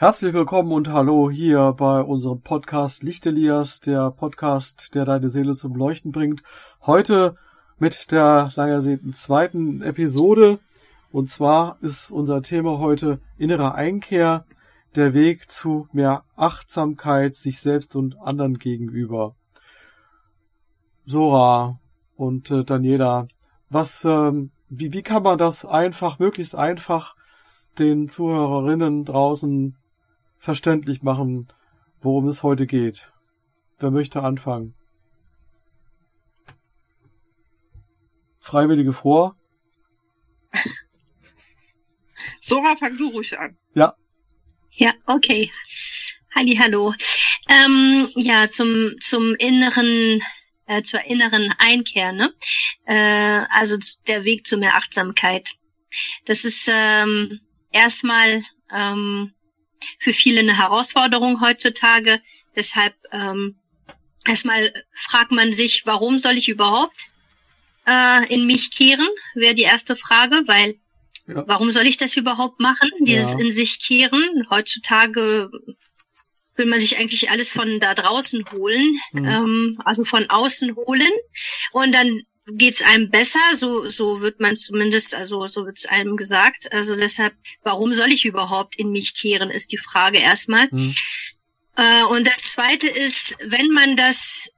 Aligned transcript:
Herzlich 0.00 0.32
willkommen 0.32 0.70
und 0.70 0.90
hallo 0.90 1.28
hier 1.28 1.74
bei 1.76 2.00
unserem 2.00 2.40
Podcast 2.40 3.02
Lichtelias, 3.02 3.80
der 3.80 4.12
Podcast, 4.12 4.94
der 4.94 5.04
deine 5.04 5.28
Seele 5.28 5.56
zum 5.56 5.74
Leuchten 5.74 6.12
bringt. 6.12 6.44
Heute 6.86 7.34
mit 7.80 8.12
der 8.12 8.52
lang 8.54 8.70
ersehnten 8.70 9.12
zweiten 9.12 9.82
Episode. 9.82 10.60
Und 11.10 11.28
zwar 11.28 11.78
ist 11.80 12.12
unser 12.12 12.42
Thema 12.42 12.78
heute 12.78 13.18
innere 13.38 13.74
Einkehr, 13.74 14.44
der 14.94 15.14
Weg 15.14 15.50
zu 15.50 15.88
mehr 15.90 16.22
Achtsamkeit 16.36 17.34
sich 17.34 17.58
selbst 17.58 17.96
und 17.96 18.20
anderen 18.20 18.60
gegenüber. 18.60 19.34
Sora 21.06 21.80
und 22.14 22.52
äh, 22.52 22.62
Daniela, 22.62 23.26
was, 23.68 24.04
ähm, 24.04 24.52
wie, 24.68 24.92
wie 24.92 25.02
kann 25.02 25.24
man 25.24 25.38
das 25.38 25.64
einfach, 25.64 26.20
möglichst 26.20 26.54
einfach 26.54 27.16
den 27.80 28.08
Zuhörerinnen 28.08 29.04
draußen 29.04 29.74
verständlich 30.38 31.02
machen, 31.02 31.48
worum 32.00 32.28
es 32.28 32.42
heute 32.42 32.66
geht. 32.66 33.12
Wer 33.78 33.90
möchte 33.90 34.22
anfangen? 34.22 34.74
Freiwillige 38.40 38.92
vor? 38.92 39.36
Sora, 42.40 42.76
fang 42.76 42.96
du 42.96 43.08
ruhig 43.10 43.38
an. 43.38 43.58
Ja. 43.74 43.94
Ja, 44.70 44.92
okay. 45.06 45.52
Halli, 46.34 46.56
hallo. 46.56 46.94
Ähm, 47.48 48.08
ja, 48.14 48.46
zum, 48.46 48.94
zum 49.00 49.34
inneren, 49.34 50.22
äh, 50.66 50.82
zur 50.82 51.04
inneren 51.04 51.52
Einkehr, 51.58 52.12
ne? 52.12 52.32
Äh, 52.86 53.44
also 53.50 53.76
der 54.06 54.24
Weg 54.24 54.46
zu 54.46 54.56
mehr 54.56 54.76
Achtsamkeit. 54.76 55.50
Das 56.26 56.44
ist 56.44 56.70
ähm, 56.72 57.40
erstmal 57.72 58.42
ähm, 58.72 59.34
für 59.98 60.12
viele 60.12 60.40
eine 60.40 60.56
Herausforderung 60.56 61.40
heutzutage. 61.40 62.20
Deshalb 62.56 62.94
ähm, 63.12 63.56
erstmal 64.26 64.72
fragt 64.92 65.32
man 65.32 65.52
sich, 65.52 65.86
warum 65.86 66.18
soll 66.18 66.36
ich 66.36 66.48
überhaupt 66.48 67.08
äh, 67.86 68.32
in 68.32 68.46
mich 68.46 68.70
kehren? 68.70 69.08
Wäre 69.34 69.54
die 69.54 69.62
erste 69.62 69.96
Frage, 69.96 70.42
weil 70.46 70.76
ja. 71.26 71.44
warum 71.46 71.70
soll 71.70 71.86
ich 71.86 71.96
das 71.96 72.16
überhaupt 72.16 72.60
machen? 72.60 72.90
Dieses 73.00 73.32
ja. 73.32 73.38
in 73.38 73.50
sich 73.50 73.80
kehren. 73.80 74.46
Heutzutage 74.50 75.50
will 76.56 76.66
man 76.66 76.80
sich 76.80 76.98
eigentlich 76.98 77.30
alles 77.30 77.52
von 77.52 77.80
da 77.80 77.94
draußen 77.94 78.44
holen, 78.52 78.98
mhm. 79.12 79.24
ähm, 79.24 79.82
also 79.84 80.04
von 80.04 80.28
außen 80.28 80.74
holen. 80.74 81.12
Und 81.72 81.94
dann 81.94 82.22
geht's 82.54 82.82
einem 82.82 83.10
besser, 83.10 83.40
so 83.54 83.88
so 83.88 84.20
wird 84.20 84.40
man 84.40 84.56
zumindest, 84.56 85.14
also 85.14 85.46
so 85.46 85.66
wird's 85.66 85.86
einem 85.86 86.16
gesagt. 86.16 86.72
Also 86.72 86.96
deshalb, 86.96 87.34
warum 87.62 87.94
soll 87.94 88.12
ich 88.12 88.24
überhaupt 88.24 88.76
in 88.76 88.90
mich 88.90 89.14
kehren, 89.14 89.50
ist 89.50 89.72
die 89.72 89.78
Frage 89.78 90.18
erstmal. 90.18 90.68
Mhm. 90.70 90.94
Äh, 91.76 92.04
und 92.04 92.26
das 92.26 92.52
Zweite 92.52 92.88
ist, 92.88 93.36
wenn 93.42 93.70
man 93.70 93.96
das 93.96 94.52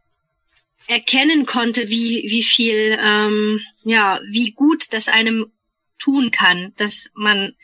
erkennen 0.87 1.47
konnte, 1.47 1.89
wie 1.89 2.25
wie 2.29 2.43
viel, 2.43 2.99
ähm, 3.01 3.61
ja, 3.85 4.21
wie 4.29 4.53
gut 4.53 4.93
das 4.93 5.09
einem 5.09 5.51
tun 5.99 6.31
kann, 6.31 6.73
dass 6.77 7.11
man 7.15 7.55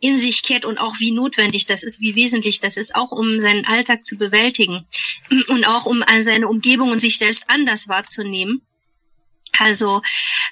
in 0.00 0.18
sich 0.18 0.42
kehrt 0.42 0.66
und 0.66 0.78
auch 0.78 0.98
wie 0.98 1.12
notwendig 1.12 1.66
das 1.66 1.82
ist, 1.82 2.00
wie 2.00 2.14
wesentlich 2.14 2.60
das 2.60 2.76
ist, 2.76 2.94
auch 2.94 3.10
um 3.10 3.40
seinen 3.40 3.66
Alltag 3.66 4.04
zu 4.04 4.16
bewältigen 4.16 4.86
und 5.48 5.64
auch 5.66 5.86
um 5.86 6.04
seine 6.18 6.48
Umgebung 6.48 6.90
und 6.90 6.98
sich 6.98 7.16
selbst 7.16 7.44
anders 7.48 7.88
wahrzunehmen 7.88 8.60
also 9.58 10.02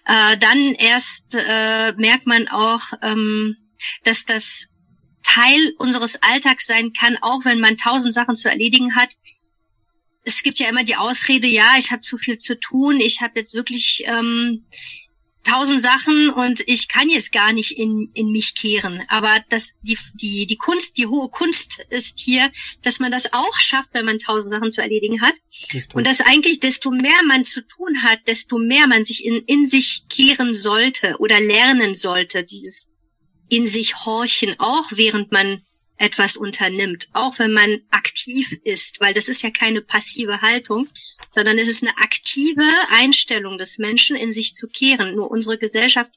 äh, 0.07 0.37
dann 0.39 0.75
erst 0.75 1.35
äh, 1.35 1.93
merkt 1.93 2.27
man 2.27 2.49
auch, 2.49 2.83
ähm, 3.03 3.57
dass 4.05 4.25
das 4.25 4.69
Teil 5.23 5.75
unseres 5.79 6.23
Alltags 6.23 6.67
sein 6.67 6.93
kann, 6.93 7.17
auch 7.21 7.45
wenn 7.45 7.61
man 7.61 7.77
tausend 7.77 8.13
Sachen 8.13 8.35
zu 8.35 8.49
erledigen 8.49 8.97
hat. 8.97 9.15
Es 10.25 10.43
gibt 10.43 10.59
ja 10.59 10.69
immer 10.69 10.85
die 10.85 10.97
Ausrede, 10.97 11.49
ja, 11.49 11.75
ich 11.79 11.91
habe 11.91 12.01
zu 12.01 12.17
viel 12.17 12.39
zu 12.39 12.59
tun, 12.59 13.01
ich 13.01 13.21
habe 13.23 13.39
jetzt 13.39 13.55
wirklich 13.55 14.05
ähm, 14.07 14.67
tausend 15.43 15.81
Sachen 15.81 16.31
und 16.31 16.63
ich 16.67 16.89
kann 16.89 17.09
jetzt 17.09 17.33
gar 17.33 17.53
nicht 17.53 17.73
in, 17.73 18.11
in 18.15 18.31
mich 18.31 18.55
kehren. 18.55 19.03
Aber 19.09 19.45
das, 19.49 19.75
die, 19.83 19.99
die, 20.15 20.47
die 20.47 20.57
Kunst, 20.57 20.99
die 20.99 21.07
hohe 21.07 21.29
Kunst 21.29 21.85
ist 21.91 22.21
hier, 22.21 22.51
dass 22.83 23.01
man 23.01 23.11
das 23.11 23.33
auch 23.33 23.57
schafft, 23.57 23.95
wenn 23.95 24.07
man 24.07 24.19
tausend 24.19 24.53
Sachen 24.53 24.71
zu 24.71 24.81
erledigen 24.81 25.21
hat. 25.21 25.35
Richtig. 25.75 25.95
Und 25.95 26.07
dass 26.07 26.21
eigentlich 26.21 26.61
desto 26.61 26.91
mehr 26.91 27.23
man 27.27 27.45
zu 27.45 27.67
tun 27.67 28.03
hat, 28.03 28.21
desto 28.27 28.59
mehr 28.59 28.87
man 28.87 29.05
sich 29.05 29.25
in, 29.25 29.43
in 29.47 29.67
sich 29.67 30.07
kehren 30.09 30.55
sollte 30.55 31.17
oder 31.19 31.41
lernen 31.41 31.95
sollte, 31.95 32.45
dieses 32.45 32.93
in 33.49 33.67
sich 33.67 34.05
horchen, 34.07 34.55
auch 34.59 34.87
während 34.93 35.31
man 35.31 35.61
etwas 35.99 36.37
unternimmt, 36.37 37.09
auch 37.13 37.39
wenn 37.39 37.53
man 37.53 37.81
aktiv 37.91 38.59
ist, 38.65 39.01
weil 39.01 39.15
das 39.15 39.29
ist 39.29 39.43
ja 39.43 39.51
keine 39.51 39.83
passive 39.83 40.41
Haltung, 40.41 40.89
sondern 41.29 41.59
es 41.59 41.69
ist 41.69 41.83
eine 41.83 41.97
aktive 41.99 42.65
Einstellung 42.91 43.59
des 43.59 43.79
Menschen, 43.79 44.17
in 44.17 44.33
sich 44.33 44.55
zu 44.55 44.67
kehren. 44.69 45.15
Nur 45.15 45.31
unsere 45.31 45.59
Gesellschaft 45.59 46.13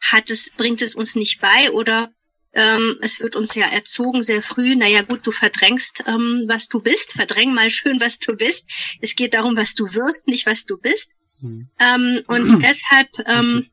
hat 0.00 0.30
es, 0.30 0.50
bringt 0.56 0.82
es 0.82 0.94
uns 0.94 1.16
nicht 1.16 1.40
bei 1.40 1.70
oder 1.72 2.12
ähm, 2.54 2.98
es 3.00 3.20
wird 3.20 3.34
uns 3.34 3.54
ja 3.56 3.66
erzogen 3.66 4.22
sehr 4.22 4.40
früh, 4.40 4.76
naja 4.76 5.02
gut, 5.02 5.26
du 5.26 5.32
verdrängst, 5.32 6.04
ähm, 6.06 6.44
was 6.46 6.68
du 6.68 6.80
bist, 6.80 7.12
verdräng 7.12 7.52
mal 7.52 7.68
schön, 7.68 7.98
was 7.98 8.18
du 8.20 8.36
bist. 8.36 8.66
Es 9.00 9.16
geht 9.16 9.34
darum, 9.34 9.56
was 9.56 9.74
du 9.74 9.92
wirst, 9.92 10.28
nicht 10.28 10.46
was 10.46 10.64
du 10.64 10.78
bist. 10.78 11.12
Mhm. 11.42 11.68
Ähm, 11.80 12.22
und 12.28 12.62
deshalb, 12.62 13.08
ähm, 13.26 13.70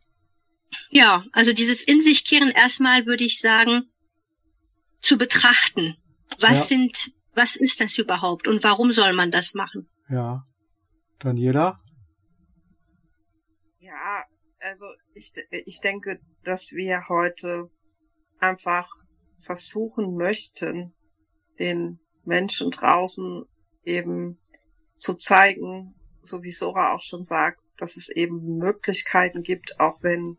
ja, 0.89 1.23
also 1.31 1.53
dieses 1.53 1.83
In 1.83 2.01
sich 2.01 2.25
kehren 2.25 2.49
erstmal 2.49 3.05
würde 3.05 3.23
ich 3.23 3.39
sagen, 3.39 3.87
zu 5.01 5.17
betrachten. 5.17 5.97
Was 6.39 6.69
ja. 6.69 6.77
sind, 6.77 7.13
was 7.33 7.55
ist 7.55 7.81
das 7.81 7.97
überhaupt 7.97 8.47
und 8.47 8.63
warum 8.63 8.91
soll 8.91 9.13
man 9.13 9.31
das 9.31 9.53
machen? 9.53 9.89
Ja. 10.09 10.45
Daniela? 11.19 11.77
Ja, 13.79 14.25
also 14.59 14.87
ich, 15.13 15.33
ich 15.51 15.79
denke, 15.81 16.19
dass 16.43 16.71
wir 16.71 17.07
heute 17.09 17.69
einfach 18.39 18.89
versuchen 19.39 20.15
möchten, 20.15 20.93
den 21.59 21.99
Menschen 22.23 22.71
draußen 22.71 23.45
eben 23.83 24.39
zu 24.97 25.15
zeigen, 25.15 25.95
so 26.21 26.43
wie 26.43 26.51
Sora 26.51 26.93
auch 26.93 27.01
schon 27.01 27.23
sagt, 27.23 27.73
dass 27.77 27.97
es 27.97 28.09
eben 28.09 28.57
Möglichkeiten 28.57 29.41
gibt, 29.41 29.79
auch 29.79 30.01
wenn 30.03 30.37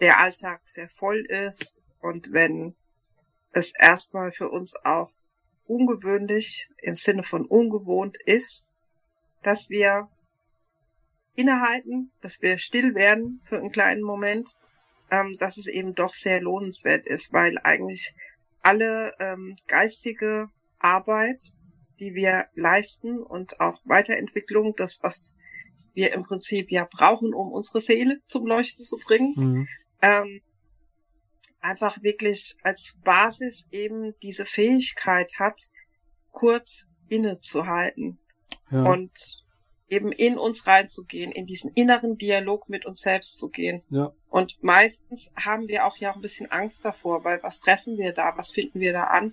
der 0.00 0.20
Alltag 0.20 0.60
sehr 0.64 0.88
voll 0.88 1.24
ist 1.28 1.84
und 2.00 2.32
wenn 2.32 2.76
es 3.52 3.72
erstmal 3.78 4.32
für 4.32 4.48
uns 4.48 4.74
auch 4.84 5.10
ungewöhnlich 5.66 6.68
im 6.78 6.94
Sinne 6.94 7.22
von 7.22 7.44
ungewohnt 7.44 8.18
ist, 8.24 8.72
dass 9.42 9.68
wir 9.68 10.08
innehalten, 11.34 12.10
dass 12.20 12.42
wir 12.42 12.58
still 12.58 12.94
werden 12.94 13.40
für 13.44 13.58
einen 13.58 13.70
kleinen 13.70 14.02
Moment, 14.02 14.58
ähm, 15.10 15.34
dass 15.38 15.56
es 15.56 15.66
eben 15.66 15.94
doch 15.94 16.12
sehr 16.12 16.40
lohnenswert 16.40 17.06
ist, 17.06 17.32
weil 17.32 17.58
eigentlich 17.58 18.14
alle 18.62 19.14
ähm, 19.20 19.56
geistige 19.68 20.48
Arbeit, 20.78 21.38
die 22.00 22.14
wir 22.14 22.46
leisten 22.54 23.22
und 23.22 23.60
auch 23.60 23.80
Weiterentwicklung, 23.84 24.74
das, 24.76 24.98
was 25.02 25.38
wir 25.94 26.12
im 26.12 26.22
Prinzip 26.22 26.70
ja 26.70 26.88
brauchen, 26.90 27.34
um 27.34 27.52
unsere 27.52 27.80
Seele 27.80 28.18
zum 28.20 28.46
Leuchten 28.46 28.84
zu 28.84 28.98
bringen, 28.98 29.34
mhm. 29.36 29.68
ähm, 30.02 30.40
einfach 31.60 32.02
wirklich 32.02 32.56
als 32.62 32.98
Basis 33.04 33.66
eben 33.70 34.14
diese 34.22 34.46
Fähigkeit 34.46 35.32
hat, 35.38 35.60
kurz 36.30 36.86
innezuhalten 37.08 38.18
ja. 38.70 38.82
und 38.82 39.44
eben 39.88 40.12
in 40.12 40.38
uns 40.38 40.66
reinzugehen, 40.66 41.32
in 41.32 41.46
diesen 41.46 41.72
inneren 41.72 42.18
Dialog 42.18 42.68
mit 42.68 42.84
uns 42.84 43.00
selbst 43.00 43.38
zu 43.38 43.48
gehen. 43.48 43.82
Ja. 43.90 44.12
Und 44.28 44.62
meistens 44.62 45.30
haben 45.34 45.68
wir 45.68 45.86
auch 45.86 45.96
ja 45.96 46.10
auch 46.10 46.16
ein 46.16 46.22
bisschen 46.22 46.50
Angst 46.50 46.84
davor, 46.84 47.24
weil 47.24 47.42
was 47.42 47.60
treffen 47.60 47.96
wir 47.96 48.12
da, 48.12 48.34
was 48.36 48.50
finden 48.50 48.80
wir 48.80 48.92
da 48.92 49.04
an 49.04 49.32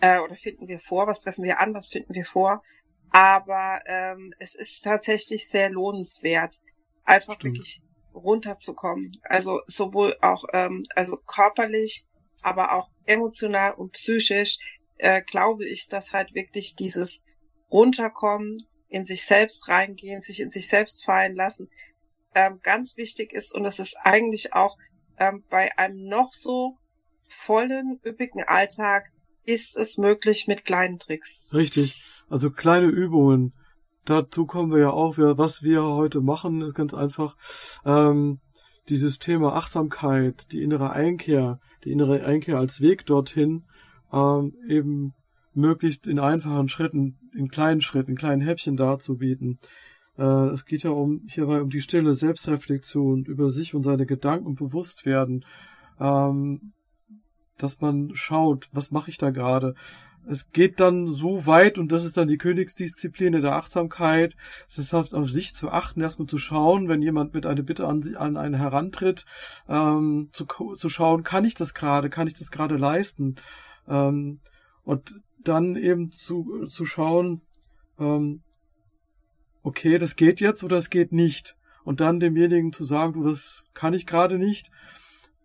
äh, 0.00 0.18
oder 0.18 0.34
finden 0.36 0.68
wir 0.68 0.80
vor, 0.80 1.06
was 1.06 1.18
treffen 1.18 1.44
wir 1.44 1.60
an, 1.60 1.74
was 1.74 1.90
finden 1.90 2.14
wir 2.14 2.24
vor. 2.24 2.62
Aber 3.10 3.80
ähm, 3.86 4.32
es 4.38 4.54
ist 4.54 4.82
tatsächlich 4.82 5.48
sehr 5.48 5.68
lohnenswert, 5.68 6.62
einfach 7.04 7.34
Stimmt. 7.34 7.58
wirklich 7.58 7.82
runterzukommen. 8.14 9.20
Also 9.22 9.60
sowohl 9.66 10.16
auch 10.20 10.44
ähm, 10.52 10.84
also 10.94 11.16
körperlich, 11.16 12.04
aber 12.42 12.72
auch 12.72 12.90
emotional 13.06 13.74
und 13.74 13.92
psychisch 13.92 14.58
äh, 14.98 15.22
glaube 15.22 15.66
ich, 15.66 15.88
dass 15.88 16.12
halt 16.12 16.34
wirklich 16.34 16.76
dieses 16.76 17.24
runterkommen, 17.70 18.58
in 18.88 19.04
sich 19.04 19.24
selbst 19.24 19.68
reingehen, 19.68 20.20
sich 20.20 20.40
in 20.40 20.50
sich 20.50 20.68
selbst 20.68 21.04
fallen 21.04 21.34
lassen, 21.34 21.70
ähm, 22.34 22.60
ganz 22.62 22.96
wichtig 22.96 23.32
ist 23.32 23.54
und 23.54 23.64
es 23.64 23.78
ist 23.78 23.96
eigentlich 24.02 24.52
auch 24.52 24.76
ähm, 25.18 25.44
bei 25.48 25.76
einem 25.78 26.06
noch 26.08 26.34
so 26.34 26.76
vollen, 27.28 27.98
üppigen 28.04 28.42
Alltag 28.44 29.08
ist 29.44 29.76
es 29.76 29.96
möglich 29.96 30.46
mit 30.46 30.64
kleinen 30.64 30.98
Tricks. 30.98 31.48
Richtig. 31.52 32.00
Also 32.28 32.50
kleine 32.50 32.86
Übungen, 32.86 33.52
dazu 34.04 34.46
kommen 34.46 34.72
wir 34.72 34.78
ja 34.78 34.90
auch, 34.90 35.18
was 35.18 35.62
wir 35.62 35.82
heute 35.82 36.20
machen, 36.20 36.60
ist 36.62 36.74
ganz 36.74 36.94
einfach 36.94 37.36
ähm, 37.84 38.40
dieses 38.88 39.18
Thema 39.18 39.54
Achtsamkeit, 39.54 40.50
die 40.52 40.62
innere 40.62 40.90
Einkehr, 40.90 41.60
die 41.84 41.92
innere 41.92 42.24
Einkehr 42.24 42.58
als 42.58 42.80
Weg 42.80 43.06
dorthin, 43.06 43.64
ähm, 44.12 44.54
eben 44.68 45.14
möglichst 45.54 46.06
in 46.06 46.18
einfachen 46.18 46.68
Schritten, 46.68 47.18
in 47.34 47.48
kleinen 47.48 47.80
Schritten, 47.80 48.12
in 48.12 48.16
kleinen 48.16 48.42
Häppchen 48.42 48.76
darzubieten. 48.76 49.58
Äh, 50.18 50.48
es 50.50 50.64
geht 50.64 50.82
ja 50.82 50.90
um 50.90 51.22
hierbei 51.28 51.60
um 51.60 51.70
die 51.70 51.80
stille 51.80 52.14
Selbstreflexion 52.14 53.24
über 53.24 53.50
sich 53.50 53.74
und 53.74 53.82
seine 53.82 54.06
Gedanken 54.06 54.46
und 54.46 54.58
Bewusstwerden, 54.58 55.44
ähm, 56.00 56.72
dass 57.58 57.80
man 57.80 58.10
schaut, 58.14 58.68
was 58.72 58.90
mache 58.90 59.10
ich 59.10 59.18
da 59.18 59.30
gerade. 59.30 59.74
Es 60.26 60.50
geht 60.52 60.78
dann 60.78 61.08
so 61.08 61.46
weit, 61.46 61.78
und 61.78 61.90
das 61.90 62.04
ist 62.04 62.16
dann 62.16 62.28
die 62.28 62.38
Königsdisziplin 62.38 63.32
der 63.40 63.54
Achtsamkeit, 63.54 64.36
es 64.68 64.78
ist 64.78 64.94
auf, 64.94 65.12
auf 65.12 65.30
sich 65.30 65.52
zu 65.52 65.70
achten, 65.70 66.00
erstmal 66.00 66.28
zu 66.28 66.38
schauen, 66.38 66.88
wenn 66.88 67.02
jemand 67.02 67.34
mit 67.34 67.44
einer 67.44 67.62
Bitte 67.62 67.88
an, 67.88 68.14
an 68.16 68.36
einen 68.36 68.54
herantritt, 68.54 69.24
ähm, 69.68 70.30
zu, 70.32 70.46
zu 70.46 70.88
schauen, 70.88 71.24
kann 71.24 71.44
ich 71.44 71.54
das 71.54 71.74
gerade, 71.74 72.08
kann 72.08 72.28
ich 72.28 72.34
das 72.34 72.50
gerade 72.50 72.76
leisten? 72.76 73.36
Ähm, 73.88 74.40
und 74.84 75.14
dann 75.42 75.76
eben 75.76 76.10
zu, 76.10 76.66
zu 76.68 76.84
schauen, 76.84 77.42
ähm, 77.98 78.42
okay, 79.62 79.98
das 79.98 80.16
geht 80.16 80.40
jetzt 80.40 80.62
oder 80.64 80.76
es 80.76 80.90
geht 80.90 81.12
nicht. 81.12 81.56
Und 81.84 82.00
dann 82.00 82.20
demjenigen 82.20 82.72
zu 82.72 82.84
sagen, 82.84 83.12
du, 83.14 83.24
das 83.24 83.64
kann 83.74 83.94
ich 83.94 84.06
gerade 84.06 84.38
nicht. 84.38 84.70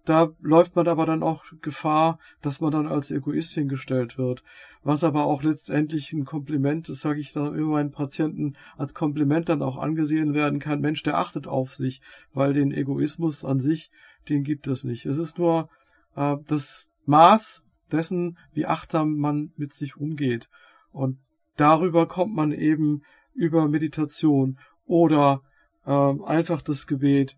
Da 0.07 0.31
läuft 0.39 0.77
man 0.77 0.88
aber 0.88 1.06
dann 1.06 1.21
auch 1.21 1.44
Gefahr, 1.62 2.18
dass 2.42 2.62
man 2.62 2.71
dann 2.71 2.88
als 2.88 3.12
Egoist 3.12 3.54
hingestellt 3.54 4.18
wird. 4.18 4.42
Was 4.81 5.04
aber 5.04 5.25
auch 5.25 5.44
letztendlich 5.44 6.13
ein 6.13 6.24
Kompliment, 6.24 6.88
das 6.88 7.01
sage 7.01 7.19
ich 7.19 7.33
dann 7.33 7.54
immer 7.54 7.74
meinen 7.74 7.92
Patienten, 7.92 8.56
als 8.77 8.94
Kompliment 8.94 9.50
dann 9.50 9.62
auch 9.62 9.75
angesehen 9.75 10.33
werden 10.33 10.59
kann. 10.59 10.80
Mensch, 10.80 11.04
der 11.04 11.18
achtet 11.18 11.45
auf 11.45 11.75
sich, 11.75 12.00
weil 12.33 12.54
den 12.54 12.71
Egoismus 12.71 13.44
an 13.44 13.59
sich, 13.59 13.92
den 14.30 14.45
gibt 14.45 14.68
es 14.68 14.86
nicht. 14.86 15.06
Es 15.06 15.18
ist 15.18 15.39
nur 15.39 15.68
äh, 16.15 16.38
das 16.48 16.89
Maß 17.06 17.65
dessen, 17.92 18.38
wie 18.54 18.65
achtsam 18.65 19.18
man 19.18 19.51
mit 19.57 19.74
sich 19.74 19.98
umgeht. 19.98 20.48
Und 20.94 21.19
darüber 21.57 22.07
kommt 22.07 22.33
man 22.33 22.54
eben 22.54 23.01
über 23.33 23.68
Meditation 23.68 24.57
oder 24.86 25.42
äh, 25.86 25.92
einfach 25.92 26.62
das 26.62 26.88
Gebet, 26.88 27.36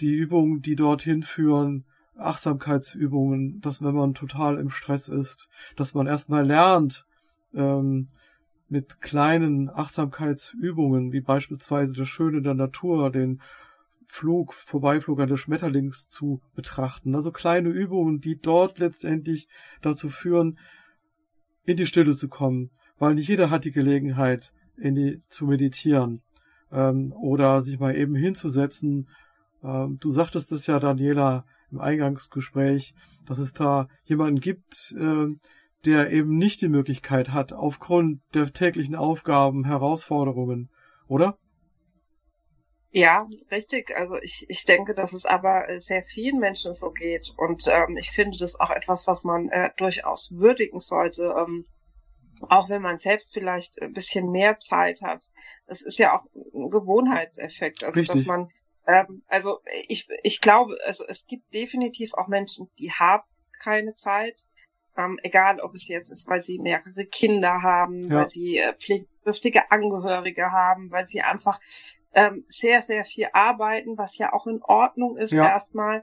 die 0.00 0.14
Übungen, 0.14 0.62
die 0.62 0.76
dorthin 0.76 1.22
führen, 1.22 1.84
Achtsamkeitsübungen, 2.16 3.60
dass 3.60 3.82
wenn 3.82 3.94
man 3.94 4.14
total 4.14 4.58
im 4.58 4.70
Stress 4.70 5.08
ist, 5.08 5.48
dass 5.76 5.94
man 5.94 6.06
erstmal 6.06 6.44
lernt, 6.44 7.06
ähm, 7.54 8.08
mit 8.68 9.00
kleinen 9.00 9.68
Achtsamkeitsübungen, 9.68 11.12
wie 11.12 11.20
beispielsweise 11.20 11.92
das 11.92 12.08
Schöne 12.08 12.40
der 12.40 12.54
Natur, 12.54 13.10
den 13.10 13.40
Flug, 14.06 14.54
Vorbeiflug 14.54 15.20
eines 15.20 15.40
Schmetterlings 15.40 16.08
zu 16.08 16.40
betrachten. 16.54 17.14
Also 17.14 17.32
kleine 17.32 17.68
Übungen, 17.68 18.20
die 18.20 18.38
dort 18.38 18.78
letztendlich 18.78 19.48
dazu 19.82 20.08
führen, 20.08 20.58
in 21.64 21.76
die 21.76 21.86
Stille 21.86 22.14
zu 22.16 22.28
kommen, 22.28 22.70
weil 22.98 23.14
nicht 23.14 23.28
jeder 23.28 23.50
hat 23.50 23.64
die 23.64 23.72
Gelegenheit, 23.72 24.52
in 24.76 24.94
die, 24.94 25.20
zu 25.28 25.46
meditieren 25.46 26.22
ähm, 26.72 27.12
oder 27.12 27.62
sich 27.62 27.78
mal 27.78 27.94
eben 27.96 28.14
hinzusetzen. 28.14 29.08
Ähm, 29.62 29.98
du 30.00 30.10
sagtest 30.10 30.52
es 30.52 30.66
ja, 30.66 30.78
Daniela, 30.78 31.44
im 31.70 31.80
Eingangsgespräch, 31.80 32.94
dass 33.26 33.38
es 33.38 33.52
da 33.52 33.88
jemanden 34.04 34.40
gibt, 34.40 34.94
äh, 34.98 35.26
der 35.84 36.10
eben 36.10 36.36
nicht 36.36 36.60
die 36.60 36.68
Möglichkeit 36.68 37.30
hat, 37.30 37.52
aufgrund 37.52 38.20
der 38.34 38.52
täglichen 38.52 38.96
Aufgaben, 38.96 39.64
Herausforderungen, 39.64 40.70
oder? 41.06 41.38
Ja, 42.92 43.28
richtig. 43.52 43.96
Also 43.96 44.16
ich, 44.16 44.46
ich 44.48 44.64
denke, 44.64 44.94
dass 44.94 45.12
es 45.12 45.24
aber 45.24 45.68
äh, 45.68 45.78
sehr 45.78 46.02
vielen 46.02 46.40
Menschen 46.40 46.74
so 46.74 46.90
geht. 46.90 47.32
Und 47.36 47.68
ähm, 47.68 47.96
ich 47.96 48.10
finde 48.10 48.36
das 48.36 48.58
auch 48.58 48.70
etwas, 48.70 49.06
was 49.06 49.22
man 49.22 49.48
äh, 49.48 49.70
durchaus 49.76 50.32
würdigen 50.32 50.80
sollte. 50.80 51.32
Ähm, 51.38 51.66
auch 52.48 52.68
wenn 52.68 52.82
man 52.82 52.98
selbst 52.98 53.32
vielleicht 53.32 53.80
ein 53.80 53.92
bisschen 53.92 54.30
mehr 54.30 54.58
Zeit 54.58 55.02
hat. 55.02 55.30
Es 55.66 55.82
ist 55.82 55.98
ja 55.98 56.16
auch 56.16 56.24
ein 56.34 56.70
Gewohnheitseffekt. 56.70 57.84
Also 57.84 58.00
Richtig. 58.00 58.22
dass 58.22 58.26
man, 58.26 58.48
ähm, 58.90 59.22
also 59.28 59.60
ich, 59.88 60.08
ich 60.22 60.40
glaube, 60.40 60.76
also 60.84 61.04
es 61.06 61.26
gibt 61.26 61.54
definitiv 61.54 62.14
auch 62.14 62.28
Menschen, 62.28 62.70
die 62.78 62.92
haben 62.92 63.22
keine 63.62 63.94
Zeit. 63.94 64.48
Ähm, 64.96 65.20
egal, 65.22 65.60
ob 65.60 65.74
es 65.74 65.86
jetzt 65.86 66.10
ist, 66.10 66.28
weil 66.28 66.42
sie 66.42 66.58
mehrere 66.58 67.06
Kinder 67.06 67.62
haben, 67.62 68.02
ja. 68.02 68.16
weil 68.16 68.26
sie 68.26 68.58
äh, 68.58 68.74
pflegebedürftige 68.74 69.70
Angehörige 69.70 70.50
haben, 70.50 70.90
weil 70.90 71.06
sie 71.06 71.20
einfach 71.20 71.60
ähm, 72.12 72.44
sehr, 72.48 72.82
sehr 72.82 73.04
viel 73.04 73.28
arbeiten, 73.32 73.96
was 73.96 74.18
ja 74.18 74.32
auch 74.32 74.48
in 74.48 74.60
Ordnung 74.62 75.16
ist 75.16 75.32
ja. 75.32 75.46
erstmal, 75.46 76.02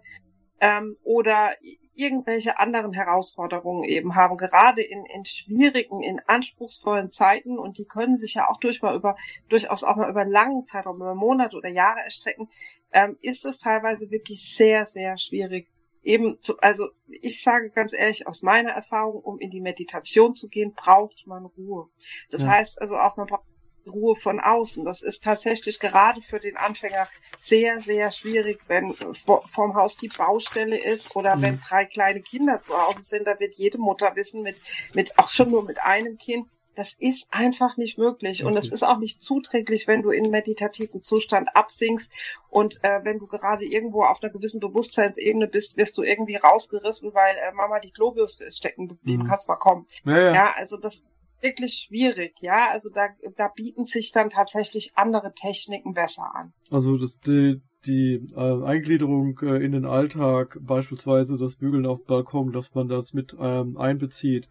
ähm, 0.60 0.98
oder 1.04 1.52
irgendwelche 1.94 2.60
anderen 2.60 2.94
Herausforderungen 2.94 3.84
eben 3.84 4.16
haben, 4.16 4.38
gerade 4.38 4.82
in, 4.82 5.06
in 5.06 5.26
schwierigen, 5.26 6.04
in 6.04 6.20
anspruchsvollen 6.20 7.12
Zeiten 7.12 7.58
und 7.58 7.78
die 7.80 7.86
können 7.86 8.16
sich 8.16 8.36
ja 8.36 8.50
auch 8.50 8.60
durch 8.60 8.82
mal 8.82 8.96
über, 8.96 9.18
durchaus 9.50 9.84
auch 9.84 9.96
mal 9.96 10.10
über 10.10 10.24
langen 10.26 10.64
Zeitraum, 10.66 10.98
über 10.98 11.16
Monate 11.16 11.58
oder 11.58 11.70
Jahre 11.70 12.02
erstrecken, 12.02 12.50
ähm, 12.92 13.18
ist 13.22 13.46
es 13.46 13.58
teilweise 13.58 14.12
wirklich 14.12 14.56
sehr, 14.56 14.86
sehr 14.86 15.18
schwierig. 15.18 15.70
Eben 16.04 16.40
zu, 16.40 16.58
also 16.60 16.88
ich 17.08 17.42
sage 17.42 17.72
ganz 17.72 17.94
ehrlich 17.94 18.28
aus 18.28 18.44
meiner 18.44 18.72
Erfahrung, 18.72 19.22
um 19.22 19.40
in 19.40 19.50
die 19.50 19.60
Meditation 19.60 20.36
zu 20.36 20.48
gehen, 20.48 20.74
braucht 20.74 21.26
man 21.26 21.46
Ruhe. 21.46 21.90
Das 22.30 22.44
ja. 22.44 22.50
heißt 22.50 22.80
also 22.80 22.98
auch, 22.98 23.18
man 23.18 23.28
braucht 23.28 23.44
Ruhe 23.90 24.16
von 24.16 24.40
außen. 24.40 24.86
Das 24.86 25.02
ist 25.02 25.24
tatsächlich 25.24 25.80
gerade 25.80 26.22
für 26.22 26.40
den 26.40 26.58
Anfänger 26.58 27.08
sehr, 27.40 27.80
sehr 27.80 28.12
schwierig, 28.12 28.62
wenn 28.68 28.94
vor, 28.94 29.48
vorm 29.48 29.76
Haus 29.76 29.96
die 29.96 30.10
Baustelle 30.10 30.78
ist 30.78 31.16
oder 31.16 31.36
mhm. 31.36 31.42
wenn 31.42 31.60
drei 31.60 31.86
kleine 31.86 32.22
Kinder 32.22 32.62
zu 32.62 32.78
Hause 32.78 33.02
sind. 33.02 33.28
Da 33.28 33.40
wird 33.40 33.56
jede 33.56 33.78
Mutter 33.78 34.16
wissen, 34.16 34.42
mit, 34.42 34.62
mit 34.94 35.18
auch 35.20 35.30
schon 35.30 35.52
nur 35.52 35.64
mit 35.64 35.82
einem 35.82 36.18
Kind, 36.18 36.48
das 36.78 36.94
ist 36.94 37.26
einfach 37.32 37.76
nicht 37.78 37.98
möglich. 37.98 38.44
Und 38.44 38.56
es 38.56 38.70
ist 38.70 38.84
auch 38.84 39.00
nicht 39.00 39.22
zuträglich, 39.22 39.88
wenn 39.88 40.04
du 40.04 40.12
in 40.12 40.30
meditativen 40.30 41.02
Zustand 41.02 41.56
absinkst 41.56 42.12
und 42.50 42.84
äh, 42.84 43.04
wenn 43.04 43.18
du 43.18 43.26
gerade 43.26 43.66
irgendwo 43.66 44.04
auf 44.04 44.22
einer 44.22 44.32
gewissen 44.32 44.60
Bewusstseinsebene 44.60 45.48
bist, 45.48 45.76
wirst 45.76 45.98
du 45.98 46.04
irgendwie 46.04 46.36
rausgerissen, 46.36 47.16
weil 47.16 47.36
äh, 47.36 47.52
Mama 47.54 47.80
die 47.80 47.92
Klobürste 47.92 48.46
ist 48.46 48.58
stecken 48.58 48.88
geblieben. 48.88 49.24
Mhm. 49.24 49.28
Kannst 49.28 49.48
mal 49.48 49.56
kommen. 49.56 49.88
Ja, 50.06 50.20
ja. 50.20 50.34
ja, 50.34 50.54
also 50.56 50.78
das 50.78 51.02
wirklich 51.42 51.86
schwierig, 51.88 52.36
ja. 52.42 52.70
Also 52.72 52.90
da, 52.90 53.08
da 53.36 53.50
bieten 53.50 53.84
sich 53.84 54.12
dann 54.12 54.30
tatsächlich 54.30 54.92
andere 54.96 55.34
Techniken 55.34 55.94
besser 55.94 56.36
an. 56.36 56.54
Also 56.72 56.98
das, 56.98 57.20
die, 57.20 57.62
die 57.86 58.26
äh, 58.36 58.64
Eingliederung 58.64 59.40
äh, 59.42 59.64
in 59.64 59.72
den 59.72 59.86
Alltag, 59.86 60.58
beispielsweise 60.62 61.38
das 61.38 61.56
Bügeln 61.56 61.86
auf 61.86 62.00
dem 62.00 62.08
Balkon, 62.08 62.52
dass 62.52 62.74
man 62.74 62.88
das 62.88 63.14
mit 63.14 63.36
ähm, 63.40 63.78
einbezieht. 63.78 64.48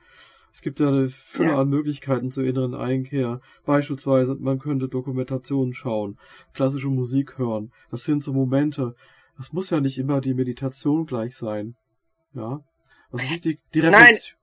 Es 0.52 0.62
gibt 0.62 0.80
ja 0.80 0.88
eine 0.88 1.08
Fülle 1.08 1.50
ja. 1.50 1.60
an 1.60 1.68
Möglichkeiten 1.68 2.30
zur 2.30 2.44
inneren 2.44 2.74
Einkehr. 2.74 3.42
Beispielsweise, 3.66 4.36
man 4.36 4.58
könnte 4.58 4.88
Dokumentationen 4.88 5.74
schauen, 5.74 6.18
klassische 6.54 6.88
Musik 6.88 7.36
hören. 7.36 7.72
Das 7.90 8.04
sind 8.04 8.22
so 8.22 8.32
Momente. 8.32 8.94
Das 9.36 9.52
muss 9.52 9.68
ja 9.68 9.80
nicht 9.80 9.98
immer 9.98 10.22
die 10.22 10.32
Meditation 10.32 11.04
gleich 11.04 11.36
sein. 11.36 11.74
Ja. 12.32 12.64
Also 13.10 13.24
wichtig, 13.30 13.60
die 13.74 13.80
Reflexion. 13.80 14.35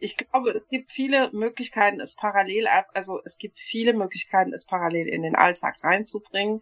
Ich 0.00 0.16
glaube, 0.16 0.50
es 0.50 0.68
gibt 0.68 0.90
viele 0.90 1.30
Möglichkeiten, 1.32 2.00
es 2.00 2.16
parallel, 2.16 2.66
also 2.94 3.20
es 3.24 3.38
gibt 3.38 3.58
viele 3.58 3.92
Möglichkeiten, 3.92 4.52
es 4.52 4.64
parallel 4.64 5.08
in 5.08 5.22
den 5.22 5.36
Alltag 5.36 5.76
reinzubringen 5.84 6.60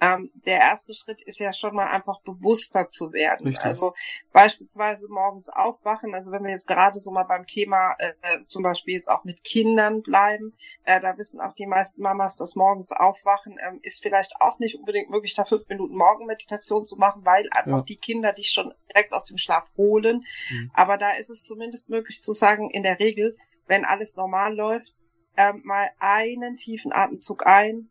ähm, 0.00 0.30
der 0.46 0.58
erste 0.58 0.94
Schritt 0.94 1.20
ist 1.20 1.38
ja 1.38 1.52
schon 1.52 1.74
mal 1.74 1.88
einfach 1.88 2.20
bewusster 2.22 2.88
zu 2.88 3.12
werden. 3.12 3.46
Richtig. 3.46 3.64
Also 3.64 3.92
beispielsweise 4.32 5.08
morgens 5.10 5.50
aufwachen. 5.50 6.14
Also 6.14 6.32
wenn 6.32 6.42
wir 6.42 6.50
jetzt 6.50 6.66
gerade 6.66 6.98
so 7.00 7.10
mal 7.10 7.24
beim 7.24 7.46
Thema 7.46 7.96
äh, 7.98 8.40
zum 8.46 8.62
Beispiel 8.62 8.94
jetzt 8.94 9.10
auch 9.10 9.24
mit 9.24 9.44
Kindern 9.44 10.02
bleiben, 10.02 10.54
äh, 10.84 11.00
da 11.00 11.18
wissen 11.18 11.40
auch 11.40 11.52
die 11.52 11.66
meisten 11.66 12.00
Mamas, 12.00 12.36
dass 12.36 12.54
morgens 12.54 12.92
aufwachen 12.92 13.58
ähm, 13.60 13.78
ist 13.82 14.02
vielleicht 14.02 14.40
auch 14.40 14.58
nicht 14.58 14.76
unbedingt 14.76 15.10
möglich, 15.10 15.34
da 15.34 15.44
fünf 15.44 15.68
Minuten 15.68 15.94
Morgenmeditation 15.94 16.86
zu 16.86 16.96
machen, 16.96 17.24
weil 17.26 17.48
einfach 17.50 17.78
ja. 17.78 17.82
die 17.82 17.96
Kinder 17.96 18.32
dich 18.32 18.50
schon 18.50 18.72
direkt 18.88 19.12
aus 19.12 19.26
dem 19.26 19.36
Schlaf 19.36 19.70
holen. 19.76 20.24
Mhm. 20.50 20.70
Aber 20.72 20.96
da 20.96 21.12
ist 21.12 21.28
es 21.28 21.42
zumindest 21.42 21.90
möglich 21.90 22.22
zu 22.22 22.32
sagen, 22.32 22.70
in 22.70 22.82
der 22.82 22.98
Regel, 22.98 23.36
wenn 23.66 23.84
alles 23.84 24.16
normal 24.16 24.54
läuft, 24.54 24.94
ähm, 25.36 25.60
mal 25.64 25.90
einen 25.98 26.56
tiefen 26.56 26.92
Atemzug 26.92 27.46
ein, 27.46 27.90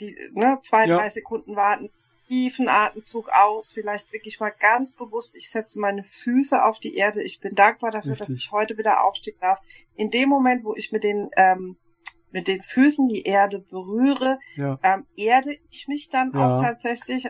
die 0.00 0.16
ne, 0.32 0.58
zwei, 0.60 0.86
ja. 0.86 0.98
drei 0.98 1.10
Sekunden 1.10 1.56
warten, 1.56 1.90
tiefen 2.28 2.68
Atemzug 2.68 3.28
aus, 3.28 3.72
vielleicht 3.72 4.12
wirklich 4.12 4.40
mal 4.40 4.54
ganz 4.58 4.94
bewusst, 4.94 5.36
ich 5.36 5.50
setze 5.50 5.78
meine 5.78 6.02
Füße 6.02 6.64
auf 6.64 6.80
die 6.80 6.96
Erde, 6.96 7.22
ich 7.22 7.40
bin 7.40 7.54
dankbar 7.54 7.90
dafür, 7.90 8.12
Richtig. 8.12 8.28
dass 8.28 8.36
ich 8.36 8.52
heute 8.52 8.78
wieder 8.78 9.04
aufstehen 9.04 9.36
darf. 9.40 9.60
In 9.94 10.10
dem 10.10 10.28
Moment, 10.28 10.64
wo 10.64 10.74
ich 10.74 10.92
mit 10.92 11.04
den 11.04 11.30
ähm, 11.36 11.76
mit 12.30 12.48
den 12.48 12.62
Füßen 12.62 13.08
die 13.08 13.22
Erde 13.22 13.58
berühre, 13.58 14.38
ja. 14.56 14.78
ähm, 14.82 15.06
erde 15.16 15.58
ich 15.70 15.86
mich 15.86 16.08
dann 16.08 16.32
ja. 16.32 16.56
auch 16.56 16.62
tatsächlich, 16.62 17.28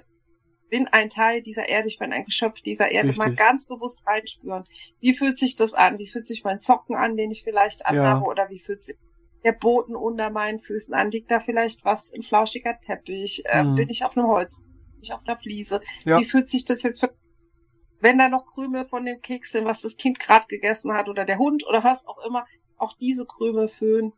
bin 0.71 0.87
ein 0.88 1.11
Teil 1.11 1.42
dieser 1.42 1.69
Erde, 1.69 1.88
ich 1.88 1.99
bin 1.99 2.12
ein 2.12 2.25
Geschöpf 2.25 2.62
dieser 2.62 2.90
Erde, 2.90 3.09
Richtig. 3.09 3.26
mal 3.26 3.35
ganz 3.35 3.66
bewusst 3.66 4.07
reinspüren. 4.07 4.64
Wie 5.00 5.12
fühlt 5.12 5.38
sich 5.38 5.57
das 5.57 5.75
an? 5.75 5.99
Wie 5.99 6.07
fühlt 6.07 6.26
sich 6.26 6.45
mein 6.45 6.61
Zocken 6.61 6.95
an, 6.95 7.16
den 7.16 7.31
ich 7.31 7.42
vielleicht 7.42 7.85
anhabe? 7.85 8.25
Ja. 8.25 8.31
Oder 8.31 8.49
wie 8.49 8.59
fühlt 8.59 8.83
sich 8.83 8.97
der 9.45 9.53
Boden 9.53 9.97
unter 9.97 10.31
meinen 10.31 10.59
Füßen 10.59 10.95
an? 10.95 11.11
Liegt 11.11 11.31
da 11.31 11.41
vielleicht 11.41 11.85
was, 11.85 12.13
ein 12.13 12.23
flauschiger 12.23 12.79
Teppich? 12.81 13.43
Äh, 13.47 13.65
mhm. 13.65 13.75
Bin 13.75 13.89
ich 13.89 14.05
auf 14.05 14.17
einem 14.17 14.29
Holz? 14.29 14.57
Bin 14.57 15.03
ich 15.03 15.13
auf 15.13 15.23
einer 15.27 15.37
Fliese? 15.37 15.81
Ja. 16.05 16.19
Wie 16.19 16.25
fühlt 16.25 16.49
sich 16.49 16.65
das 16.65 16.83
jetzt 16.83 17.01
für 17.01 17.15
wenn 18.03 18.19
da 18.19 18.29
noch 18.29 18.47
Krümel 18.47 18.85
von 18.85 19.05
dem 19.05 19.21
Keks 19.21 19.53
sind, 19.53 19.65
was 19.65 19.83
das 19.83 19.97
Kind 19.97 20.19
gerade 20.19 20.47
gegessen 20.49 20.93
hat 20.93 21.09
oder 21.09 21.25
der 21.25 21.39
Hund 21.39 21.65
oder 21.67 21.85
was 21.85 22.05
auch 22.07 22.19
immer, 22.27 22.45
auch 22.77 22.95
diese 22.95 23.25
Krümel 23.25 23.69
füllen. 23.69 24.13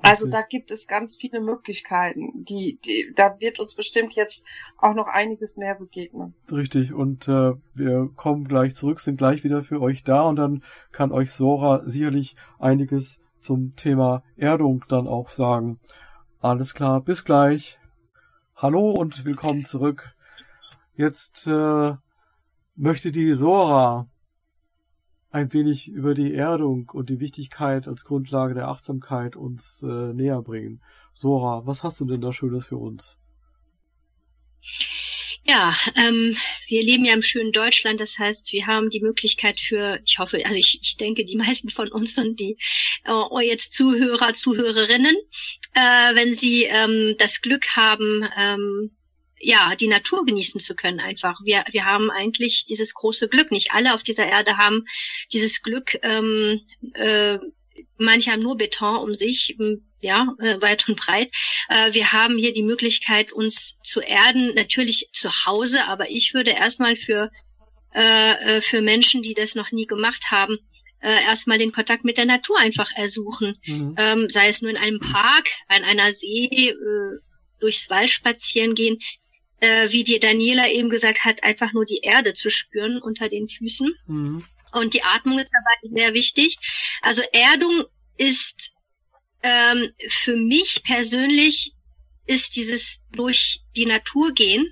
Also 0.00 0.30
da 0.30 0.40
gibt 0.40 0.70
es 0.70 0.86
ganz 0.86 1.16
viele 1.16 1.42
Möglichkeiten. 1.42 2.44
Die, 2.44 2.78
die, 2.82 3.12
da 3.14 3.38
wird 3.40 3.60
uns 3.60 3.74
bestimmt 3.74 4.14
jetzt 4.14 4.42
auch 4.78 4.94
noch 4.94 5.06
einiges 5.06 5.58
mehr 5.58 5.74
begegnen. 5.74 6.34
Richtig. 6.50 6.94
Und 6.94 7.28
äh, 7.28 7.52
wir 7.74 8.10
kommen 8.16 8.48
gleich 8.48 8.74
zurück, 8.74 9.00
sind 9.00 9.18
gleich 9.18 9.44
wieder 9.44 9.62
für 9.62 9.82
euch 9.82 10.02
da 10.02 10.22
und 10.22 10.36
dann 10.36 10.64
kann 10.92 11.12
euch 11.12 11.30
Sora 11.30 11.82
sicherlich 11.84 12.36
einiges 12.58 13.20
zum 13.42 13.74
Thema 13.76 14.22
Erdung 14.36 14.84
dann 14.88 15.06
auch 15.06 15.28
sagen. 15.28 15.80
Alles 16.40 16.74
klar, 16.74 17.00
bis 17.00 17.24
gleich. 17.24 17.78
Hallo 18.54 18.90
und 18.90 19.24
willkommen 19.24 19.64
zurück. 19.64 20.14
Jetzt 20.94 21.46
äh, 21.46 21.94
möchte 22.76 23.10
die 23.10 23.32
Sora 23.34 24.08
ein 25.30 25.52
wenig 25.52 25.88
über 25.88 26.14
die 26.14 26.34
Erdung 26.34 26.90
und 26.90 27.08
die 27.08 27.18
Wichtigkeit 27.18 27.88
als 27.88 28.04
Grundlage 28.04 28.54
der 28.54 28.68
Achtsamkeit 28.68 29.34
uns 29.34 29.82
äh, 29.82 30.12
näher 30.12 30.42
bringen. 30.42 30.80
Sora, 31.14 31.66
was 31.66 31.82
hast 31.82 32.00
du 32.00 32.04
denn 32.04 32.20
da 32.20 32.32
Schönes 32.32 32.66
für 32.66 32.76
uns? 32.76 33.18
Ja, 35.44 35.74
ähm, 35.96 36.36
wir 36.68 36.84
leben 36.84 37.04
ja 37.04 37.14
im 37.14 37.22
schönen 37.22 37.50
Deutschland, 37.50 38.00
das 38.00 38.16
heißt, 38.16 38.52
wir 38.52 38.66
haben 38.68 38.90
die 38.90 39.00
Möglichkeit 39.00 39.58
für, 39.58 39.98
ich 40.04 40.20
hoffe, 40.20 40.40
also 40.44 40.56
ich, 40.56 40.78
ich 40.82 40.96
denke, 40.96 41.24
die 41.24 41.36
meisten 41.36 41.68
von 41.70 41.90
uns 41.90 42.16
und 42.16 42.38
die 42.38 42.56
äh, 43.04 43.46
jetzt 43.46 43.72
Zuhörer, 43.72 44.34
Zuhörerinnen, 44.34 45.16
äh, 45.74 46.14
wenn 46.14 46.32
sie 46.32 46.64
ähm, 46.64 47.16
das 47.18 47.40
Glück 47.40 47.66
haben, 47.74 48.28
ähm, 48.36 48.92
ja, 49.40 49.74
die 49.74 49.88
Natur 49.88 50.24
genießen 50.24 50.60
zu 50.60 50.76
können 50.76 51.00
einfach. 51.00 51.40
Wir, 51.44 51.64
wir 51.72 51.84
haben 51.86 52.10
eigentlich 52.10 52.64
dieses 52.64 52.94
große 52.94 53.28
Glück. 53.28 53.50
Nicht 53.50 53.72
alle 53.72 53.92
auf 53.92 54.04
dieser 54.04 54.26
Erde 54.28 54.56
haben 54.56 54.84
dieses 55.32 55.62
Glück. 55.62 55.98
Ähm, 56.02 56.60
äh, 56.94 57.38
manche 57.98 58.30
haben 58.30 58.42
nur 58.42 58.56
Beton 58.56 58.98
um 58.98 59.14
sich, 59.14 59.56
ja, 60.02 60.26
äh, 60.38 60.60
weit 60.60 60.88
und 60.88 60.98
breit. 60.98 61.30
Äh, 61.68 61.94
wir 61.94 62.12
haben 62.12 62.36
hier 62.36 62.52
die 62.52 62.62
Möglichkeit, 62.62 63.32
uns 63.32 63.78
zu 63.82 64.00
erden, 64.00 64.54
natürlich 64.54 65.08
zu 65.12 65.30
Hause, 65.46 65.84
aber 65.86 66.10
ich 66.10 66.34
würde 66.34 66.52
erstmal 66.52 66.96
für, 66.96 67.30
äh, 67.94 68.56
äh 68.56 68.60
für 68.60 68.82
Menschen, 68.82 69.22
die 69.22 69.34
das 69.34 69.54
noch 69.54 69.72
nie 69.72 69.86
gemacht 69.86 70.30
haben, 70.30 70.58
äh, 71.00 71.22
erstmal 71.24 71.58
den 71.58 71.72
Kontakt 71.72 72.04
mit 72.04 72.18
der 72.18 72.26
Natur 72.26 72.58
einfach 72.58 72.90
ersuchen. 72.94 73.56
Mhm. 73.66 73.94
Ähm, 73.98 74.30
sei 74.30 74.48
es 74.48 74.62
nur 74.62 74.70
in 74.70 74.76
einem 74.76 75.00
Park, 75.00 75.48
an 75.68 75.84
einer 75.84 76.12
See, 76.12 76.70
äh, 76.70 76.74
durchs 77.60 77.90
Wald 77.90 78.10
spazieren 78.10 78.74
gehen 78.74 78.98
äh, 79.62 79.92
wie 79.92 80.02
die 80.02 80.18
Daniela 80.18 80.68
eben 80.68 80.90
gesagt 80.90 81.24
hat, 81.24 81.44
einfach 81.44 81.72
nur 81.72 81.84
die 81.84 82.00
Erde 82.02 82.34
zu 82.34 82.50
spüren 82.50 83.00
unter 83.00 83.28
den 83.28 83.48
Füßen. 83.48 83.94
Mhm. 84.06 84.44
Und 84.72 84.94
die 84.94 85.04
Atmung 85.04 85.38
ist 85.38 85.52
dabei 85.52 86.00
sehr 86.00 86.14
wichtig. 86.14 86.58
Also 87.02 87.22
Erdung 87.32 87.84
ist 88.16 88.72
ähm, 89.42 89.90
für 90.08 90.36
mich 90.36 90.82
persönlich 90.84 91.74
ist 92.26 92.56
dieses 92.56 93.04
durch 93.12 93.60
die 93.76 93.86
Natur 93.86 94.32
gehen 94.32 94.66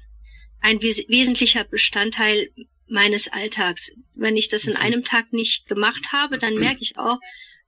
ein 0.60 0.80
wes 0.82 1.08
wesentlicher 1.08 1.64
Bestandteil 1.64 2.50
meines 2.86 3.32
Alltags. 3.32 3.92
Wenn 4.14 4.36
ich 4.36 4.48
das 4.48 4.66
in 4.66 4.76
einem 4.76 5.04
Tag 5.04 5.32
nicht 5.32 5.66
gemacht 5.66 6.12
habe, 6.12 6.38
dann 6.38 6.56
merke 6.56 6.82
ich 6.82 6.98
auch, 6.98 7.18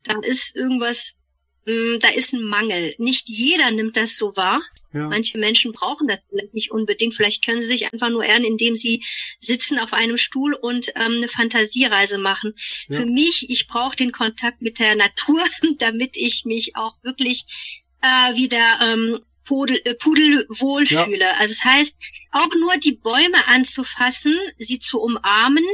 da 0.03 0.19
ist 0.21 0.57
irgendwas, 0.57 1.19
mh, 1.67 1.73
mm, 1.73 1.99
da 2.01 2.09
ist 2.09 2.35
ein 2.35 2.45
Mangel. 2.45 2.95
Nicht 2.99 3.29
jeder 3.29 3.71
nimmt 3.71 3.97
das 3.97 4.17
so 4.17 4.37
wahr. 4.37 4.61
Ja. 4.93 5.09
Manche 5.09 5.39
Menschen 5.39 5.73
brauchen 5.73 6.07
das 6.07 6.19
vielleicht 6.29 6.55
nicht 6.55 6.71
unbedingt. 6.71 7.15
Vielleicht 7.15 7.45
können 7.45 7.61
sie 7.61 7.67
sich 7.67 7.93
einfach 7.93 8.11
nur 8.11 8.25
ehren, 8.25 8.45
indem 8.45 8.77
sie 8.77 9.03
sitzen 9.41 9.79
auf 9.79 9.93
einem 9.93 10.19
Stuhl 10.19 10.55
und 10.55 10.91
ähm, 10.97 11.17
eine 11.17 11.29
Fantasiereise 11.29 12.19
machen. 12.19 12.55
Ja. 12.89 13.01
Für 13.01 13.07
mich, 13.07 13.49
ich 13.49 13.67
brauche 13.67 13.97
den 13.97 14.13
Kontakt 14.13 14.61
mit 14.63 14.79
der 14.79 14.95
Natur, 14.95 15.43
damit 15.79 16.17
ich 16.17 16.45
mich 16.45 16.77
auch 16.77 16.95
wirklich 17.03 17.45
äh, 18.03 18.37
wieder 18.37 18.81
ähm, 18.83 19.19
Pudel, 19.45 19.81
äh, 19.85 19.95
pudelwohl 19.95 20.85
ja. 20.85 21.05
fühle. 21.05 21.37
Also 21.39 21.55
das 21.55 21.65
heißt, 21.65 21.97
auch 22.33 22.55
nur 22.59 22.77
die 22.77 22.93
Bäume 22.93 23.49
anzufassen, 23.49 24.37
sie 24.59 24.79
zu 24.79 25.01
umarmen, 25.01 25.65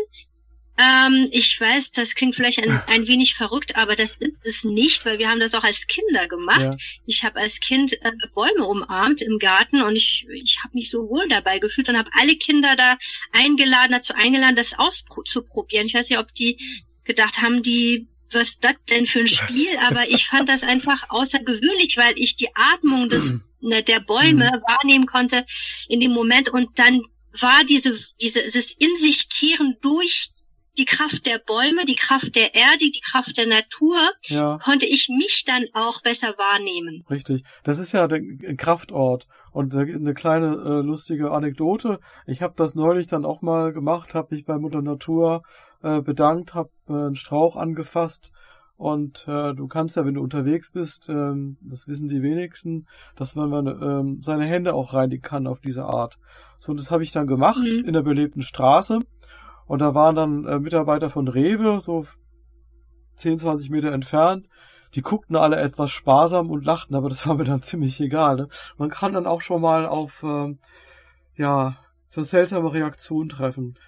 ähm, 0.79 1.27
ich 1.33 1.61
weiß, 1.61 1.91
das 1.91 2.15
klingt 2.15 2.37
vielleicht 2.37 2.63
ein, 2.63 2.81
ein 2.87 3.09
wenig 3.09 3.35
verrückt, 3.35 3.75
aber 3.75 3.97
das 3.97 4.17
ist 4.17 4.47
es 4.47 4.65
nicht, 4.65 5.05
weil 5.05 5.19
wir 5.19 5.29
haben 5.29 5.41
das 5.41 5.55
auch 5.55 5.65
als 5.65 5.89
Kinder 5.89 6.29
gemacht. 6.29 6.61
Ja. 6.61 6.77
Ich 7.05 7.25
habe 7.25 7.41
als 7.41 7.59
Kind 7.59 7.95
äh, 8.05 8.13
Bäume 8.33 8.65
umarmt 8.65 9.21
im 9.21 9.41
Garten 9.41 9.83
und 9.83 9.97
ich, 9.97 10.29
ich 10.33 10.61
habe 10.63 10.75
mich 10.75 10.89
so 10.89 11.09
wohl 11.09 11.27
dabei 11.29 11.59
gefühlt 11.59 11.89
und 11.89 11.99
habe 11.99 12.11
alle 12.13 12.37
Kinder 12.37 12.77
da 12.77 12.97
eingeladen, 13.33 13.91
dazu 13.91 14.15
eingeladen, 14.15 14.55
das 14.55 14.79
auszuprobieren. 14.79 15.87
Ich 15.87 15.95
weiß 15.95 16.11
nicht, 16.11 16.19
ob 16.21 16.33
die 16.33 16.59
gedacht 17.03 17.43
haben, 17.43 17.63
die 17.63 18.07
was 18.31 18.51
ist 18.51 18.65
das 18.65 18.75
denn 18.91 19.07
für 19.07 19.21
ein 19.21 19.27
Spiel? 19.27 19.75
Aber 19.87 20.09
ich 20.09 20.27
fand 20.27 20.51
das 20.51 20.63
einfach 20.63 21.09
außergewöhnlich, 21.09 21.97
weil 21.97 22.13
ich 22.17 22.37
die 22.37 22.55
Atmung 22.55 23.09
des, 23.09 23.35
ne, 23.61 23.83
der 23.83 24.01
Bäume 24.01 24.45
mhm. 24.45 24.63
wahrnehmen 24.69 25.07
konnte 25.07 25.47
in 25.89 25.99
dem 25.99 26.13
Moment 26.13 26.51
und 26.51 26.79
dann 26.79 27.01
war 27.41 27.65
diese, 27.65 27.99
diese, 28.21 28.43
dieses 28.43 28.73
in 28.73 28.95
sich 28.97 29.31
kehren 29.31 29.77
durch 29.81 30.31
die 30.79 30.85
Kraft 30.85 31.27
der 31.27 31.39
Bäume, 31.39 31.85
die 31.87 31.97
Kraft 31.97 32.37
der 32.37 32.55
Erde, 32.55 32.79
die 32.79 33.01
Kraft 33.01 33.37
der 33.37 33.47
Natur, 33.47 33.99
ja. 34.27 34.59
konnte 34.63 34.87
ich 34.87 35.09
mich 35.09 35.45
dann 35.45 35.65
auch 35.75 36.03
besser 36.03 36.29
wahrnehmen. 36.39 37.05
Richtig. 37.11 37.45
Das 37.65 37.79
ist 37.79 37.93
ja 37.93 38.07
der 38.07 38.21
Kraftort. 38.57 39.27
Und 39.51 39.75
eine 39.75 40.15
kleine 40.15 40.55
äh, 40.55 40.87
lustige 40.87 41.33
Anekdote. 41.33 41.99
Ich 42.27 42.43
habe 42.43 42.55
das 42.57 42.75
neulich 42.75 43.07
dann 43.07 43.25
auch 43.25 43.43
mal 43.43 43.73
gemacht, 43.73 44.15
habe 44.15 44.35
mich 44.35 44.45
bei 44.45 44.57
Mutter 44.57 44.83
Natur 44.83 45.43
äh, 45.83 46.01
bedankt, 46.01 46.55
habe 46.55 46.71
äh, 46.89 46.93
einen 46.93 47.17
Strauch 47.17 47.57
angefasst. 47.57 48.31
Und 48.77 49.27
äh, 49.27 49.55
du 49.55 49.67
kannst 49.67 49.97
ja, 49.97 50.05
wenn 50.05 50.15
du 50.15 50.23
unterwegs 50.23 50.71
bist, 50.71 51.09
ähm, 51.09 51.57
das 51.61 51.89
wissen 51.89 52.07
die 52.07 52.23
wenigsten, 52.23 52.87
dass 53.17 53.35
man 53.35 53.51
meine, 53.51 53.73
ähm, 53.73 54.21
seine 54.23 54.45
Hände 54.45 54.73
auch 54.73 54.95
reinigen 54.95 55.23
kann 55.23 55.49
auf 55.49 55.59
diese 55.59 55.85
Art. 55.85 56.17
So, 56.59 56.71
und 56.71 56.79
das 56.79 56.91
habe 56.91 57.03
ich 57.03 57.11
dann 57.11 57.27
gemacht 57.27 57.59
mhm. 57.61 57.85
in 57.85 57.93
der 57.93 58.03
belebten 58.03 58.43
Straße. 58.43 59.01
Und 59.69 59.81
da 59.81 59.95
waren 59.95 60.17
dann 60.17 60.45
äh, 60.47 60.59
Mitarbeiter 60.59 61.11
von 61.11 61.29
Rewe, 61.29 61.79
so 61.81 62.07
10, 63.17 63.39
20 63.39 63.71
Meter 63.71 63.93
entfernt. 63.93 64.49
Die 64.95 65.03
guckten 65.03 65.37
alle 65.37 65.61
etwas 65.61 65.91
sparsam 65.91 66.51
und 66.51 66.65
lachten, 66.65 66.97
aber 66.97 67.11
das 67.11 67.27
war 67.27 67.37
mir 67.37 67.45
dann 67.45 67.63
ziemlich 67.63 68.01
egal. 68.01 68.37
Ne? 68.37 68.49
Man 68.79 68.89
kann 68.89 69.13
dann 69.13 69.27
auch 69.27 69.43
schon 69.43 69.61
mal 69.61 69.87
auf, 69.87 70.25
äh, 70.25 70.57
ja, 71.37 71.77
so 72.09 72.25
seltsame 72.25 72.73
Reaktionen 72.73 73.29
treffen. 73.29 73.79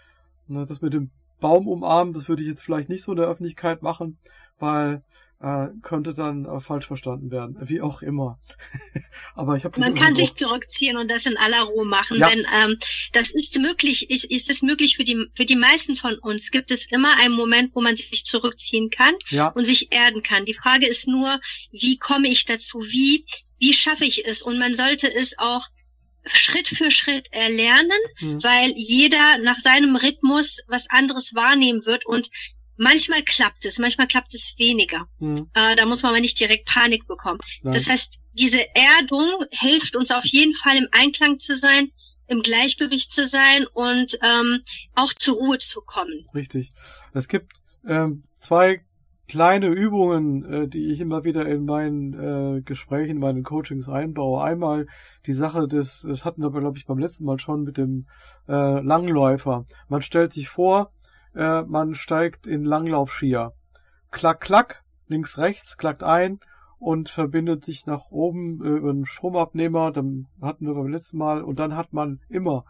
Ne, 0.46 0.66
das 0.66 0.82
mit 0.82 0.92
dem 0.92 1.10
Baum 1.40 1.66
umarmen, 1.66 2.12
das 2.12 2.28
würde 2.28 2.42
ich 2.42 2.48
jetzt 2.48 2.62
vielleicht 2.62 2.90
nicht 2.90 3.02
so 3.02 3.12
in 3.12 3.16
der 3.16 3.28
Öffentlichkeit 3.28 3.82
machen, 3.82 4.18
weil 4.58 5.02
äh, 5.42 5.68
könnte 5.82 6.12
dann 6.12 6.44
äh, 6.44 6.60
falsch 6.60 6.86
verstanden 6.86 7.30
werden, 7.30 7.56
wie 7.60 7.80
auch 7.80 8.02
immer. 8.02 8.38
Aber 9.34 9.56
ich 9.56 9.64
habe 9.64 9.80
man 9.80 9.94
kann 9.94 10.14
sich 10.14 10.34
zurückziehen 10.34 10.98
und 10.98 11.10
das 11.10 11.24
in 11.26 11.38
aller 11.38 11.62
Ruhe 11.62 11.86
machen, 11.86 12.18
ja. 12.18 12.28
denn 12.28 12.46
ähm, 12.54 12.78
das 13.12 13.30
ist 13.30 13.58
möglich. 13.58 14.10
Ist, 14.10 14.24
ist 14.24 14.50
es 14.50 14.62
möglich 14.62 14.96
für 14.96 15.04
die 15.04 15.26
für 15.34 15.46
die 15.46 15.56
meisten 15.56 15.96
von 15.96 16.18
uns? 16.18 16.50
Gibt 16.50 16.70
es 16.70 16.90
immer 16.90 17.16
einen 17.18 17.34
Moment, 17.34 17.74
wo 17.74 17.80
man 17.80 17.96
sich 17.96 18.24
zurückziehen 18.24 18.90
kann 18.90 19.14
ja. 19.30 19.48
und 19.48 19.64
sich 19.64 19.92
erden 19.92 20.22
kann? 20.22 20.44
Die 20.44 20.54
Frage 20.54 20.86
ist 20.86 21.08
nur, 21.08 21.40
wie 21.72 21.96
komme 21.96 22.28
ich 22.28 22.44
dazu? 22.44 22.80
Wie 22.80 23.24
wie 23.58 23.72
schaffe 23.72 24.04
ich 24.04 24.26
es? 24.26 24.42
Und 24.42 24.58
man 24.58 24.74
sollte 24.74 25.12
es 25.12 25.38
auch 25.38 25.66
Schritt 26.26 26.68
für 26.68 26.90
Schritt 26.90 27.32
erlernen, 27.32 27.98
hm. 28.18 28.42
weil 28.42 28.72
jeder 28.76 29.38
nach 29.38 29.58
seinem 29.58 29.96
Rhythmus 29.96 30.58
was 30.68 30.90
anderes 30.90 31.34
wahrnehmen 31.34 31.86
wird 31.86 32.04
und 32.04 32.28
Manchmal 32.82 33.22
klappt 33.22 33.66
es, 33.66 33.78
manchmal 33.78 34.06
klappt 34.06 34.32
es 34.32 34.54
weniger. 34.58 35.06
Mhm. 35.18 35.50
Äh, 35.52 35.76
da 35.76 35.84
muss 35.84 36.02
man 36.02 36.12
aber 36.12 36.20
nicht 36.22 36.40
direkt 36.40 36.66
Panik 36.66 37.06
bekommen. 37.06 37.38
Nein. 37.62 37.74
Das 37.74 37.90
heißt, 37.90 38.22
diese 38.32 38.62
Erdung 38.74 39.28
hilft 39.50 39.96
uns 39.96 40.10
auf 40.10 40.24
jeden 40.24 40.54
Fall 40.54 40.78
im 40.78 40.88
Einklang 40.92 41.38
zu 41.38 41.56
sein, 41.56 41.90
im 42.26 42.40
Gleichgewicht 42.40 43.12
zu 43.12 43.28
sein 43.28 43.66
und 43.74 44.18
ähm, 44.22 44.60
auch 44.94 45.12
zur 45.12 45.36
Ruhe 45.36 45.58
zu 45.58 45.82
kommen. 45.82 46.26
Richtig. 46.34 46.72
Es 47.12 47.28
gibt 47.28 47.52
ähm, 47.86 48.22
zwei 48.36 48.80
kleine 49.28 49.66
Übungen, 49.66 50.44
äh, 50.50 50.66
die 50.66 50.90
ich 50.90 51.00
immer 51.00 51.24
wieder 51.24 51.44
in 51.46 51.66
meinen 51.66 52.14
äh, 52.14 52.62
Gesprächen, 52.62 53.16
in 53.16 53.18
meinen 53.18 53.42
Coachings 53.42 53.90
einbaue. 53.90 54.42
Einmal 54.42 54.86
die 55.26 55.34
Sache 55.34 55.68
des, 55.68 56.00
das 56.00 56.24
hatten 56.24 56.42
wir, 56.42 56.50
glaube 56.50 56.78
ich, 56.78 56.86
beim 56.86 56.98
letzten 56.98 57.26
Mal 57.26 57.38
schon 57.38 57.62
mit 57.62 57.76
dem 57.76 58.06
äh, 58.48 58.80
Langläufer. 58.80 59.66
Man 59.88 60.00
stellt 60.00 60.32
sich 60.32 60.48
vor, 60.48 60.92
äh, 61.34 61.62
man 61.62 61.94
steigt 61.94 62.46
in 62.46 62.64
Langlaufskier. 62.64 63.52
Klack, 64.10 64.40
klack, 64.40 64.82
links, 65.08 65.38
rechts, 65.38 65.76
klackt 65.76 66.02
ein 66.02 66.40
und 66.78 67.08
verbindet 67.08 67.64
sich 67.64 67.86
nach 67.86 68.10
oben 68.10 68.64
äh, 68.64 68.68
über 68.68 68.90
einen 68.90 69.06
Stromabnehmer, 69.06 69.92
dann 69.92 70.26
hatten 70.40 70.66
wir 70.66 70.74
beim 70.74 70.88
letzten 70.88 71.18
Mal, 71.18 71.42
und 71.42 71.58
dann 71.58 71.76
hat 71.76 71.92
man 71.92 72.20
immer 72.28 72.64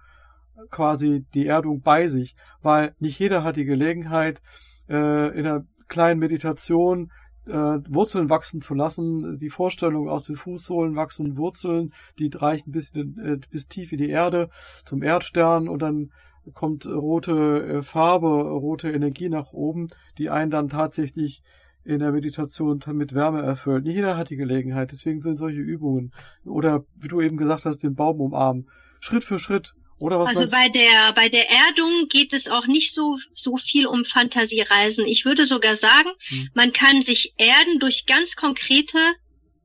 quasi 0.71 1.25
die 1.33 1.47
Erdung 1.47 1.81
bei 1.81 2.09
sich, 2.09 2.37
weil 2.61 2.95
nicht 2.99 3.19
jeder 3.19 3.45
hat 3.45 3.57
die 3.57 3.65
Gelegenheit, 3.65 4.43
äh, 4.89 5.39
in 5.39 5.47
einer 5.47 5.65
kleinen 5.89 6.21
Meditation 6.21 7.11
äh, 7.47 7.53
Wurzeln 7.53 8.31
wachsen 8.31 8.61
zu 8.61 8.75
lassen, 8.75 9.39
die 9.39 9.49
Vorstellung 9.49 10.09
aus 10.09 10.25
den 10.25 10.37
Fußsohlen 10.37 10.97
wachsen 10.97 11.37
Wurzeln, 11.37 11.95
die 12.19 12.31
reichen 12.33 12.73
bis, 12.73 12.91
in, 12.91 13.19
äh, 13.19 13.39
bis 13.51 13.69
tief 13.69 13.93
in 13.93 13.99
die 13.99 14.11
Erde 14.11 14.51
zum 14.85 15.03
Erdstern 15.03 15.69
und 15.69 15.81
dann 15.81 16.13
kommt 16.55 16.87
rote 16.87 17.79
äh, 17.79 17.83
Farbe, 17.83 18.29
rote 18.29 18.91
Energie 18.91 19.29
nach 19.29 19.53
oben, 19.53 19.89
die 20.19 20.31
einen 20.31 20.51
dann 20.51 20.69
tatsächlich 20.69 21.43
in 21.85 22.01
der 22.01 22.13
Meditation 22.13 22.81
mit 22.93 23.15
Wärme 23.15 23.43
erfüllt. 23.43 23.85
Nicht 23.85 23.95
jeder 23.95 24.17
hat 24.17 24.31
die 24.31 24.37
Gelegenheit, 24.37 24.93
deswegen 24.93 25.23
sind 25.23 25.39
solche 25.39 25.61
Übungen. 25.61 26.13
Oder 26.45 26.85
wie 26.97 27.09
du 27.09 27.21
eben 27.21 27.37
gesagt 27.37 27.65
hast, 27.65 27.79
den 27.79 27.95
Baum 27.95 28.21
umarmen. 28.21 28.69
Schritt 29.01 29.25
für 29.25 29.39
Schritt. 29.39 29.73
Oder 29.99 30.19
was 30.19 30.29
also 30.29 30.49
bei 30.51 30.69
der 30.71 31.13
bei 31.15 31.29
der 31.29 31.51
Erdung 31.51 32.09
geht 32.09 32.33
es 32.33 32.49
auch 32.49 32.67
nicht 32.67 32.95
so 32.95 33.19
so 33.35 33.57
viel 33.59 33.87
um 33.87 34.05
Fantasiereisen. 34.05 35.05
Ich 35.05 35.27
würde 35.27 35.45
sogar 35.45 35.77
sagen, 35.77 36.09
hm. 36.29 36.49
man 36.55 36.73
kann 36.73 37.03
sich 37.03 37.35
erden 37.37 37.79
durch 37.81 38.07
ganz 38.07 38.35
konkrete 38.35 38.99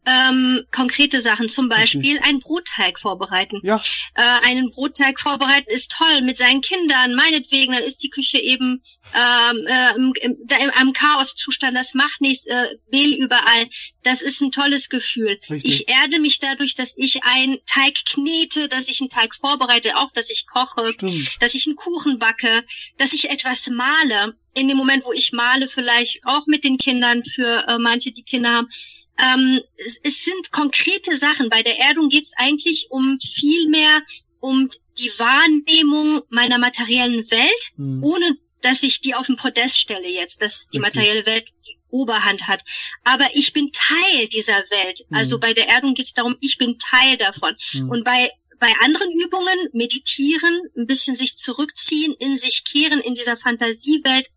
ähm, 0.06 0.64
konkrete 0.72 1.22
Sachen, 1.22 1.50
zum 1.50 1.70
Beispiel 1.70 2.20
einen 2.20 2.40
Brotteig 2.40 3.00
vorbereiten. 3.00 3.60
Ja. 3.64 3.82
Äh, 4.14 4.48
einen 4.48 4.72
Brotteig 4.72 5.20
vorbereiten 5.20 5.70
ist 5.70 5.92
toll 5.92 6.22
mit 6.22 6.38
seinen 6.38 6.62
Kindern, 6.62 7.16
meinetwegen, 7.16 7.74
dann 7.74 7.84
ist 7.84 8.04
die 8.04 8.10
Küche 8.10 8.38
eben 8.38 8.84
ähm, 9.14 9.68
äh, 9.68 9.96
im, 9.96 10.14
im, 10.22 10.72
im 10.82 10.94
Chaoszustand, 10.94 11.76
das 11.76 11.94
macht 11.94 12.22
nichts, 12.22 12.46
äh, 12.46 12.68
Mehl 12.92 13.14
überall. 13.14 13.70
Das 14.04 14.22
ist 14.22 14.42
ein 14.42 14.52
tolles 14.52 14.90
Gefühl. 14.90 15.40
Richtig. 15.50 15.82
Ich 15.82 15.90
erde 15.90 16.20
mich 16.20 16.40
dadurch, 16.40 16.76
dass 16.76 16.98
ich 16.98 17.24
einen 17.24 17.58
Teig 17.66 17.96
knete, 18.06 18.68
dass 18.68 18.88
ich 18.88 19.02
einen 19.02 19.10
Teig 19.10 19.36
vorbereite, 19.36 19.98
auch 19.98 20.12
dass 20.12 20.30
ich 20.30 20.46
koche, 20.48 20.94
Stimmt. 20.94 21.32
dass 21.40 21.56
ich 21.56 21.68
einen 21.68 21.76
Kuchen 21.76 22.20
backe, 22.20 22.64
dass 22.98 23.14
ich 23.14 23.30
etwas 23.30 23.68
male. 23.70 24.36
In 24.54 24.70
dem 24.70 24.78
Moment, 24.78 25.04
wo 25.04 25.12
ich 25.12 25.34
male, 25.34 25.68
vielleicht 25.68 26.22
auch 26.24 26.46
mit 26.48 26.64
den 26.64 26.78
Kindern 26.78 27.24
für 27.24 27.66
äh, 27.68 27.78
manche, 27.78 28.12
die 28.12 28.24
Kinder 28.24 28.52
haben, 28.52 28.70
ähm, 29.18 29.62
es, 29.78 30.00
es 30.04 30.24
sind 30.24 30.52
konkrete 30.52 31.18
Sachen. 31.18 31.50
Bei 31.50 31.64
der 31.64 31.80
Erdung 31.80 32.10
geht 32.10 32.24
es 32.24 32.34
eigentlich 32.36 32.88
um 32.90 33.20
viel 33.20 33.70
mehr 33.70 34.02
um 34.40 34.70
die 35.00 35.12
Wahrnehmung 35.18 36.22
meiner 36.30 36.60
materiellen 36.60 37.30
Welt, 37.32 37.72
mhm. 37.78 38.04
ohne 38.04 38.38
dass 38.62 38.84
ich 38.84 39.02
die 39.02 39.16
auf 39.16 39.28
den 39.28 39.38
Podest 39.38 39.80
stelle 39.80 40.08
jetzt, 40.08 40.42
dass 40.42 40.70
die 40.70 40.80
materielle 40.80 41.26
Welt 41.26 41.50
die 41.68 41.78
Oberhand 41.90 42.48
hat. 42.48 42.64
Aber 43.04 43.28
ich 43.34 43.54
bin 43.54 43.72
Teil 43.72 44.28
dieser 44.28 44.58
Welt. 44.70 45.06
Mhm. 45.10 45.18
Also 45.18 45.40
bei 45.40 45.54
der 45.54 45.70
Erdung 45.70 45.94
geht 45.94 46.06
es 46.06 46.14
darum, 46.14 46.36
ich 46.42 46.58
bin 46.58 46.78
Teil 46.80 47.18
davon. 47.18 47.56
Mhm. 47.74 47.90
Und 47.90 48.04
bei 48.04 48.30
bei 48.58 48.72
anderen 48.82 49.12
Übungen 49.12 49.70
meditieren, 49.74 50.62
ein 50.78 50.88
bisschen 50.88 51.16
sich 51.16 51.36
zurückziehen, 51.36 52.16
in 52.20 52.38
sich 52.38 52.64
kehren, 52.64 53.02
in 53.02 53.14
dieser 53.14 53.36
Fantasiewelt, 53.36 54.28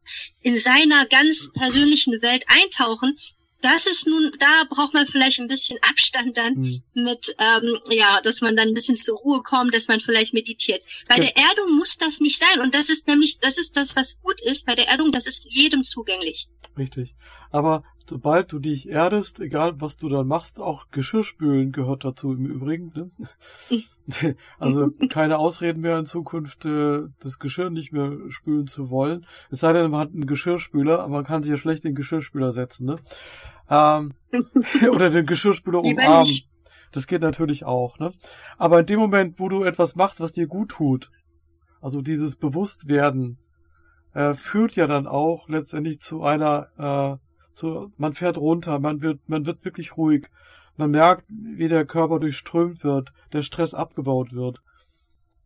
in 0.42 0.56
seiner 0.56 1.06
ganz 1.06 1.52
persönlichen 1.52 2.20
Welt 2.20 2.44
eintauchen, 2.48 3.16
das 3.60 3.86
ist 3.86 4.06
nun, 4.06 4.32
da 4.38 4.64
braucht 4.68 4.94
man 4.94 5.06
vielleicht 5.06 5.40
ein 5.40 5.48
bisschen 5.48 5.78
Abstand 5.82 6.38
dann 6.38 6.54
mhm. 6.54 6.82
mit, 6.94 7.34
ähm, 7.38 7.76
ja, 7.90 8.20
dass 8.20 8.40
man 8.40 8.56
dann 8.56 8.68
ein 8.68 8.74
bisschen 8.74 8.96
zur 8.96 9.18
Ruhe 9.18 9.42
kommt, 9.42 9.74
dass 9.74 9.88
man 9.88 10.00
vielleicht 10.00 10.32
meditiert. 10.32 10.82
Bei 11.08 11.16
ja. 11.16 11.22
der 11.22 11.36
Erdung 11.36 11.76
muss 11.76 11.98
das 11.98 12.20
nicht 12.20 12.38
sein. 12.38 12.60
Und 12.60 12.74
das 12.74 12.88
ist 12.88 13.08
nämlich, 13.08 13.40
das 13.40 13.58
ist 13.58 13.76
das, 13.76 13.96
was 13.96 14.22
gut 14.22 14.40
ist. 14.42 14.66
Bei 14.66 14.74
der 14.74 14.88
Erdung, 14.88 15.10
das 15.10 15.26
ist 15.26 15.52
jedem 15.52 15.82
zugänglich. 15.82 16.48
Richtig. 16.76 17.14
Aber 17.50 17.82
sobald 18.06 18.52
du 18.52 18.58
dich 18.58 18.88
erdest, 18.88 19.40
egal 19.40 19.80
was 19.80 19.96
du 19.96 20.08
dann 20.08 20.26
machst, 20.26 20.60
auch 20.60 20.86
Geschirrspülen 20.90 21.72
gehört 21.72 22.04
dazu 22.04 22.32
im 22.32 22.46
Übrigen. 22.46 22.92
Ne? 22.94 24.36
also 24.58 24.90
keine 25.10 25.38
Ausreden 25.38 25.80
mehr 25.80 25.98
in 25.98 26.06
Zukunft, 26.06 26.64
äh, 26.64 27.02
das 27.20 27.38
Geschirr 27.38 27.70
nicht 27.70 27.92
mehr 27.92 28.12
spülen 28.28 28.66
zu 28.66 28.90
wollen. 28.90 29.26
Es 29.50 29.60
sei 29.60 29.72
denn, 29.72 29.90
man 29.90 30.00
hat 30.00 30.12
einen 30.12 30.26
Geschirrspüler, 30.26 31.00
aber 31.00 31.08
man 31.08 31.24
kann 31.24 31.42
sich 31.42 31.50
ja 31.50 31.56
schlecht 31.56 31.84
den 31.84 31.94
Geschirrspüler 31.94 32.52
setzen. 32.52 32.86
Ne? 32.86 32.96
Ähm, 33.70 34.14
oder 34.90 35.10
den 35.10 35.26
Geschirrspüler 35.26 35.82
umarmen. 35.82 36.32
Das 36.92 37.06
geht 37.06 37.20
natürlich 37.20 37.64
auch. 37.64 37.98
Ne? 37.98 38.12
Aber 38.56 38.80
in 38.80 38.86
dem 38.86 38.98
Moment, 38.98 39.38
wo 39.38 39.48
du 39.48 39.64
etwas 39.64 39.94
machst, 39.94 40.20
was 40.20 40.32
dir 40.32 40.46
gut 40.46 40.70
tut, 40.70 41.10
also 41.80 42.00
dieses 42.00 42.36
Bewusstwerden, 42.36 43.38
äh, 44.14 44.32
führt 44.32 44.74
ja 44.74 44.86
dann 44.86 45.06
auch 45.06 45.48
letztendlich 45.48 46.00
zu 46.00 46.22
einer 46.22 46.68
äh, 46.78 47.27
so, 47.58 47.92
man 47.96 48.14
fährt 48.14 48.38
runter, 48.38 48.78
man 48.78 49.02
wird, 49.02 49.28
man 49.28 49.46
wird 49.46 49.64
wirklich 49.64 49.96
ruhig. 49.96 50.28
Man 50.76 50.92
merkt, 50.92 51.24
wie 51.28 51.68
der 51.68 51.84
Körper 51.84 52.20
durchströmt 52.20 52.84
wird, 52.84 53.12
der 53.32 53.42
Stress 53.42 53.74
abgebaut 53.74 54.32
wird. 54.32 54.62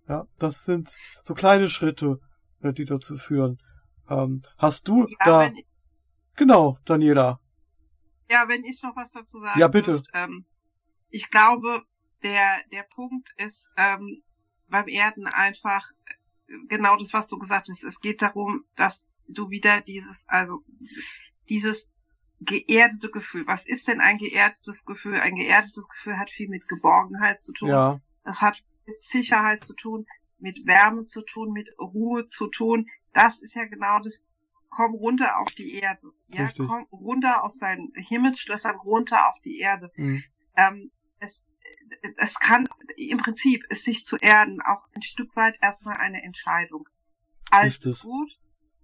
Ja, 0.09 0.27
das 0.39 0.65
sind 0.65 0.95
so 1.23 1.33
kleine 1.33 1.69
Schritte, 1.69 2.21
äh, 2.63 2.73
die 2.73 2.85
dazu 2.85 3.17
führen. 3.17 3.59
Ähm, 4.11 4.43
hast 4.59 4.89
du 4.89 5.07
ja, 5.07 5.17
da, 5.25 5.47
ich, 5.47 5.65
genau, 6.37 6.79
Daniela. 6.85 7.41
Ja, 8.31 8.47
wenn 8.49 8.65
ich 8.65 8.83
noch 8.83 8.95
was 8.95 9.11
dazu 9.13 9.41
sagen 9.41 9.59
Ja, 9.59 9.69
bitte. 9.69 9.93
Würd, 9.93 10.09
ähm, 10.13 10.45
ich 11.09 11.31
glaube, 11.31 11.83
der, 12.23 12.61
der 12.71 12.83
Punkt 12.95 13.29
ist, 13.37 13.71
ähm, 13.77 14.23
beim 14.69 14.89
Erden 14.89 15.27
einfach 15.27 15.91
äh, 16.05 16.55
genau 16.69 16.97
das, 16.97 17.13
was 17.13 17.29
du 17.29 17.39
gesagt 17.39 17.69
hast. 17.71 17.85
Es 17.85 18.01
geht 18.01 18.23
darum, 18.23 18.65
dass 18.77 19.09
du 19.29 19.51
wieder 19.51 19.81
dieses, 19.81 20.27
also 20.29 20.63
dieses 21.49 21.92
geerdete 22.45 23.11
Gefühl. 23.11 23.47
Was 23.47 23.67
ist 23.67 23.89
denn 23.89 24.01
ein 24.01 24.19
geerdetes 24.19 24.85
Gefühl? 24.85 25.17
Ein 25.17 25.37
geerdetes 25.37 25.89
Gefühl 25.89 26.19
hat 26.19 26.31
viel 26.31 26.49
mit 26.49 26.69
Geborgenheit 26.69 27.41
zu 27.41 27.53
tun. 27.53 27.69
Ja. 27.69 28.01
Das 28.25 28.41
hat 28.41 28.63
mit 28.87 29.01
Sicherheit 29.01 29.65
zu 29.65 29.75
tun, 29.75 30.07
mit 30.39 30.67
Wärme 30.67 31.07
zu 31.07 31.23
tun, 31.23 31.53
mit 31.53 31.71
Ruhe 31.79 32.27
zu 32.27 32.49
tun. 32.49 32.87
Das 33.13 33.41
ist 33.43 33.55
ja 33.55 33.65
genau 33.65 34.01
das. 34.01 34.25
Komm 34.75 34.95
runter 34.95 35.39
auf 35.39 35.51
die 35.51 35.75
Erde. 35.75 36.13
Ja, 36.29 36.45
Richtig. 36.45 36.67
komm 36.67 36.87
runter 36.91 37.45
aus 37.45 37.59
deinen 37.59 37.93
Himmelsschlössern 37.95 38.77
runter 38.77 39.29
auf 39.29 39.39
die 39.45 39.59
Erde. 39.59 39.91
Mhm. 39.97 40.25
Ähm, 40.57 40.91
es, 41.19 41.45
es 42.17 42.39
kann 42.41 42.67
im 42.97 43.19
Prinzip 43.19 43.65
ist 43.69 43.85
sich 43.85 44.07
zu 44.07 44.17
erden 44.17 44.63
auch 44.63 44.89
ein 44.95 45.03
Stück 45.03 45.37
weit 45.37 45.59
erstmal 45.61 45.99
eine 45.99 46.23
Entscheidung. 46.23 46.89
Alles 47.51 47.85
ist 47.85 48.01
gut, 48.01 48.31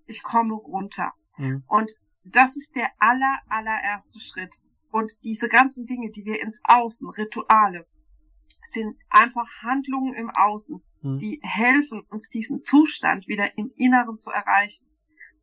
ich 0.06 0.22
komme 0.22 0.52
runter. 0.52 1.14
Mhm. 1.38 1.64
Und 1.66 1.90
das 2.30 2.56
ist 2.56 2.76
der 2.76 2.90
aller, 2.98 3.38
allererste 3.48 4.20
Schritt. 4.20 4.56
Und 4.90 5.12
diese 5.24 5.48
ganzen 5.48 5.86
Dinge, 5.86 6.10
die 6.10 6.24
wir 6.24 6.40
ins 6.40 6.60
Außen, 6.64 7.08
Rituale, 7.10 7.86
sind 8.70 8.96
einfach 9.08 9.48
Handlungen 9.62 10.14
im 10.14 10.30
Außen, 10.30 10.82
mhm. 11.02 11.18
die 11.18 11.40
helfen 11.42 12.02
uns 12.08 12.28
diesen 12.28 12.62
Zustand 12.62 13.28
wieder 13.28 13.56
im 13.56 13.70
Inneren 13.76 14.18
zu 14.18 14.30
erreichen. 14.30 14.86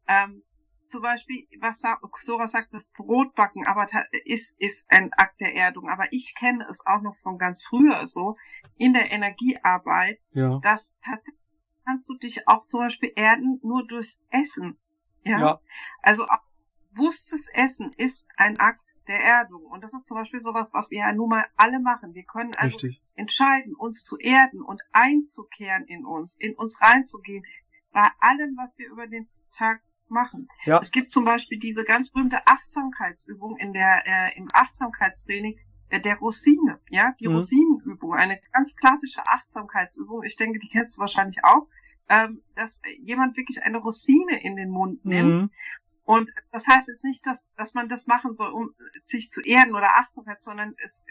Ähm, 0.08 0.42
zum 0.88 1.02
Beispiel, 1.02 1.48
was 1.60 1.82
Sora 2.22 2.48
sagt, 2.48 2.74
das 2.74 2.92
Brotbacken, 2.92 3.66
aber 3.66 3.88
ist, 4.26 4.56
ist 4.60 4.86
ein 4.90 5.12
Akt 5.14 5.42
der 5.42 5.56
Erdung. 5.56 5.90
Aber 5.90 6.06
ich 6.12 6.36
kenne 6.38 6.66
es 6.70 6.86
auch 6.86 7.02
noch 7.02 7.18
von 7.24 7.38
ganz 7.38 7.64
früher 7.64 8.06
so, 8.06 8.36
in 8.78 8.94
der 8.94 9.12
Energiearbeit, 9.12 10.20
ja. 10.32 10.60
dass 10.60 10.94
tatsächlich 11.04 11.42
kannst 11.86 12.10
du 12.10 12.16
dich 12.18 12.48
auch 12.48 12.62
zum 12.62 12.82
Beispiel 12.82 13.12
erden 13.16 13.60
nur 13.64 13.86
durchs 13.88 14.22
Essen. 14.30 14.78
Ja. 15.24 15.40
ja. 15.40 15.62
Also 16.02 16.26
auch 16.26 16.45
bewusstes 16.96 17.48
Essen 17.54 17.92
ist 17.98 18.26
ein 18.38 18.58
Akt 18.60 18.98
der 19.08 19.22
Erdung. 19.24 19.66
Und 19.66 19.84
das 19.84 19.94
ist 19.94 20.08
zum 20.08 20.18
Beispiel 20.18 20.40
sowas, 20.40 20.74
was 20.74 20.90
wir 20.92 21.00
ja 21.00 21.14
nun 21.14 21.30
mal 21.30 21.46
alle 21.56 21.80
machen. 21.80 22.14
Wir 22.14 22.24
können 22.24 22.52
also 22.56 22.78
Richtig. 22.78 23.02
entscheiden, 23.16 23.76
uns 23.76 24.04
zu 24.04 24.18
erden 24.18 24.62
und 24.62 24.82
einzukehren 24.92 25.86
in 25.86 26.06
uns, 26.06 26.36
in 26.38 26.56
uns 26.56 26.82
reinzugehen, 26.82 27.44
bei 27.92 28.08
allem, 28.20 28.56
was 28.58 28.78
wir 28.78 28.90
über 28.90 29.08
den 29.08 29.28
Tag 29.52 29.82
machen. 30.08 30.48
Ja. 30.66 30.80
Es 30.80 30.92
gibt 30.92 31.12
zum 31.12 31.26
Beispiel 31.26 31.60
diese 31.60 31.84
ganz 31.84 32.12
berühmte 32.12 32.46
Achtsamkeitsübung 32.46 33.58
in 33.58 33.74
der, 33.74 34.04
äh, 34.06 34.38
im 34.38 34.48
Achtsamkeitstraining 34.54 35.60
äh, 35.90 36.00
der 36.00 36.18
Rosine, 36.18 36.80
ja, 36.90 37.14
die 37.20 37.28
mhm. 37.28 37.36
Rosinenübung, 37.36 38.14
eine 38.14 38.40
ganz 38.52 38.76
klassische 38.76 39.22
Achtsamkeitsübung. 39.26 40.24
Ich 40.24 40.36
denke, 40.36 40.60
die 40.60 40.70
kennst 40.70 40.98
du 40.98 41.02
wahrscheinlich 41.02 41.44
auch 41.44 41.68
ähm, 42.10 42.42
dass 42.56 42.82
jemand 43.00 43.36
wirklich 43.38 43.64
eine 43.64 43.78
Rosine 43.78 44.42
in 44.44 44.56
den 44.56 44.70
Mund 44.70 45.04
nimmt 45.06 45.44
mhm. 45.44 45.50
Und 46.06 46.32
das 46.52 46.68
heißt 46.68 46.88
jetzt 46.88 47.04
nicht, 47.04 47.26
dass, 47.26 47.48
dass 47.58 47.74
man 47.74 47.90
das 47.90 48.06
machen 48.06 48.34
soll, 48.34 48.52
um 48.52 48.74
sich 49.04 49.32
zu 49.32 49.42
erden 49.42 49.76
oder 49.76 49.98
Achtsamkeit, 49.98 50.42
sondern 50.42 50.76
es 50.78 51.04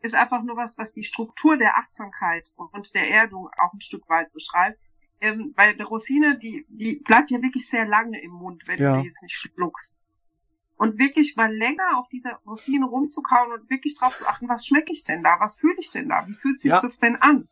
ist 0.00 0.14
einfach 0.14 0.42
nur 0.42 0.56
was, 0.56 0.76
was 0.78 0.92
die 0.92 1.04
Struktur 1.04 1.56
der 1.56 1.78
Achtsamkeit 1.78 2.52
und 2.56 2.94
der 2.94 3.08
Erdung 3.08 3.48
auch 3.58 3.72
ein 3.72 3.80
Stück 3.80 4.08
weit 4.08 4.32
beschreibt. 4.32 4.80
Ähm, 5.18 5.54
weil 5.56 5.74
der 5.76 5.86
Rosine, 5.86 6.36
die, 6.36 6.66
die 6.68 6.96
bleibt 6.96 7.30
ja 7.30 7.40
wirklich 7.40 7.66
sehr 7.66 7.86
lange 7.86 8.20
im 8.20 8.32
Mund, 8.32 8.68
wenn 8.68 8.78
ja. 8.78 8.96
du 8.96 9.00
die 9.00 9.06
jetzt 9.06 9.22
nicht 9.22 9.34
schluckst. 9.34 9.96
Und 10.76 10.98
wirklich 10.98 11.36
mal 11.36 11.50
länger 11.50 11.96
auf 11.96 12.06
dieser 12.08 12.34
Rosine 12.44 12.84
rumzukauen 12.84 13.50
und 13.52 13.70
wirklich 13.70 13.96
drauf 13.96 14.14
zu 14.14 14.26
achten, 14.26 14.46
was 14.46 14.66
schmecke 14.66 14.92
ich 14.92 15.04
denn 15.04 15.22
da? 15.22 15.40
Was 15.40 15.56
fühle 15.56 15.76
ich 15.78 15.90
denn 15.90 16.10
da? 16.10 16.26
Wie 16.26 16.34
fühlt 16.34 16.60
sich 16.60 16.70
ja. 16.70 16.80
das 16.80 16.98
denn 16.98 17.16
an? 17.16 17.48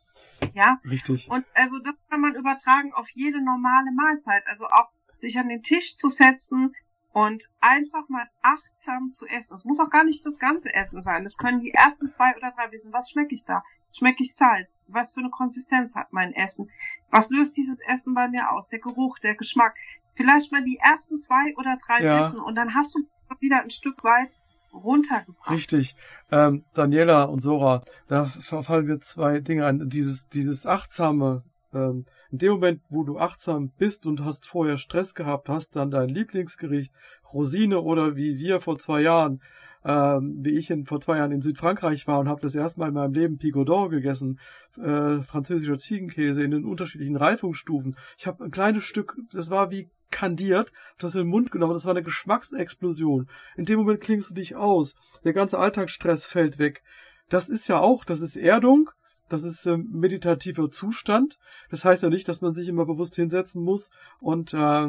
Ja. 0.53 0.79
Richtig. 0.87 1.27
Und 1.27 1.43
also 1.55 1.79
das 1.79 1.95
kann 2.09 2.21
man 2.21 2.35
übertragen 2.35 2.93
auf 2.93 3.09
jede 3.11 3.43
normale 3.43 3.91
Mahlzeit. 3.93 4.45
Also 4.45 4.67
auch 4.67 4.91
sich 5.19 5.37
an 5.37 5.49
den 5.49 5.63
Tisch 5.63 5.97
zu 5.97 6.09
setzen 6.09 6.75
und 7.13 7.49
einfach 7.61 8.09
mal 8.09 8.27
achtsam 8.41 9.13
zu 9.13 9.25
essen. 9.25 9.53
Es 9.53 9.63
muss 9.63 9.79
auch 9.79 9.89
gar 9.89 10.03
nicht 10.03 10.25
das 10.25 10.37
ganze 10.37 10.73
Essen 10.73 11.01
sein. 11.01 11.25
Es 11.25 11.37
können 11.37 11.61
die 11.61 11.71
ersten 11.71 12.09
zwei 12.09 12.35
oder 12.35 12.51
drei 12.51 12.71
wissen, 12.71 12.91
was 12.91 13.09
schmecke 13.09 13.33
ich 13.33 13.45
da? 13.45 13.63
Schmecke 13.93 14.23
ich 14.23 14.35
Salz? 14.35 14.83
Was 14.87 15.13
für 15.13 15.21
eine 15.21 15.29
Konsistenz 15.29 15.95
hat 15.95 16.11
mein 16.11 16.33
Essen? 16.33 16.69
Was 17.11 17.29
löst 17.29 17.55
dieses 17.55 17.79
Essen 17.79 18.13
bei 18.13 18.27
mir 18.27 18.51
aus? 18.51 18.67
Der 18.67 18.79
Geruch, 18.79 19.19
der 19.19 19.35
Geschmack. 19.35 19.75
Vielleicht 20.15 20.51
mal 20.51 20.63
die 20.63 20.77
ersten 20.77 21.17
zwei 21.17 21.55
oder 21.55 21.77
drei 21.85 22.03
ja. 22.03 22.19
wissen 22.19 22.39
und 22.39 22.55
dann 22.55 22.75
hast 22.75 22.95
du 22.95 22.99
wieder 23.39 23.61
ein 23.61 23.69
Stück 23.69 24.03
weit 24.03 24.35
runtergebracht. 24.73 25.51
Richtig. 25.51 25.95
Ähm, 26.31 26.65
Daniela 26.73 27.23
und 27.23 27.39
Sora, 27.39 27.83
da 28.07 28.25
verfallen 28.25 28.87
wir 28.87 28.99
zwei 28.99 29.39
Dinge 29.39 29.65
an. 29.65 29.89
Dieses, 29.89 30.27
dieses 30.27 30.65
achtsame 30.65 31.43
ähm, 31.73 32.05
in 32.35 32.39
dem 32.39 32.51
Moment, 32.51 32.81
wo 32.89 33.05
du 33.05 33.17
achtsam 33.17 33.71
bist 33.77 34.05
und 34.05 34.25
hast 34.25 34.45
vorher 34.45 34.77
Stress 34.77 35.15
gehabt, 35.15 35.47
hast 35.47 35.77
dann 35.77 35.89
dein 35.89 36.09
Lieblingsgericht 36.09 36.93
Rosine 37.33 37.79
oder 37.79 38.17
wie 38.17 38.37
wir 38.37 38.59
vor 38.59 38.77
zwei 38.77 38.99
Jahren, 38.99 39.41
ähm, 39.85 40.39
wie 40.41 40.57
ich 40.57 40.69
in, 40.69 40.83
vor 40.83 40.99
zwei 40.99 41.15
Jahren 41.15 41.31
in 41.31 41.41
Südfrankreich 41.41 42.07
war 42.07 42.19
und 42.19 42.27
habe 42.27 42.41
das 42.41 42.53
erste 42.53 42.81
Mal 42.81 42.89
in 42.89 42.93
meinem 42.93 43.13
Leben 43.13 43.37
Pigodon 43.37 43.89
gegessen, 43.89 44.41
äh, 44.77 45.21
französischer 45.21 45.77
Ziegenkäse 45.77 46.43
in 46.43 46.51
den 46.51 46.65
unterschiedlichen 46.65 47.15
Reifungsstufen. 47.15 47.95
Ich 48.17 48.27
habe 48.27 48.43
ein 48.43 48.51
kleines 48.51 48.83
Stück, 48.83 49.15
das 49.31 49.49
war 49.49 49.71
wie 49.71 49.89
kandiert, 50.11 50.73
das 50.99 51.15
in 51.15 51.21
den 51.21 51.29
Mund 51.29 51.51
genommen, 51.51 51.73
das 51.73 51.85
war 51.85 51.91
eine 51.91 52.03
Geschmacksexplosion. 52.03 53.29
In 53.55 53.63
dem 53.63 53.79
Moment 53.79 54.01
klingst 54.01 54.31
du 54.31 54.33
dich 54.33 54.57
aus, 54.57 54.93
der 55.23 55.31
ganze 55.31 55.57
Alltagsstress 55.57 56.25
fällt 56.25 56.59
weg. 56.59 56.83
Das 57.29 57.47
ist 57.47 57.69
ja 57.69 57.79
auch, 57.79 58.03
das 58.03 58.19
ist 58.19 58.35
Erdung, 58.35 58.89
das 59.29 59.43
ist 59.43 59.65
äh, 59.65 59.77
meditativer 59.77 60.69
Zustand. 60.69 61.37
Das 61.69 61.85
heißt 61.85 62.03
ja 62.03 62.09
nicht, 62.09 62.27
dass 62.27 62.41
man 62.41 62.53
sich 62.53 62.67
immer 62.67 62.85
bewusst 62.85 63.15
hinsetzen 63.15 63.63
muss 63.63 63.89
und 64.19 64.53
äh, 64.53 64.87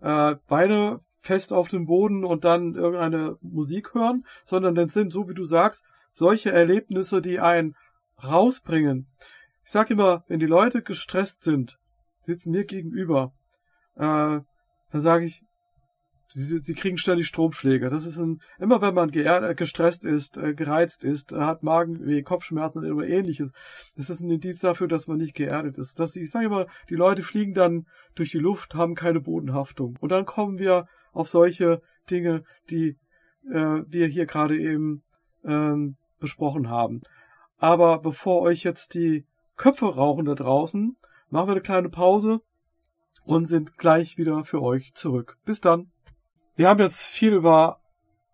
äh, 0.00 0.36
Beine 0.48 1.00
fest 1.20 1.52
auf 1.52 1.68
dem 1.68 1.86
Boden 1.86 2.24
und 2.24 2.44
dann 2.44 2.74
irgendeine 2.74 3.36
Musik 3.40 3.94
hören, 3.94 4.24
sondern 4.44 4.74
das 4.74 4.92
sind, 4.92 5.12
so 5.12 5.28
wie 5.28 5.34
du 5.34 5.44
sagst, 5.44 5.82
solche 6.10 6.52
Erlebnisse, 6.52 7.20
die 7.20 7.40
einen 7.40 7.74
rausbringen. 8.22 9.06
Ich 9.64 9.70
sag 9.70 9.90
immer, 9.90 10.24
wenn 10.28 10.40
die 10.40 10.46
Leute 10.46 10.82
gestresst 10.82 11.42
sind, 11.42 11.78
sitzen 12.22 12.52
mir 12.52 12.64
gegenüber, 12.64 13.32
äh, 13.96 14.40
dann 14.90 15.00
sage 15.00 15.26
ich, 15.26 15.42
Sie, 16.30 16.58
sie 16.58 16.74
kriegen 16.74 16.98
ständig 16.98 17.26
Stromschläge. 17.26 17.88
Das 17.88 18.04
ist 18.04 18.18
ein, 18.18 18.42
immer 18.58 18.82
wenn 18.82 18.94
man 18.94 19.10
äh, 19.14 19.54
gestresst 19.56 20.04
ist, 20.04 20.36
äh, 20.36 20.54
gereizt 20.54 21.02
ist, 21.02 21.32
äh, 21.32 21.40
hat 21.40 21.62
Magenweh, 21.62 22.22
Kopfschmerzen 22.22 22.90
oder 22.92 23.06
ähnliches, 23.06 23.50
das 23.96 24.10
ist 24.10 24.20
ein 24.20 24.30
Indiz 24.30 24.60
dafür, 24.60 24.88
dass 24.88 25.06
man 25.06 25.16
nicht 25.16 25.34
geerdet 25.34 25.78
ist. 25.78 25.98
Dass, 25.98 26.16
ich 26.16 26.30
sage 26.30 26.46
immer, 26.46 26.66
die 26.90 26.96
Leute 26.96 27.22
fliegen 27.22 27.54
dann 27.54 27.86
durch 28.14 28.30
die 28.30 28.38
Luft, 28.38 28.74
haben 28.74 28.94
keine 28.94 29.20
Bodenhaftung. 29.20 29.96
Und 30.00 30.10
dann 30.10 30.26
kommen 30.26 30.58
wir 30.58 30.86
auf 31.12 31.30
solche 31.30 31.80
Dinge, 32.10 32.44
die 32.68 32.98
äh, 33.50 33.82
wir 33.86 34.06
hier 34.06 34.26
gerade 34.26 34.58
eben 34.58 35.02
ähm, 35.44 35.96
besprochen 36.20 36.68
haben. 36.68 37.00
Aber 37.56 38.00
bevor 38.00 38.42
euch 38.42 38.64
jetzt 38.64 38.94
die 38.94 39.24
Köpfe 39.56 39.86
rauchen 39.86 40.26
da 40.26 40.34
draußen, 40.34 40.94
machen 41.30 41.48
wir 41.48 41.52
eine 41.52 41.62
kleine 41.62 41.88
Pause 41.88 42.40
und 43.24 43.46
sind 43.46 43.76
gleich 43.78 44.16
wieder 44.16 44.44
für 44.44 44.62
euch 44.62 44.94
zurück. 44.94 45.38
Bis 45.44 45.60
dann. 45.60 45.90
Wir 46.58 46.68
haben 46.68 46.80
jetzt 46.80 47.06
viel 47.06 47.34
über 47.34 47.78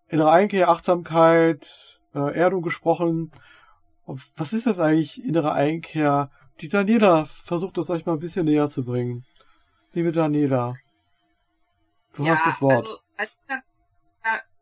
innere 0.08 0.32
Einkehr, 0.32 0.70
Achtsamkeit, 0.70 2.00
äh, 2.14 2.34
Erdung 2.34 2.62
gesprochen. 2.62 3.30
Was 4.06 4.54
ist 4.54 4.66
das 4.66 4.80
eigentlich, 4.80 5.22
innere 5.22 5.52
Einkehr? 5.52 6.30
Die 6.62 6.70
Daniela 6.70 7.26
versucht 7.26 7.76
das 7.76 7.90
euch 7.90 8.06
mal 8.06 8.14
ein 8.14 8.20
bisschen 8.20 8.46
näher 8.46 8.70
zu 8.70 8.82
bringen. 8.82 9.26
Liebe 9.92 10.10
Daniela, 10.10 10.76
du 12.14 12.24
ja, 12.24 12.32
hast 12.32 12.46
das 12.46 12.62
Wort. 12.62 13.02
Also, 13.18 13.34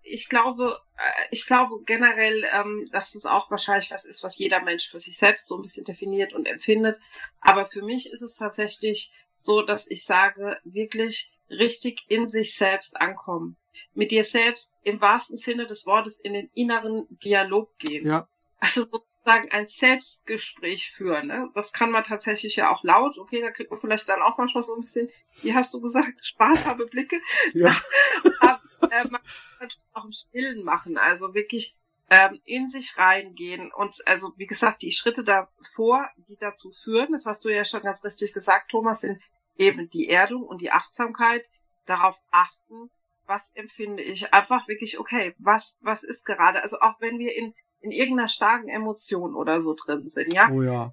ich 0.03 0.29
glaube, 0.29 0.81
äh, 0.96 1.29
ich 1.31 1.46
glaube 1.46 1.85
generell, 1.85 2.44
ähm, 2.53 2.88
dass 2.90 3.14
es 3.14 3.27
auch 3.27 3.48
wahrscheinlich 3.48 3.92
was 3.92 4.07
ist, 4.07 4.25
was 4.25 4.37
jeder 4.38 4.61
Mensch 4.61 4.90
für 4.90 4.98
sich 4.98 5.16
selbst 5.16 5.46
so 5.46 5.57
ein 5.57 5.62
bisschen 5.62 5.85
definiert 5.85 6.33
und 6.33 6.46
empfindet. 6.46 6.98
Aber 7.40 7.64
für 7.66 7.83
mich 7.83 8.11
ist 8.11 8.22
es 8.22 8.35
tatsächlich 8.35 9.12
so, 9.37 9.62
dass 9.62 9.88
ich 9.88 10.05
sage, 10.05 10.59
wirklich 10.64 11.33
richtig 11.52 12.04
in 12.08 12.28
sich 12.28 12.56
selbst 12.56 13.00
ankommen. 13.00 13.56
Mit 13.94 14.10
dir 14.10 14.24
selbst 14.24 14.72
im 14.82 15.00
wahrsten 15.00 15.36
Sinne 15.36 15.66
des 15.66 15.86
Wortes 15.86 16.18
in 16.18 16.32
den 16.32 16.50
inneren 16.54 17.06
Dialog 17.10 17.76
gehen. 17.78 18.06
Ja. 18.06 18.28
Also 18.58 18.84
sozusagen 18.84 19.50
ein 19.50 19.66
Selbstgespräch 19.66 20.92
führen. 20.92 21.26
Ne? 21.26 21.50
Das 21.54 21.72
kann 21.72 21.90
man 21.90 22.04
tatsächlich 22.04 22.56
ja 22.56 22.70
auch 22.70 22.84
laut. 22.84 23.18
Okay, 23.18 23.40
da 23.40 23.50
kriegt 23.50 23.70
man 23.70 23.80
vielleicht 23.80 24.08
dann 24.08 24.22
auch 24.22 24.38
manchmal 24.38 24.62
so 24.62 24.74
ein 24.74 24.82
bisschen, 24.82 25.10
wie 25.42 25.54
hast 25.54 25.74
du 25.74 25.80
gesagt, 25.80 26.24
Spaß 26.24 26.66
habe 26.66 26.86
Blicke. 26.86 27.20
Ja. 27.54 27.76
Aber, 28.40 28.60
äh, 28.82 29.04
man 29.04 29.20
kann 29.20 29.22
es 29.22 29.60
natürlich 29.60 29.94
auch 29.94 30.04
im 30.04 30.12
Stillen 30.12 30.64
machen. 30.64 30.96
Also 30.96 31.34
wirklich 31.34 31.76
ähm, 32.12 32.40
in 32.44 32.68
sich 32.68 32.96
reingehen 32.98 33.72
und 33.72 33.96
also 34.06 34.32
wie 34.36 34.46
gesagt 34.46 34.82
die 34.82 34.92
Schritte 34.92 35.24
davor, 35.24 36.08
die 36.28 36.36
dazu 36.36 36.70
führen, 36.70 37.12
das 37.12 37.24
hast 37.24 37.44
du 37.44 37.48
ja 37.48 37.64
schon 37.64 37.80
ganz 37.80 38.04
richtig 38.04 38.34
gesagt, 38.34 38.70
Thomas, 38.70 39.00
sind 39.00 39.20
eben 39.56 39.90
die 39.90 40.08
Erdung 40.08 40.42
und 40.42 40.60
die 40.60 40.70
Achtsamkeit, 40.70 41.48
darauf 41.86 42.20
achten, 42.30 42.90
was 43.26 43.50
empfinde 43.54 44.02
ich, 44.02 44.32
einfach 44.32 44.68
wirklich, 44.68 44.98
okay, 44.98 45.34
was, 45.38 45.78
was 45.80 46.04
ist 46.04 46.24
gerade, 46.24 46.62
also 46.62 46.80
auch 46.80 47.00
wenn 47.00 47.18
wir 47.18 47.34
in, 47.34 47.54
in 47.80 47.90
irgendeiner 47.90 48.28
starken 48.28 48.68
Emotion 48.68 49.34
oder 49.34 49.60
so 49.60 49.74
drin 49.74 50.08
sind, 50.08 50.32
ja. 50.32 50.50
Oh 50.50 50.62
ja. 50.62 50.92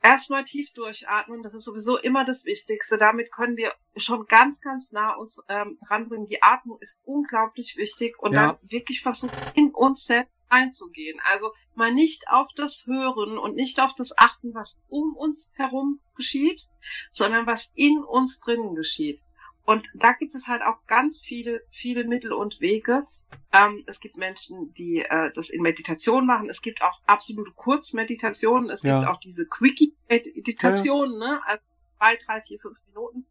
Erstmal 0.00 0.44
tief 0.44 0.72
durchatmen, 0.74 1.42
das 1.42 1.54
ist 1.54 1.64
sowieso 1.64 1.98
immer 1.98 2.24
das 2.24 2.44
Wichtigste. 2.44 2.98
Damit 2.98 3.32
können 3.32 3.56
wir 3.56 3.74
schon 3.96 4.26
ganz, 4.26 4.60
ganz 4.60 4.92
nah 4.92 5.14
uns 5.14 5.42
ähm, 5.48 5.76
dranbringen. 5.84 6.28
Die 6.28 6.40
Atmung 6.40 6.78
ist 6.80 7.00
unglaublich 7.04 7.76
wichtig 7.76 8.16
und 8.20 8.32
ja. 8.32 8.46
dann 8.46 8.70
wirklich 8.70 9.02
versuchen, 9.02 9.36
in 9.54 9.70
uns 9.70 10.04
selbst 10.04 10.32
einzugehen. 10.48 11.20
Also 11.24 11.52
mal 11.74 11.92
nicht 11.92 12.28
auf 12.28 12.48
das 12.54 12.86
Hören 12.86 13.38
und 13.38 13.54
nicht 13.54 13.80
auf 13.80 13.94
das 13.94 14.16
Achten, 14.16 14.54
was 14.54 14.80
um 14.88 15.14
uns 15.16 15.52
herum 15.54 16.00
geschieht, 16.16 16.66
sondern 17.10 17.46
was 17.46 17.72
in 17.74 17.98
uns 17.98 18.40
drinnen 18.40 18.74
geschieht. 18.74 19.20
Und 19.64 19.86
da 19.94 20.12
gibt 20.12 20.34
es 20.34 20.46
halt 20.46 20.62
auch 20.62 20.86
ganz 20.86 21.20
viele, 21.20 21.60
viele 21.70 22.04
Mittel 22.04 22.32
und 22.32 22.60
Wege. 22.60 23.06
Ähm, 23.52 23.84
es 23.86 24.00
gibt 24.00 24.16
Menschen, 24.16 24.72
die 24.74 25.00
äh, 25.00 25.30
das 25.34 25.50
in 25.50 25.60
Meditation 25.60 26.24
machen. 26.24 26.48
Es 26.48 26.62
gibt 26.62 26.80
auch 26.82 27.02
absolute 27.06 27.52
Kurzmeditationen. 27.52 28.70
Es 28.70 28.82
ja. 28.82 28.98
gibt 28.98 29.10
auch 29.10 29.20
diese 29.20 29.46
Quickie-Meditationen, 29.46 31.20
ja. 31.20 31.28
ne? 31.34 31.40
Also 31.44 31.62
zwei, 31.98 32.16
drei, 32.16 32.40
vier, 32.40 32.58
fünf 32.58 32.78
Minuten. 32.86 33.26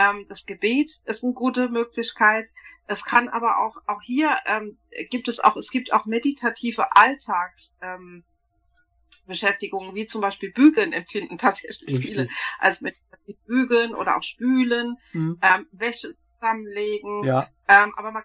Ähm, 0.00 0.24
das 0.28 0.46
Gebet 0.46 0.90
ist 1.04 1.24
eine 1.24 1.34
gute 1.34 1.68
Möglichkeit. 1.68 2.48
Es 2.86 3.04
kann 3.04 3.28
aber 3.28 3.58
auch, 3.58 3.76
auch 3.86 4.00
hier 4.00 4.38
ähm, 4.46 4.78
gibt 5.10 5.28
es 5.28 5.40
auch, 5.40 5.56
es 5.56 5.70
gibt 5.70 5.92
auch 5.92 6.06
meditative 6.06 6.96
Alltags, 6.96 7.76
ähm, 7.82 8.24
Beschäftigungen, 9.26 9.94
wie 9.94 10.06
zum 10.06 10.22
Beispiel 10.22 10.52
Bügeln 10.52 10.94
empfinden 10.94 11.36
tatsächlich 11.38 11.86
Richtig. 11.86 12.06
viele 12.06 12.28
als 12.58 12.80
meditativ 12.80 13.36
Bügeln 13.46 13.94
oder 13.94 14.16
auch 14.16 14.22
Spülen, 14.22 14.96
mhm. 15.12 15.38
ähm, 15.42 15.66
Wäsche 15.70 16.14
zusammenlegen. 16.34 17.24
Ja. 17.24 17.50
Ähm, 17.68 17.92
aber 17.96 18.10
man, 18.10 18.22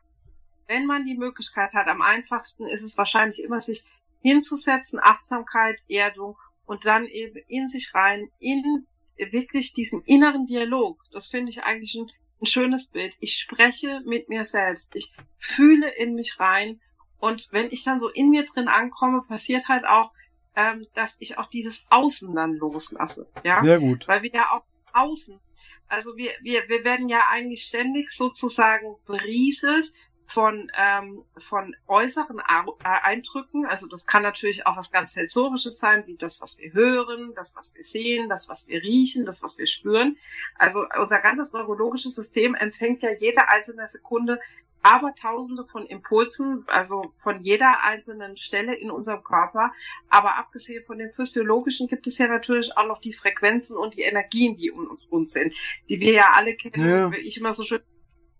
wenn 0.68 0.86
man 0.86 1.06
die 1.06 1.18
Möglichkeit 1.18 1.74
hat, 1.74 1.88
am 1.88 2.02
einfachsten 2.02 2.68
ist 2.68 2.84
es 2.84 2.98
wahrscheinlich 2.98 3.44
immer, 3.44 3.60
sich 3.60 3.84
hinzusetzen, 4.22 5.00
Achtsamkeit, 5.04 5.84
Erdung 5.90 6.38
und 6.66 6.86
dann 6.86 7.06
eben 7.06 7.38
in 7.50 7.68
sich 7.68 7.94
rein, 7.94 8.30
in 8.40 8.88
wirklich 9.18 9.74
diesen 9.74 10.02
inneren 10.04 10.46
Dialog. 10.46 11.02
Das 11.12 11.28
finde 11.28 11.52
ich 11.52 11.64
eigentlich 11.64 11.96
ein, 11.96 12.12
ein 12.42 12.46
schönes 12.46 12.88
Bild. 12.88 13.16
Ich 13.20 13.38
spreche 13.38 14.02
mit 14.06 14.30
mir 14.30 14.46
selbst. 14.46 14.96
Ich 14.96 15.14
fühle 15.38 15.90
in 15.96 16.16
mich 16.16 16.40
rein. 16.40 16.80
Und 17.20 17.48
wenn 17.52 17.72
ich 17.72 17.84
dann 17.84 18.00
so 18.00 18.10
in 18.10 18.30
mir 18.30 18.46
drin 18.46 18.68
ankomme, 18.68 19.24
passiert 19.24 19.68
halt 19.68 19.86
auch, 19.86 20.12
ähm, 20.56 20.86
dass 20.94 21.18
ich 21.20 21.38
auch 21.38 21.48
dieses 21.48 21.86
Außen 21.90 22.34
dann 22.36 22.54
loslasse. 22.54 23.28
Ja? 23.44 23.62
Sehr 23.62 23.80
gut. 23.80 24.08
Weil 24.08 24.22
wir 24.22 24.32
ja 24.34 24.52
auch 24.52 24.64
außen, 24.94 25.40
also 25.88 26.16
wir, 26.18 26.32
wir, 26.42 26.68
wir 26.68 26.84
werden 26.84 27.10
ja 27.10 27.24
eigentlich 27.30 27.64
ständig 27.64 28.10
sozusagen 28.10 28.96
berieselt 29.06 29.92
von, 30.26 30.72
ähm, 30.78 31.24
von 31.38 31.76
äußeren 31.88 32.40
äh, 32.40 32.74
Eindrücken. 32.84 33.66
Also 33.66 33.88
das 33.88 34.06
kann 34.06 34.24
natürlich 34.24 34.66
auch 34.66 34.76
was 34.76 34.92
ganz 34.92 35.14
Sensorisches 35.14 35.78
sein, 35.78 36.04
wie 36.08 36.18
das, 36.18 36.42
was 36.42 36.58
wir 36.58 36.74
hören, 36.74 37.34
das, 37.36 37.56
was 37.56 37.76
wir 37.76 37.84
sehen, 37.84 38.28
das, 38.28 38.50
was 38.50 38.68
wir 38.68 38.82
riechen, 38.82 39.26
das, 39.26 39.44
was 39.44 39.58
wir 39.58 39.68
spüren. 39.68 40.18
Also 40.58 40.86
unser 41.00 41.20
ganzes 41.20 41.54
neurologisches 41.54 42.16
System 42.16 42.56
empfängt 42.56 43.04
ja 43.04 43.12
jede 43.14 43.50
einzelne 43.50 43.88
Sekunde 43.88 44.40
aber 44.86 45.16
tausende 45.16 45.66
von 45.66 45.88
Impulsen, 45.88 46.64
also 46.68 47.12
von 47.18 47.42
jeder 47.42 47.84
einzelnen 47.84 48.38
Stelle 48.38 48.76
in 48.76 48.92
unserem 48.92 49.24
Körper. 49.24 49.72
Aber 50.10 50.38
abgesehen 50.38 50.84
von 50.84 51.00
den 51.00 51.12
physiologischen 51.12 51.88
gibt 51.88 52.06
es 52.06 52.20
ja 52.20 52.28
natürlich 52.28 52.78
auch 52.78 52.86
noch 52.86 53.02
die 53.02 53.14
Frequenzen 53.14 53.78
und 53.78 53.96
die 53.96 54.04
Energien, 54.04 54.58
die 54.58 54.70
um 54.70 54.96
uns 55.10 55.34
sind, 55.34 55.56
die 55.90 56.00
wir 56.00 56.14
ja 56.14 56.34
alle 56.36 56.56
kennen. 56.56 56.88
Ja. 56.88 57.12
Ich 57.18 57.38
immer 57.38 57.54
so 57.54 57.64
schön 57.64 57.82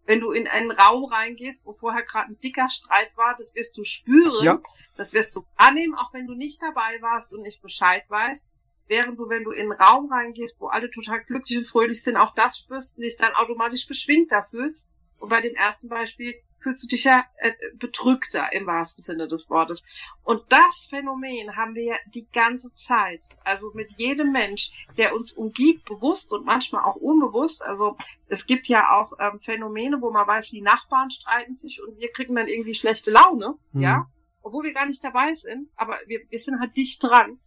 wenn 0.06 0.20
du 0.20 0.32
in 0.32 0.48
einen 0.48 0.72
Raum 0.72 1.06
reingehst, 1.06 1.66
wo 1.66 1.74
vorher 1.74 2.04
gerade 2.04 2.32
ein 2.32 2.40
dicker 2.40 2.70
Streit 2.70 3.16
war, 3.18 3.36
das 3.38 3.56
wirst 3.56 3.78
du 3.78 3.84
spüren, 3.84 4.46
ja. 4.46 4.62
das 4.98 5.14
wirst 5.14 5.36
du 5.36 5.46
annehmen, 5.56 5.96
auch 5.96 6.14
wenn 6.14 6.28
du 6.28 6.34
nicht 6.34 6.62
dabei 6.62 7.02
warst 7.02 7.34
und 7.34 7.42
nicht 7.42 7.62
Bescheid 7.62 8.04
weißt. 8.10 8.48
Während 8.88 9.18
du, 9.18 9.30
wenn 9.30 9.44
du 9.44 9.52
in 9.52 9.72
einen 9.72 9.82
Raum 9.82 10.12
reingehst, 10.12 10.62
wo 10.62 10.68
alle 10.68 10.92
total 10.92 11.24
glücklich 11.24 11.58
und 11.58 11.68
fröhlich 11.68 12.04
sind, 12.04 12.18
auch 12.18 12.36
das 12.36 12.60
spürst 12.60 12.96
und 12.96 13.04
dich 13.04 13.18
dann 13.18 13.34
automatisch 13.34 13.88
beschwingter 13.88 14.46
fühlst. 14.52 14.92
Und 15.18 15.30
bei 15.30 15.42
dem 15.42 15.56
ersten 15.56 15.90
Beispiel 15.90 16.36
fühlst 16.60 16.84
du 16.84 16.88
dich 16.88 17.04
ja 17.04 17.24
äh, 17.38 17.52
bedrückter 17.76 18.52
im 18.54 18.66
wahrsten 18.66 19.04
Sinne 19.04 19.28
des 19.28 19.50
Wortes. 19.50 19.86
Und 20.24 20.42
das 20.50 20.88
Phänomen 20.90 21.56
haben 21.56 21.76
wir 21.76 21.84
ja 21.84 21.96
die 22.14 22.28
ganze 22.32 22.74
Zeit. 22.74 23.24
Also 23.44 23.72
mit 23.74 23.92
jedem 23.98 24.32
Mensch, 24.32 24.72
der 24.98 25.16
uns 25.16 25.32
umgibt, 25.32 25.86
bewusst 25.86 26.32
und 26.32 26.46
manchmal 26.46 26.84
auch 26.84 26.96
unbewusst. 26.96 27.64
Also 27.64 27.98
es 28.28 28.46
gibt 28.46 28.68
ja 28.68 28.92
auch 28.92 29.14
ähm, 29.20 29.40
Phänomene, 29.40 30.02
wo 30.02 30.12
man 30.12 30.28
weiß, 30.28 30.50
die 30.50 30.62
Nachbarn 30.62 31.12
streiten 31.12 31.56
sich 31.56 31.82
und 31.82 32.00
wir 32.00 32.12
kriegen 32.12 32.36
dann 32.36 32.48
irgendwie 32.48 32.74
schlechte 32.74 33.12
Laune, 33.12 33.56
mhm. 33.72 33.82
ja, 33.82 34.08
obwohl 34.42 34.64
wir 34.64 34.74
gar 34.74 34.86
nicht 34.86 35.04
dabei 35.04 35.34
sind, 35.34 35.70
aber 35.76 35.98
wir, 36.08 36.22
wir 36.30 36.40
sind 36.40 36.60
halt 36.60 36.76
dicht 36.76 37.04
dran. 37.04 37.40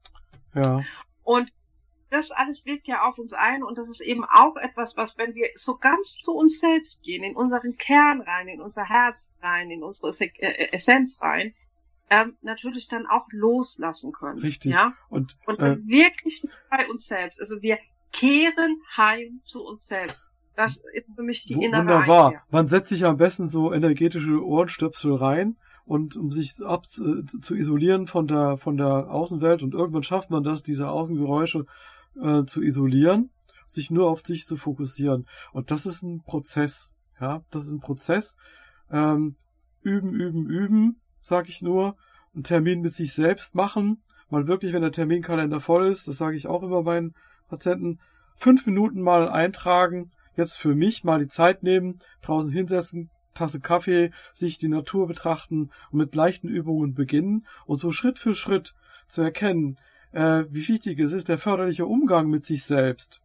Ja. 0.55 0.83
Und 1.23 1.53
das 2.11 2.31
alles 2.31 2.65
wirkt 2.65 2.87
ja 2.87 3.07
auf 3.07 3.19
uns 3.19 3.33
ein 3.33 3.63
und 3.63 3.79
das 3.79 3.89
ist 3.89 4.01
eben 4.01 4.25
auch 4.25 4.57
etwas, 4.57 4.97
was, 4.97 5.19
wenn 5.19 5.35
wir 5.35 5.49
so 5.55 5.77
ganz 5.77 6.17
zu 6.19 6.33
uns 6.33 6.61
selbst 6.61 7.03
gehen, 7.03 7.23
in 7.23 7.37
unseren 7.37 7.77
Kern 7.77 8.21
rein, 8.23 8.49
in 8.49 8.61
unser 8.61 8.85
Herz 8.85 9.31
rein, 9.43 9.71
in 9.71 9.83
unsere 9.83 10.13
äh, 10.19 10.73
Essenz 10.73 11.19
rein, 11.21 11.55
ähm, 12.11 12.37
natürlich 12.41 12.89
dann 12.89 13.07
auch 13.07 13.27
loslassen 13.31 14.13
können. 14.13 14.39
Richtig. 14.39 14.73
Ja? 14.73 14.95
Und, 15.11 15.37
und 15.47 15.59
äh, 15.59 15.77
wirklich 15.87 16.43
bei 16.71 16.89
uns 16.89 17.07
selbst. 17.07 17.41
Also 17.41 17.61
wir 17.61 17.79
kehren 18.13 18.81
heim 18.97 19.41
zu 19.43 19.63
uns 19.65 19.87
selbst. 19.87 20.31
Das 20.57 20.83
ist 20.93 21.07
für 21.15 21.23
mich 21.23 21.45
die 21.45 21.63
innere 21.63 21.83
Wunderbar. 21.83 22.27
Einkehr. 22.27 22.43
Man 22.51 22.69
setzt 22.69 22.89
sich 22.89 23.05
am 23.05 23.17
besten 23.17 23.49
so 23.49 23.73
energetische 23.73 24.45
Ohrenstöpsel 24.45 25.15
rein 25.15 25.57
und 25.85 26.17
um 26.17 26.33
sich 26.33 26.55
ab 26.65 26.85
äh, 26.99 27.41
zu 27.41 27.55
isolieren 27.55 28.07
von 28.07 28.27
der 28.27 28.57
von 28.57 28.77
der 28.77 29.11
Außenwelt 29.11 29.63
und 29.63 29.75
irgendwann 29.75 30.03
schafft 30.03 30.31
man 30.31 30.43
das, 30.43 30.63
diese 30.63 30.89
Außengeräusche 30.89 31.67
äh, 32.23 32.45
zu 32.45 32.63
isolieren, 32.63 33.31
sich 33.67 33.91
nur 33.91 34.09
auf 34.09 34.23
sich 34.25 34.47
zu 34.47 34.57
fokussieren. 34.57 35.27
Und 35.53 35.71
das 35.71 35.87
ist 35.87 36.03
ein 36.03 36.23
Prozess. 36.23 36.91
Ja, 37.21 37.43
das 37.51 37.67
ist 37.67 37.73
ein 37.73 37.81
Prozess. 37.81 38.37
Ähm, 38.91 39.35
üben, 39.83 40.15
üben, 40.15 40.47
üben, 40.49 41.01
sag 41.21 41.49
ich 41.49 41.63
nur. 41.63 41.97
Einen 42.35 42.45
Termin 42.45 42.81
mit 42.81 42.95
sich 42.95 43.15
selbst 43.15 43.55
machen. 43.55 44.03
Mal 44.31 44.47
wirklich, 44.47 44.73
wenn 44.73 44.83
der 44.83 44.93
Terminkalender 44.93 45.61
voll 45.61 45.87
ist, 45.87 46.07
das 46.07 46.19
sage 46.19 46.37
ich 46.37 46.47
auch 46.47 46.63
immer 46.63 46.83
meinen 46.83 47.15
Patienten, 47.49 47.99
fünf 48.37 48.67
Minuten 48.67 49.01
mal 49.01 49.29
eintragen, 49.29 50.11
jetzt 50.37 50.59
für 50.59 50.75
mich 50.75 51.03
mal 51.03 51.19
die 51.19 51.29
Zeit 51.29 51.63
nehmen, 51.63 51.99
draußen 52.23 52.51
hinsetzen, 52.51 53.11
Tasse 53.35 53.61
Kaffee, 53.61 54.11
sich 54.35 54.59
die 54.59 54.69
Natur 54.69 55.07
betrachten 55.07 55.71
und 55.91 55.99
mit 55.99 56.15
leichten 56.15 56.49
Übungen 56.49 56.95
beginnen 56.95 57.47
und 57.67 57.79
so 57.79 57.93
Schritt 57.93 58.19
für 58.19 58.35
Schritt 58.35 58.75
zu 59.07 59.23
erkennen, 59.23 59.79
äh, 60.13 60.45
wie 60.51 60.69
wichtig 60.69 60.99
es 60.99 61.13
ist, 61.13 61.29
der 61.29 61.39
förderliche 61.39 61.87
Umgang 61.87 62.29
mit 62.29 62.45
sich 62.45 62.65
selbst. 62.65 63.21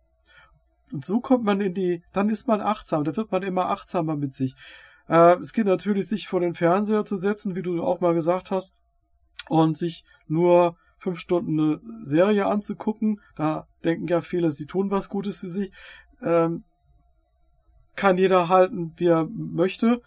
Und 0.92 1.06
so 1.06 1.20
kommt 1.20 1.44
man 1.44 1.62
in 1.62 1.74
die, 1.74 2.04
dann 2.14 2.30
ist 2.30 2.48
man 2.48 2.62
achtsam, 2.62 3.04
da 3.04 3.16
wird 3.16 3.32
man 3.32 3.44
immer 3.44 3.70
achtsamer 3.70 4.16
mit 4.16 4.34
sich. 4.34 4.56
Äh, 5.08 5.38
es 5.38 5.54
geht 5.54 5.66
natürlich, 5.66 6.08
sich 6.08 6.28
vor 6.28 6.40
den 6.40 6.56
Fernseher 6.56 7.06
zu 7.06 7.18
setzen, 7.18 7.56
wie 7.56 7.62
du 7.62 7.84
auch 7.84 8.00
mal 8.00 8.14
gesagt 8.14 8.52
hast, 8.52 8.74
und 9.50 9.78
sich 9.78 10.06
nur 10.28 10.78
fünf 10.98 11.20
Stunden 11.20 11.60
eine 11.60 11.82
Serie 12.06 12.46
anzugucken. 12.46 13.20
Da 13.36 13.68
denken 13.84 14.08
ja 14.08 14.22
viele, 14.22 14.52
sie 14.52 14.66
tun 14.66 14.90
was 14.90 15.10
Gutes 15.10 15.38
für 15.38 15.50
sich. 15.50 15.72
Ähm, 16.22 16.64
kann 17.96 18.18
jeder 18.18 18.48
halten, 18.48 18.94
wie 18.96 19.08
er 19.08 19.28
möchte. 19.30 20.02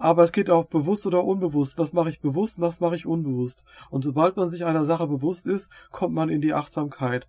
Aber 0.00 0.22
es 0.22 0.32
geht 0.32 0.48
auch 0.48 0.64
bewusst 0.64 1.06
oder 1.06 1.22
unbewusst. 1.22 1.76
Was 1.76 1.92
mache 1.92 2.08
ich 2.08 2.20
bewusst, 2.20 2.58
was 2.58 2.80
mache 2.80 2.96
ich 2.96 3.04
unbewusst? 3.04 3.66
Und 3.90 4.02
sobald 4.02 4.34
man 4.38 4.48
sich 4.48 4.64
einer 4.64 4.86
Sache 4.86 5.06
bewusst 5.06 5.46
ist, 5.46 5.70
kommt 5.92 6.14
man 6.14 6.30
in 6.30 6.40
die 6.40 6.54
Achtsamkeit. 6.54 7.28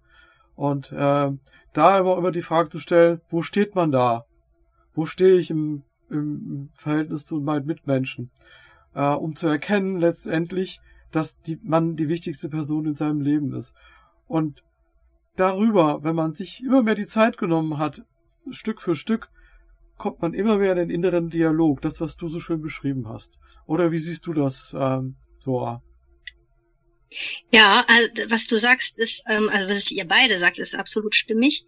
Und 0.56 0.90
äh, 0.94 1.32
da 1.74 2.00
immer 2.00 2.18
immer 2.18 2.32
die 2.32 2.42
Frage 2.42 2.70
zu 2.70 2.80
stellen, 2.80 3.20
wo 3.28 3.42
steht 3.42 3.76
man 3.76 3.92
da? 3.92 4.26
Wo 4.94 5.06
stehe 5.06 5.36
ich 5.36 5.50
im, 5.50 5.84
im 6.10 6.70
Verhältnis 6.74 7.26
zu 7.26 7.42
meinen 7.42 7.66
Mitmenschen? 7.66 8.32
Äh, 8.96 9.04
um 9.04 9.36
zu 9.36 9.48
erkennen 9.48 10.00
letztendlich, 10.00 10.80
dass 11.12 11.42
die, 11.42 11.60
man 11.62 11.98
die 11.98 12.08
wichtigste 12.08 12.48
Person 12.48 12.86
in 12.86 12.96
seinem 12.96 13.20
Leben 13.20 13.54
ist. 13.54 13.74
Und 14.28 14.64
darüber, 15.36 16.06
wenn 16.06 16.16
man 16.16 16.36
sich 16.36 16.64
immer 16.64 16.84
mehr 16.84 16.96
die 16.96 17.06
Zeit 17.06 17.38
genommen 17.38 17.78
hat, 17.78 18.06
Stück 18.50 18.80
für 18.80 18.96
Stück, 18.96 19.30
kommt 19.98 20.22
man 20.22 20.34
immer 20.34 20.58
mehr 20.58 20.72
in 20.72 20.78
den 20.78 20.90
inneren 20.90 21.30
Dialog, 21.30 21.82
das, 21.82 22.02
was 22.02 22.16
du 22.18 22.28
so 22.28 22.40
schön 22.40 22.62
beschrieben 22.62 23.08
hast. 23.08 23.40
Oder 23.66 23.92
wie 23.92 24.00
siehst 24.00 24.26
du 24.28 24.34
das, 24.34 24.76
ähm? 24.78 25.16
Ja, 27.52 27.86
also, 27.88 28.10
was 28.30 28.48
du 28.48 28.58
sagst, 28.58 29.00
ist, 29.00 29.24
ähm, 29.28 29.50
also 29.50 29.74
was 29.74 29.92
ihr 29.92 30.06
beide 30.06 30.38
sagt, 30.38 30.60
ist 30.60 30.76
absolut 30.76 31.16
stimmig. 31.16 31.66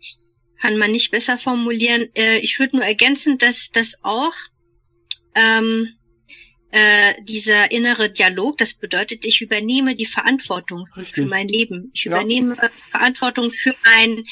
Kann 0.61 0.77
man 0.77 0.91
nicht 0.91 1.11
besser 1.11 1.37
formulieren. 1.37 2.09
Äh, 2.15 2.37
ich 2.39 2.59
würde 2.59 2.77
nur 2.77 2.85
ergänzen, 2.85 3.37
dass 3.37 3.69
das 3.71 3.95
auch 4.03 4.33
ähm, 5.35 5.89
äh, 6.71 7.21
dieser 7.23 7.71
innere 7.71 8.09
Dialog, 8.09 8.57
das 8.57 8.75
bedeutet, 8.75 9.25
ich 9.25 9.41
übernehme 9.41 9.95
die 9.95 10.05
Verantwortung 10.05 10.87
Richtig. 10.95 11.15
für 11.15 11.25
mein 11.25 11.47
Leben. 11.47 11.91
Ich 11.93 12.05
Ja. 12.05 12.11
übernehme 12.11 12.55
Verantwortung 12.87 13.51
für 13.51 13.75
mein 13.85 14.23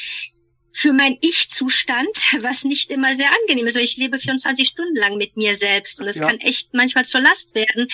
für 0.73 0.93
mein 0.93 1.17
Ich-Zustand, 1.21 2.07
was 2.41 2.63
nicht 2.63 2.91
immer 2.91 3.13
sehr 3.15 3.29
angenehm 3.41 3.67
ist. 3.67 3.75
weil 3.75 3.83
Ich 3.83 3.97
lebe 3.97 4.19
24 4.19 4.67
Stunden 4.67 4.95
lang 4.95 5.17
mit 5.17 5.35
mir 5.37 5.55
selbst 5.55 5.99
und 5.99 6.07
es 6.07 6.17
Ja. 6.17 6.27
kann 6.27 6.39
echt 6.39 6.73
manchmal 6.73 7.05
zur 7.05 7.21
Last 7.21 7.53
werden. 7.55 7.87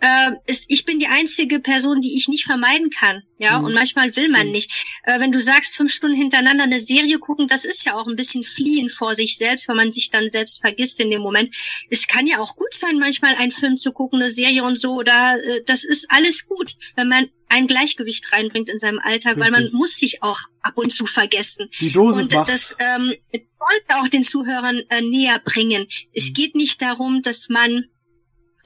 Äh, 0.00 0.30
es, 0.46 0.64
ich 0.68 0.84
bin 0.84 0.98
die 0.98 1.08
einzige 1.08 1.60
Person, 1.60 2.00
die 2.00 2.16
ich 2.16 2.28
nicht 2.28 2.44
vermeiden 2.44 2.90
kann. 2.90 3.22
Ja, 3.38 3.58
Mhm. 3.58 3.64
und 3.66 3.74
manchmal 3.74 4.14
will 4.16 4.28
man 4.28 4.50
nicht. 4.50 4.70
Äh, 5.04 5.18
wenn 5.20 5.32
du 5.32 5.40
sagst, 5.40 5.76
fünf 5.76 5.92
Stunden 5.92 6.16
hintereinander 6.16 6.64
eine 6.64 6.78
Serie 6.80 7.18
gucken, 7.18 7.48
das 7.48 7.64
ist 7.64 7.84
ja 7.86 7.94
auch 7.94 8.06
ein 8.06 8.16
bisschen 8.16 8.44
fliehen 8.44 8.90
vor 8.90 9.14
sich 9.14 9.36
selbst, 9.38 9.66
weil 9.68 9.76
man 9.76 9.92
sich 9.92 10.10
dann 10.10 10.28
selbst 10.30 10.60
vergisst 10.60 11.00
in 11.00 11.10
dem 11.10 11.22
Moment. 11.22 11.54
Es 11.90 12.06
kann 12.06 12.26
ja 12.26 12.38
auch 12.38 12.54
gut 12.56 12.72
sein, 12.74 12.98
manchmal 12.98 13.34
einen 13.36 13.52
Film 13.52 13.76
zu 13.78 13.92
gucken, 13.92 14.20
eine 14.20 14.30
Serie 14.30 14.62
und 14.64 14.76
so, 14.78 14.92
oder 14.94 15.36
äh, 15.42 15.62
das 15.66 15.84
ist 15.84 16.06
alles 16.10 16.46
gut, 16.46 16.72
wenn 16.96 17.08
man 17.08 17.30
ein 17.50 17.66
Gleichgewicht 17.66 18.32
reinbringt 18.32 18.70
in 18.70 18.78
seinem 18.78 18.98
Alltag, 19.00 19.38
weil 19.38 19.50
man 19.50 19.62
Richtig. 19.62 19.74
muss 19.78 19.98
sich 19.98 20.22
auch 20.22 20.38
ab 20.62 20.78
und 20.78 20.90
zu 20.92 21.04
vergessen. 21.04 21.68
Die 21.80 21.90
Dosis 21.92 22.22
Und 22.22 22.32
macht. 22.34 22.48
das 22.48 22.76
ähm, 22.78 23.12
wollte 23.32 23.96
auch 24.00 24.08
den 24.08 24.22
Zuhörern 24.22 24.80
äh, 24.88 25.02
näher 25.02 25.38
bringen. 25.44 25.86
Es 26.14 26.30
Mhm. 26.30 26.34
geht 26.34 26.54
nicht 26.54 26.80
darum, 26.80 27.22
dass 27.22 27.48
man 27.50 27.84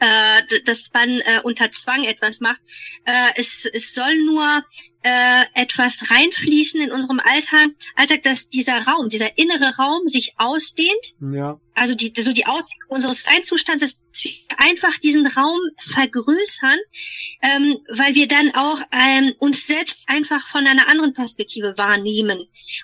äh, 0.05 0.63
dass 0.65 0.91
man 0.93 1.09
äh, 1.09 1.41
unter 1.43 1.71
Zwang 1.71 2.05
etwas 2.05 2.41
macht. 2.41 2.61
Äh, 3.05 3.31
es, 3.37 3.65
es 3.65 3.95
soll 3.95 4.15
nur 4.27 4.63
äh, 5.03 5.45
etwas 5.55 6.11
reinfließen 6.11 6.81
in 6.81 6.93
unserem 6.93 7.21
Alltag, 7.21 7.71
Alltag, 7.95 8.23
dass 8.23 8.49
dieser 8.49 8.87
Raum, 8.87 9.09
dieser 9.09 9.39
innere 9.39 9.77
Raum 9.77 10.07
sich 10.07 10.35
ausdehnt 10.37 11.15
ja, 11.21 11.59
also 11.75 11.95
die, 11.95 12.13
so 12.17 12.33
die 12.33 12.47
Ausdehnung 12.47 12.89
unseres 12.89 13.25
Seinzustands, 13.25 13.83
dass 13.83 14.23
wir 14.23 14.33
einfach 14.59 14.97
diesen 14.99 15.27
Raum 15.27 15.59
vergrößern, 15.79 16.79
ähm, 17.43 17.79
weil 17.89 18.15
wir 18.15 18.29
dann 18.29 18.55
auch 18.55 18.81
ähm, 18.93 19.33
uns 19.39 19.67
selbst 19.67 20.09
einfach 20.09 20.47
von 20.47 20.67
einer 20.67 20.89
anderen 20.89 21.15
Perspektive 21.15 21.77
wahrnehmen. 21.77 22.39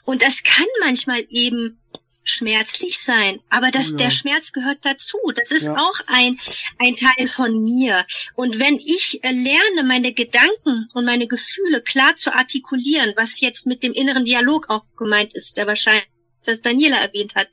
Und 0.05 0.23
das 0.23 0.43
kann 0.43 0.67
manchmal 0.81 1.25
eben 1.31 1.81
schmerzlich 2.23 2.99
sein, 3.01 3.41
aber 3.49 3.71
das, 3.71 3.93
ja. 3.93 3.97
der 3.97 4.11
Schmerz 4.11 4.53
gehört 4.53 4.79
dazu. 4.83 5.19
Das 5.35 5.51
ist 5.51 5.65
Ja. 5.65 5.77
auch 5.77 6.01
ein, 6.07 6.39
ein 6.79 6.95
Teil 6.95 7.29
von 7.29 7.63
mir. 7.65 8.07
Und 8.35 8.59
wenn 8.59 8.79
ich 8.79 9.21
äh, 9.23 9.33
lerne, 9.33 9.85
meine 9.85 10.13
Gedanken 10.13 10.87
und 10.95 11.05
meine 11.05 11.27
Gefühle 11.27 11.81
klar 11.83 12.17
zu 12.17 12.35
artikulieren, 12.35 13.13
was 13.17 13.41
jetzt 13.41 13.67
mit 13.67 13.83
dem 13.83 13.93
inneren 13.93 14.25
Dialog 14.25 14.69
auch 14.69 14.85
gemeint 14.97 15.35
ist, 15.35 15.55
sehr 15.55 15.67
wahrscheinlich 15.67 16.05
was 16.47 16.63
Daniela 16.63 16.97
erwähnt 16.97 17.35
hat. 17.35 17.49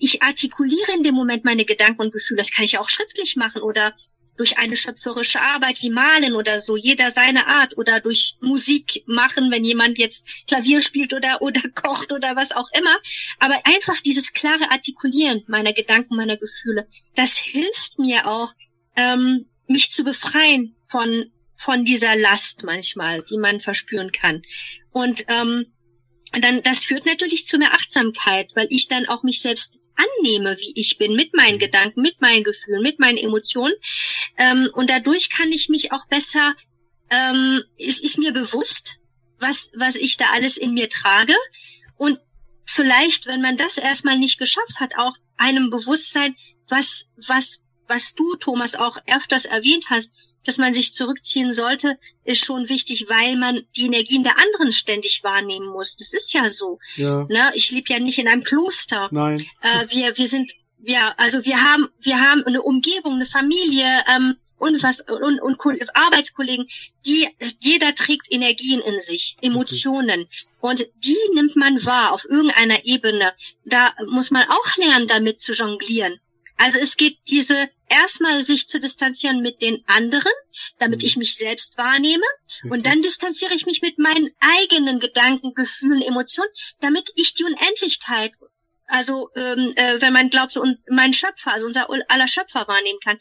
Ich 0.00 0.22
artikuliere 0.22 0.92
in 0.96 1.04
dem 1.04 1.14
Moment 1.14 1.44
meine 1.44 1.64
Gedanken 1.64 2.02
und 2.02 2.12
Gefühle. 2.12 2.38
Das 2.38 2.50
kann 2.50 2.64
ich 2.64 2.78
auch 2.78 2.88
schriftlich 2.88 3.36
machen 3.36 3.62
oder 3.62 3.94
durch 4.36 4.58
eine 4.58 4.76
schöpferische 4.76 5.40
Arbeit 5.40 5.82
wie 5.82 5.90
Malen 5.90 6.34
oder 6.34 6.58
so, 6.60 6.76
jeder 6.76 7.10
seine 7.10 7.46
Art 7.46 7.76
oder 7.76 8.00
durch 8.00 8.36
Musik 8.40 9.04
machen, 9.06 9.50
wenn 9.50 9.64
jemand 9.64 9.98
jetzt 9.98 10.26
Klavier 10.48 10.82
spielt 10.82 11.12
oder, 11.12 11.42
oder 11.42 11.60
kocht 11.74 12.12
oder 12.12 12.34
was 12.36 12.52
auch 12.52 12.68
immer. 12.72 12.96
Aber 13.38 13.60
einfach 13.64 14.00
dieses 14.00 14.32
klare 14.32 14.70
Artikulieren 14.70 15.42
meiner 15.48 15.72
Gedanken, 15.72 16.16
meiner 16.16 16.36
Gefühle, 16.36 16.88
das 17.14 17.36
hilft 17.36 17.98
mir 17.98 18.26
auch, 18.26 18.52
ähm, 18.96 19.46
mich 19.66 19.90
zu 19.90 20.04
befreien 20.04 20.76
von, 20.86 21.30
von 21.56 21.84
dieser 21.84 22.16
Last 22.16 22.64
manchmal, 22.64 23.22
die 23.22 23.38
man 23.38 23.60
verspüren 23.60 24.12
kann. 24.12 24.42
Und 24.90 25.24
ähm, 25.28 25.66
dann 26.32 26.62
das 26.62 26.84
führt 26.84 27.04
natürlich 27.04 27.46
zu 27.46 27.58
mehr 27.58 27.74
Achtsamkeit, 27.74 28.52
weil 28.54 28.66
ich 28.70 28.88
dann 28.88 29.06
auch 29.06 29.22
mich 29.22 29.42
selbst 29.42 29.78
annehme, 29.96 30.56
wie 30.58 30.72
ich 30.74 30.98
bin, 30.98 31.14
mit 31.14 31.34
meinen 31.34 31.58
Gedanken, 31.58 32.02
mit 32.02 32.20
meinen 32.20 32.44
Gefühlen, 32.44 32.82
mit 32.82 32.98
meinen 32.98 33.18
Emotionen. 33.18 33.74
Ähm, 34.38 34.68
und 34.72 34.90
dadurch 34.90 35.30
kann 35.30 35.50
ich 35.52 35.68
mich 35.68 35.92
auch 35.92 36.06
besser, 36.08 36.54
ähm, 37.10 37.62
es 37.78 38.02
ist 38.02 38.18
mir 38.18 38.32
bewusst, 38.32 38.98
was, 39.38 39.70
was 39.74 39.96
ich 39.96 40.16
da 40.16 40.30
alles 40.30 40.56
in 40.56 40.74
mir 40.74 40.88
trage. 40.88 41.34
Und 41.96 42.18
vielleicht, 42.64 43.26
wenn 43.26 43.42
man 43.42 43.56
das 43.56 43.78
erstmal 43.78 44.18
nicht 44.18 44.38
geschafft 44.38 44.80
hat, 44.80 44.96
auch 44.96 45.14
einem 45.36 45.70
Bewusstsein, 45.70 46.36
was, 46.68 47.08
was, 47.26 47.64
was 47.86 48.14
du, 48.14 48.36
Thomas, 48.36 48.76
auch 48.76 48.96
öfters 49.06 49.44
erwähnt 49.44 49.86
hast, 49.90 50.14
dass 50.44 50.58
man 50.58 50.72
sich 50.72 50.92
zurückziehen 50.94 51.52
sollte, 51.52 51.98
ist 52.24 52.44
schon 52.44 52.68
wichtig, 52.68 53.06
weil 53.08 53.36
man 53.36 53.60
die 53.76 53.84
Energien 53.86 54.22
der 54.24 54.38
anderen 54.38 54.72
ständig 54.72 55.22
wahrnehmen 55.22 55.68
muss. 55.68 55.96
Das 55.96 56.12
ist 56.12 56.32
ja 56.32 56.48
so. 56.48 56.78
ja, 56.96 57.26
Ne? 57.28 57.52
Ich 57.54 57.70
lebe 57.70 57.92
ja 57.92 57.98
nicht 57.98 58.18
in 58.18 58.28
einem 58.28 58.44
Kloster. 58.44 59.08
nein, 59.12 59.44
Äh, 59.60 59.86
wir, 59.90 60.16
wir 60.18 60.28
sind, 60.28 60.52
ja, 60.84 61.14
also 61.16 61.44
wir 61.44 61.62
haben, 61.62 61.88
wir 62.00 62.20
haben 62.20 62.42
eine 62.44 62.60
Umgebung, 62.62 63.14
eine 63.14 63.26
Familie 63.26 64.04
ähm, 64.14 64.36
und 64.58 64.82
was 64.82 65.00
und, 65.00 65.40
und 65.40 65.58
Ko- 65.58 65.74
Arbeitskollegen, 65.94 66.66
die 67.06 67.28
jeder 67.60 67.94
trägt 67.94 68.26
Energien 68.30 68.80
in 68.80 68.98
sich, 69.00 69.36
Emotionen 69.42 70.26
und 70.60 70.86
die 71.04 71.18
nimmt 71.34 71.56
man 71.56 71.84
wahr 71.84 72.12
auf 72.12 72.24
irgendeiner 72.24 72.84
Ebene. 72.84 73.32
Da 73.64 73.92
muss 74.06 74.30
man 74.30 74.44
auch 74.48 74.76
lernen, 74.76 75.06
damit 75.08 75.40
zu 75.40 75.52
jonglieren. 75.52 76.18
Also 76.62 76.78
es 76.78 76.96
geht 76.96 77.18
diese 77.26 77.68
erstmal 77.88 78.40
sich 78.40 78.68
zu 78.68 78.78
distanzieren 78.78 79.42
mit 79.42 79.60
den 79.62 79.82
anderen, 79.88 80.32
damit 80.78 81.00
mhm. 81.00 81.06
ich 81.06 81.16
mich 81.16 81.34
selbst 81.34 81.76
wahrnehme. 81.76 82.22
Okay. 82.60 82.72
Und 82.72 82.86
dann 82.86 83.02
distanziere 83.02 83.52
ich 83.52 83.66
mich 83.66 83.82
mit 83.82 83.98
meinen 83.98 84.30
eigenen 84.38 85.00
Gedanken, 85.00 85.54
Gefühlen, 85.54 86.02
Emotionen, 86.02 86.50
damit 86.78 87.10
ich 87.16 87.34
die 87.34 87.42
Unendlichkeit, 87.42 88.32
also 88.86 89.30
ähm, 89.34 89.72
äh, 89.74 90.00
wenn 90.00 90.12
man 90.12 90.30
glaubt, 90.30 90.52
so 90.52 90.62
und 90.62 90.78
mein 90.88 91.12
Schöpfer, 91.12 91.52
also 91.52 91.66
unser 91.66 91.88
aller 91.90 92.28
Schöpfer 92.28 92.68
wahrnehmen 92.68 93.00
kann, 93.02 93.18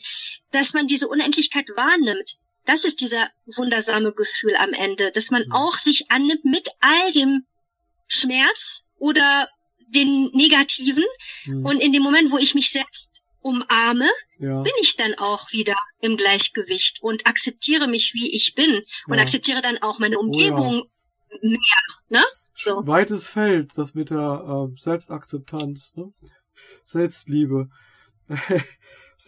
dass 0.51 0.75
man 0.75 0.85
diese 0.85 1.07
Unendlichkeit 1.07 1.67
wahrnimmt. 1.75 2.35
Das 2.65 2.85
ist 2.85 3.01
dieser 3.01 3.27
wundersame 3.47 4.13
Gefühl 4.13 4.55
am 4.55 4.73
Ende, 4.73 5.11
dass 5.11 5.31
man 5.31 5.45
mhm. 5.47 5.51
auch 5.51 5.79
sich 5.79 6.11
annimmt 6.11 6.45
mit 6.45 6.69
all 6.79 7.11
dem 7.11 7.47
Schmerz 8.07 8.83
oder 8.99 9.49
den 9.87 10.29
Negativen. 10.33 11.05
Mhm. 11.45 11.65
Und 11.65 11.81
in 11.81 11.91
dem 11.91 12.03
Moment, 12.03 12.31
wo 12.31 12.37
ich 12.37 12.53
mich 12.53 12.69
selbst 12.69 13.11
umarme, 13.41 14.09
ja. 14.39 14.61
bin 14.61 14.73
ich 14.81 14.95
dann 14.97 15.15
auch 15.15 15.51
wieder 15.51 15.75
im 15.99 16.17
Gleichgewicht 16.17 17.01
und 17.01 17.27
akzeptiere 17.27 17.87
mich, 17.87 18.13
wie 18.13 18.35
ich 18.35 18.55
bin 18.55 18.81
und 19.07 19.15
ja. 19.15 19.21
akzeptiere 19.21 19.61
dann 19.61 19.77
auch 19.81 19.99
meine 19.99 20.19
Umgebung 20.19 20.83
oh, 20.83 21.37
ja. 21.41 21.49
mehr. 21.49 22.19
Ne? 22.19 22.23
So. 22.55 22.85
Weites 22.85 23.27
Feld, 23.27 23.71
das 23.77 23.95
mit 23.95 24.09
der 24.09 24.69
äh, 24.69 24.79
Selbstakzeptanz, 24.79 25.95
ne? 25.95 26.13
Selbstliebe. 26.85 27.69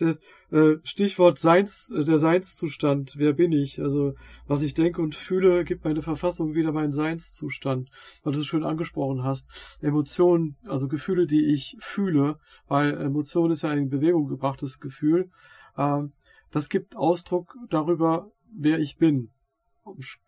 Äh, 0.01 0.77
Stichwort 0.83 1.39
Seins, 1.39 1.91
äh, 1.91 2.03
der 2.03 2.17
Seinszustand. 2.17 3.13
Wer 3.17 3.33
bin 3.33 3.51
ich? 3.51 3.81
Also, 3.81 4.13
was 4.47 4.61
ich 4.61 4.73
denke 4.73 5.01
und 5.01 5.15
fühle, 5.15 5.63
gibt 5.63 5.83
meine 5.83 6.01
Verfassung 6.01 6.55
wieder 6.55 6.71
meinen 6.71 6.93
Seinszustand. 6.93 7.89
Weil 8.23 8.33
du 8.33 8.39
es 8.39 8.45
schön 8.45 8.63
angesprochen 8.63 9.23
hast. 9.23 9.47
Emotionen, 9.81 10.57
also 10.65 10.87
Gefühle, 10.87 11.27
die 11.27 11.53
ich 11.53 11.75
fühle, 11.79 12.39
weil 12.67 12.93
Emotion 12.97 13.51
ist 13.51 13.63
ja 13.63 13.69
ein 13.69 13.79
in 13.79 13.89
Bewegung 13.89 14.27
gebrachtes 14.27 14.79
Gefühl. 14.79 15.29
Ähm, 15.77 16.13
das 16.51 16.69
gibt 16.69 16.95
Ausdruck 16.95 17.55
darüber, 17.69 18.31
wer 18.51 18.79
ich 18.79 18.97
bin. 18.97 19.31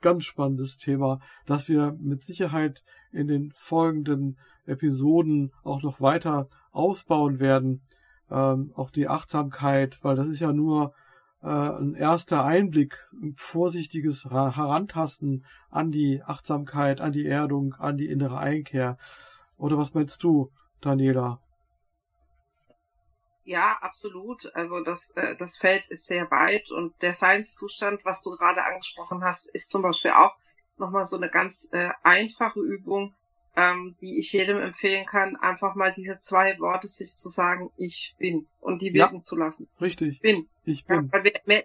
Ganz 0.01 0.25
spannendes 0.25 0.77
Thema, 0.77 1.21
dass 1.45 1.69
wir 1.69 1.97
mit 2.01 2.23
Sicherheit 2.23 2.83
in 3.11 3.27
den 3.27 3.51
folgenden 3.55 4.37
Episoden 4.65 5.51
auch 5.63 5.81
noch 5.81 6.01
weiter 6.01 6.49
ausbauen 6.71 7.39
werden 7.39 7.81
ähm, 8.29 8.71
auch 8.75 8.91
die 8.91 9.07
Achtsamkeit, 9.07 9.99
weil 10.03 10.15
das 10.15 10.27
ist 10.27 10.39
ja 10.39 10.51
nur 10.51 10.93
äh, 11.41 11.47
ein 11.47 11.95
erster 11.95 12.43
Einblick, 12.43 12.97
ein 13.13 13.33
vorsichtiges 13.37 14.25
Herantasten 14.25 15.45
an 15.69 15.91
die 15.91 16.23
Achtsamkeit, 16.23 17.01
an 17.01 17.11
die 17.11 17.25
Erdung, 17.25 17.75
an 17.75 17.97
die 17.97 18.09
innere 18.09 18.37
Einkehr. 18.37 18.97
Oder 19.57 19.77
was 19.77 19.93
meinst 19.93 20.23
du, 20.23 20.51
Daniela? 20.81 21.39
Ja, 23.43 23.77
absolut. 23.81 24.49
Also 24.55 24.83
das, 24.83 25.11
äh, 25.11 25.35
das 25.35 25.57
Feld 25.57 25.85
ist 25.89 26.07
sehr 26.07 26.29
weit 26.31 26.71
und 26.71 26.99
der 27.03 27.13
Seinszustand, 27.13 28.03
was 28.03 28.23
du 28.23 28.31
gerade 28.31 28.63
angesprochen 28.63 29.23
hast, 29.23 29.47
ist 29.53 29.69
zum 29.69 29.83
Beispiel 29.83 30.11
auch 30.11 30.35
nochmal 30.77 31.05
so 31.05 31.15
eine 31.15 31.29
ganz 31.29 31.69
äh, 31.71 31.91
einfache 32.01 32.59
Übung, 32.59 33.13
ähm, 33.55 33.95
die 34.01 34.19
ich 34.19 34.31
jedem 34.33 34.59
empfehlen 34.59 35.05
kann, 35.05 35.35
einfach 35.37 35.75
mal 35.75 35.93
diese 35.93 36.19
zwei 36.19 36.59
Worte 36.59 36.87
sich 36.87 37.15
zu 37.15 37.29
sagen, 37.29 37.71
ich 37.77 38.15
bin 38.17 38.47
und 38.59 38.81
die 38.81 38.93
wirken 38.93 39.17
ja, 39.17 39.21
zu 39.21 39.35
lassen. 39.35 39.67
Richtig. 39.79 40.15
Ich 40.15 40.21
bin. 40.21 40.47
Ich 40.65 40.85
bin. 40.85 41.09
Ja, 41.13 41.21
mehr, 41.45 41.63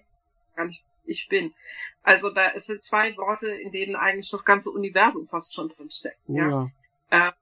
gar 0.55 0.67
nicht, 0.67 0.85
ich 1.05 1.29
bin. 1.29 1.53
Also 2.03 2.31
da 2.31 2.59
sind 2.59 2.85
zwei 2.85 3.17
Worte, 3.17 3.49
in 3.51 3.73
denen 3.73 3.97
eigentlich 3.97 4.31
das 4.31 4.45
ganze 4.45 4.71
Universum 4.71 5.27
fast 5.27 5.55
schon 5.55 5.69
drin 5.69 5.91
steckt. 5.91 6.21
Oh, 6.27 6.37
ja. 6.37 6.71
ja. 7.11 7.29
Äh, 7.29 7.33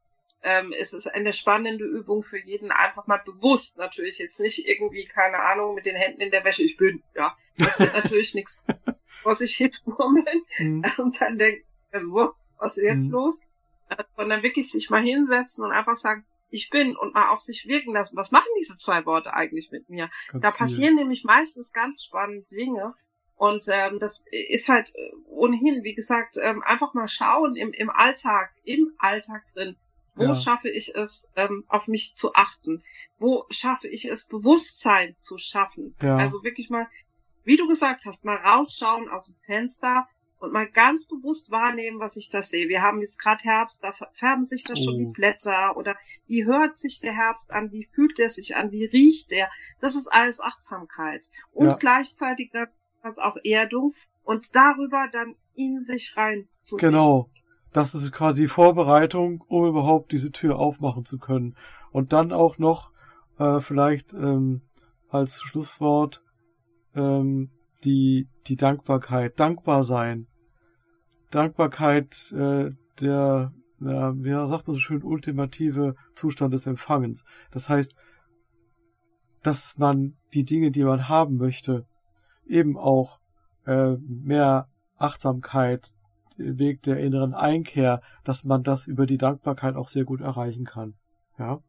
ähm, 0.42 0.72
es 0.78 0.92
ist 0.92 1.08
eine 1.08 1.32
spannende 1.32 1.84
Übung 1.84 2.22
für 2.22 2.38
jeden, 2.38 2.70
einfach 2.70 3.06
mal 3.06 3.20
bewusst, 3.24 3.76
natürlich 3.76 4.18
jetzt 4.18 4.38
nicht 4.38 4.66
irgendwie, 4.66 5.04
keine 5.04 5.40
Ahnung, 5.40 5.74
mit 5.74 5.84
den 5.84 5.96
Händen 5.96 6.20
in 6.20 6.30
der 6.30 6.44
Wäsche, 6.44 6.62
ich 6.62 6.76
bin, 6.76 7.02
ja. 7.14 7.36
Das 7.56 7.78
wird 7.78 7.92
natürlich 7.94 8.34
nichts 8.34 8.60
vor 9.22 9.34
sich 9.34 9.56
hin 9.56 9.72
murmeln 9.84 10.42
mhm. 10.58 10.84
und 10.98 11.20
dann 11.20 11.38
denken, 11.38 11.64
äh, 11.90 12.00
was 12.58 12.76
ist 12.76 12.84
jetzt 12.84 13.06
mhm. 13.06 13.12
los? 13.12 13.40
Sondern 14.16 14.42
wirklich 14.42 14.70
sich 14.70 14.90
mal 14.90 15.02
hinsetzen 15.02 15.64
und 15.64 15.72
einfach 15.72 15.96
sagen, 15.96 16.24
ich 16.50 16.70
bin 16.70 16.96
und 16.96 17.14
mal 17.14 17.30
auf 17.30 17.40
sich 17.40 17.66
wirken 17.66 17.92
lassen. 17.92 18.16
Was 18.16 18.30
machen 18.30 18.48
diese 18.58 18.78
zwei 18.78 19.04
Worte 19.06 19.34
eigentlich 19.34 19.70
mit 19.70 19.88
mir? 19.88 20.10
Ganz 20.32 20.42
da 20.42 20.50
passieren 20.50 20.94
viel. 20.94 21.02
nämlich 21.02 21.24
meistens 21.24 21.72
ganz 21.72 22.02
spannende 22.02 22.48
Dinge. 22.48 22.94
Und 23.36 23.66
ähm, 23.68 23.98
das 24.00 24.24
ist 24.30 24.68
halt 24.68 24.92
äh, 24.94 25.12
ohnehin, 25.26 25.84
wie 25.84 25.94
gesagt, 25.94 26.36
ähm, 26.42 26.62
einfach 26.64 26.94
mal 26.94 27.06
schauen 27.06 27.54
im, 27.54 27.72
im 27.72 27.90
Alltag, 27.90 28.50
im 28.64 28.92
Alltag 28.98 29.42
drin. 29.54 29.76
Wo 30.16 30.24
ja. 30.24 30.34
schaffe 30.34 30.68
ich 30.68 30.96
es, 30.96 31.30
ähm, 31.36 31.64
auf 31.68 31.86
mich 31.86 32.16
zu 32.16 32.34
achten? 32.34 32.82
Wo 33.18 33.46
schaffe 33.50 33.86
ich 33.86 34.06
es, 34.06 34.26
Bewusstsein 34.26 35.16
zu 35.16 35.38
schaffen? 35.38 35.94
Ja. 36.02 36.16
Also 36.16 36.42
wirklich 36.42 36.70
mal, 36.70 36.88
wie 37.44 37.56
du 37.56 37.68
gesagt 37.68 38.04
hast, 38.04 38.24
mal 38.24 38.36
rausschauen 38.36 39.08
aus 39.08 39.26
dem 39.26 39.36
Fenster 39.46 40.08
und 40.38 40.52
mal 40.52 40.68
ganz 40.68 41.06
bewusst 41.06 41.50
wahrnehmen, 41.50 41.98
was 42.00 42.16
ich 42.16 42.30
da 42.30 42.42
sehe. 42.42 42.68
Wir 42.68 42.82
haben 42.82 43.00
jetzt 43.00 43.18
gerade 43.18 43.42
Herbst, 43.42 43.82
da 43.82 43.92
färben 44.12 44.44
sich 44.44 44.64
da 44.64 44.76
schon 44.76 44.94
oh. 44.94 44.98
die 44.98 45.12
Blätter 45.12 45.76
oder 45.76 45.96
wie 46.26 46.44
hört 46.44 46.78
sich 46.78 47.00
der 47.00 47.12
Herbst 47.12 47.50
an, 47.50 47.72
wie 47.72 47.84
fühlt 47.84 48.18
er 48.18 48.30
sich 48.30 48.56
an, 48.56 48.70
wie 48.70 48.84
riecht 48.84 49.32
er. 49.32 49.48
Das 49.80 49.96
ist 49.96 50.08
alles 50.08 50.40
Achtsamkeit. 50.40 51.26
Und 51.52 51.66
ja. 51.66 51.74
gleichzeitig 51.74 52.52
das 53.02 53.18
auch 53.18 53.36
Erdung 53.42 53.94
und 54.24 54.54
darüber 54.54 55.08
dann 55.10 55.34
in 55.54 55.82
sich 55.82 56.16
rein 56.16 56.44
zu 56.60 56.76
Genau. 56.76 57.30
Das 57.72 57.94
ist 57.94 58.12
quasi 58.12 58.48
Vorbereitung, 58.48 59.44
um 59.46 59.66
überhaupt 59.66 60.12
diese 60.12 60.32
Tür 60.32 60.58
aufmachen 60.58 61.04
zu 61.04 61.18
können. 61.18 61.54
Und 61.90 62.12
dann 62.12 62.32
auch 62.32 62.58
noch 62.58 62.92
äh, 63.38 63.60
vielleicht 63.60 64.14
ähm, 64.14 64.62
als 65.10 65.40
Schlusswort 65.42 66.22
ähm, 66.94 67.50
die, 67.84 68.28
die 68.46 68.56
Dankbarkeit, 68.56 69.38
dankbar 69.38 69.84
sein. 69.84 70.26
Dankbarkeit, 71.30 72.32
äh, 72.32 72.70
der, 73.00 73.52
ja, 73.80 74.14
wie 74.16 74.30
sagt 74.30 74.66
man 74.66 74.74
so 74.74 74.80
schön, 74.80 75.02
ultimative 75.02 75.94
Zustand 76.14 76.54
des 76.54 76.66
Empfangens. 76.66 77.24
Das 77.50 77.68
heißt, 77.68 77.94
dass 79.42 79.78
man 79.78 80.16
die 80.34 80.44
Dinge, 80.44 80.70
die 80.70 80.84
man 80.84 81.08
haben 81.08 81.36
möchte, 81.36 81.86
eben 82.46 82.76
auch 82.76 83.20
äh, 83.66 83.96
mehr 83.98 84.68
Achtsamkeit, 84.96 85.94
Weg 86.38 86.82
der 86.82 86.98
inneren 86.98 87.34
Einkehr, 87.34 88.00
dass 88.24 88.44
man 88.44 88.62
das 88.62 88.86
über 88.86 89.06
die 89.06 89.18
Dankbarkeit 89.18 89.74
auch 89.74 89.88
sehr 89.88 90.04
gut 90.04 90.20
erreichen 90.20 90.64
kann. 90.64 90.94
Ja. 91.38 91.60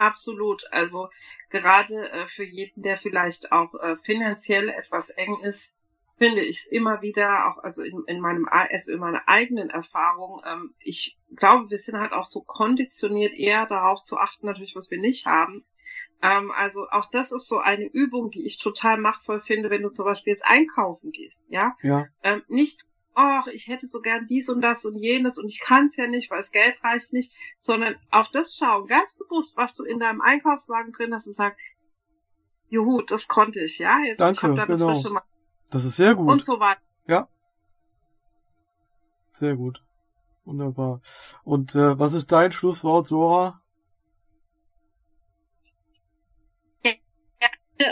Absolut. 0.00 0.64
Also 0.72 1.10
gerade 1.50 2.10
äh, 2.10 2.26
für 2.26 2.44
jeden, 2.44 2.82
der 2.82 2.96
vielleicht 2.96 3.52
auch 3.52 3.74
äh, 3.74 3.96
finanziell 3.98 4.70
etwas 4.70 5.10
eng 5.10 5.38
ist, 5.42 5.76
finde 6.16 6.40
ich 6.40 6.60
es 6.60 6.66
immer 6.66 7.02
wieder, 7.02 7.48
auch 7.48 7.62
also 7.62 7.82
in, 7.82 8.02
in 8.06 8.20
meinem 8.20 8.48
also 8.48 8.92
in 8.92 8.98
meiner 8.98 9.22
eigenen 9.26 9.68
Erfahrung, 9.68 10.40
ähm, 10.46 10.74
ich 10.78 11.18
glaube, 11.36 11.68
wir 11.68 11.76
sind 11.76 11.98
halt 11.98 12.12
auch 12.12 12.24
so 12.24 12.40
konditioniert, 12.40 13.34
eher 13.34 13.66
darauf 13.66 14.02
zu 14.02 14.16
achten, 14.16 14.46
natürlich, 14.46 14.74
was 14.74 14.90
wir 14.90 14.98
nicht 14.98 15.26
haben. 15.26 15.66
Ähm, 16.22 16.50
also 16.50 16.88
auch 16.90 17.10
das 17.10 17.30
ist 17.30 17.46
so 17.46 17.58
eine 17.58 17.84
Übung, 17.84 18.30
die 18.30 18.46
ich 18.46 18.58
total 18.58 18.96
machtvoll 18.96 19.40
finde, 19.40 19.68
wenn 19.68 19.82
du 19.82 19.90
zum 19.90 20.06
Beispiel 20.06 20.32
jetzt 20.32 20.46
einkaufen 20.46 21.12
gehst, 21.12 21.46
ja. 21.50 21.76
Ja. 21.82 22.06
Ähm, 22.22 22.42
nicht 22.48 22.86
ach, 23.20 23.46
ich 23.48 23.68
hätte 23.68 23.86
so 23.86 24.00
gern 24.00 24.26
dies 24.26 24.48
und 24.48 24.60
das 24.60 24.84
und 24.84 24.96
jenes 24.96 25.38
und 25.38 25.48
ich 25.48 25.60
kann 25.60 25.86
es 25.86 25.96
ja 25.96 26.06
nicht, 26.06 26.30
weil 26.30 26.38
das 26.38 26.50
Geld 26.50 26.82
reicht 26.82 27.12
nicht, 27.12 27.32
sondern 27.58 27.96
auf 28.10 28.30
das 28.30 28.56
schauen, 28.56 28.86
ganz 28.86 29.14
bewusst, 29.14 29.56
was 29.56 29.74
du 29.74 29.84
in 29.84 29.98
deinem 29.98 30.20
Einkaufswagen 30.20 30.92
drin 30.92 31.14
hast 31.14 31.26
und 31.26 31.34
sagen, 31.34 31.56
juhu, 32.68 33.02
das 33.02 33.28
konnte 33.28 33.60
ich, 33.60 33.78
ja, 33.78 33.98
jetzt 34.04 34.20
Danke, 34.20 34.52
ich 34.52 34.58
hab 34.58 34.68
genau. 34.68 34.92
frische 34.92 35.10
Mal 35.10 35.22
Das 35.70 35.84
ist 35.84 35.96
sehr 35.96 36.14
gut. 36.14 36.28
Und 36.28 36.44
so 36.44 36.58
weiter. 36.60 36.80
Ja. 37.06 37.28
Sehr 39.32 39.56
gut. 39.56 39.82
Wunderbar. 40.44 41.00
Und 41.44 41.74
äh, 41.74 41.98
was 41.98 42.12
ist 42.14 42.32
dein 42.32 42.52
Schlusswort, 42.52 43.06
Sora? 43.06 43.60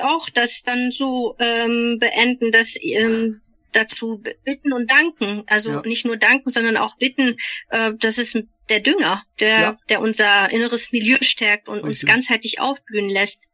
auch 0.02 0.28
das 0.30 0.62
dann 0.62 0.90
so 0.90 1.34
ähm, 1.38 1.98
beenden, 1.98 2.50
dass 2.50 2.76
ähm, 2.80 3.40
dazu 3.72 4.22
bitten 4.44 4.72
und 4.72 4.90
danken. 4.90 5.42
Also 5.46 5.72
ja. 5.72 5.82
nicht 5.82 6.04
nur 6.04 6.16
danken, 6.16 6.50
sondern 6.50 6.76
auch 6.76 6.96
bitten. 6.96 7.36
Äh, 7.70 7.92
das 7.98 8.18
ist 8.18 8.38
der 8.68 8.80
Dünger, 8.80 9.22
der, 9.40 9.60
ja. 9.60 9.76
der 9.88 10.00
unser 10.00 10.50
inneres 10.50 10.92
Milieu 10.92 11.18
stärkt 11.20 11.68
und 11.68 11.76
Richtig. 11.76 11.88
uns 11.88 12.06
ganzheitlich 12.06 12.60
aufblühen 12.60 13.08
lässt. 13.08 13.44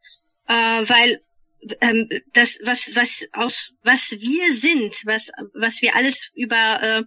Äh, 0.47 0.53
weil 0.53 1.21
ähm, 1.81 2.09
das, 2.33 2.59
was, 2.63 2.95
was 2.95 3.27
aus, 3.31 3.73
was 3.83 4.11
wir 4.11 4.53
sind, 4.53 4.93
was, 5.05 5.31
was 5.53 5.81
wir 5.81 5.95
alles 5.95 6.31
über 6.35 6.81
äh, 6.81 7.03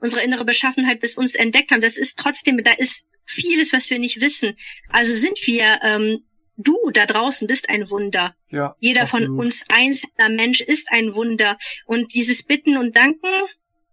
unsere 0.00 0.22
innere 0.22 0.44
Beschaffenheit 0.44 1.00
bis 1.00 1.16
uns 1.16 1.34
entdeckt 1.34 1.70
haben, 1.70 1.80
das 1.80 1.96
ist 1.96 2.18
trotzdem, 2.18 2.62
da 2.62 2.72
ist 2.72 3.18
vieles, 3.24 3.72
was 3.72 3.88
wir 3.90 3.98
nicht 3.98 4.20
wissen. 4.20 4.56
Also 4.88 5.14
sind 5.14 5.38
wir 5.46 5.80
ähm, 5.82 6.24
du 6.56 6.76
da 6.92 7.06
draußen 7.06 7.46
bist 7.46 7.68
ein 7.68 7.90
Wunder. 7.90 8.34
Ja, 8.50 8.76
Jeder 8.78 9.02
absolut. 9.02 9.28
von 9.28 9.38
uns 9.38 9.64
einzelner 9.68 10.28
Mensch 10.28 10.60
ist 10.60 10.88
ein 10.90 11.14
Wunder. 11.14 11.58
Und 11.86 12.14
dieses 12.14 12.42
Bitten 12.42 12.76
und 12.76 12.96
Danken, 12.96 13.28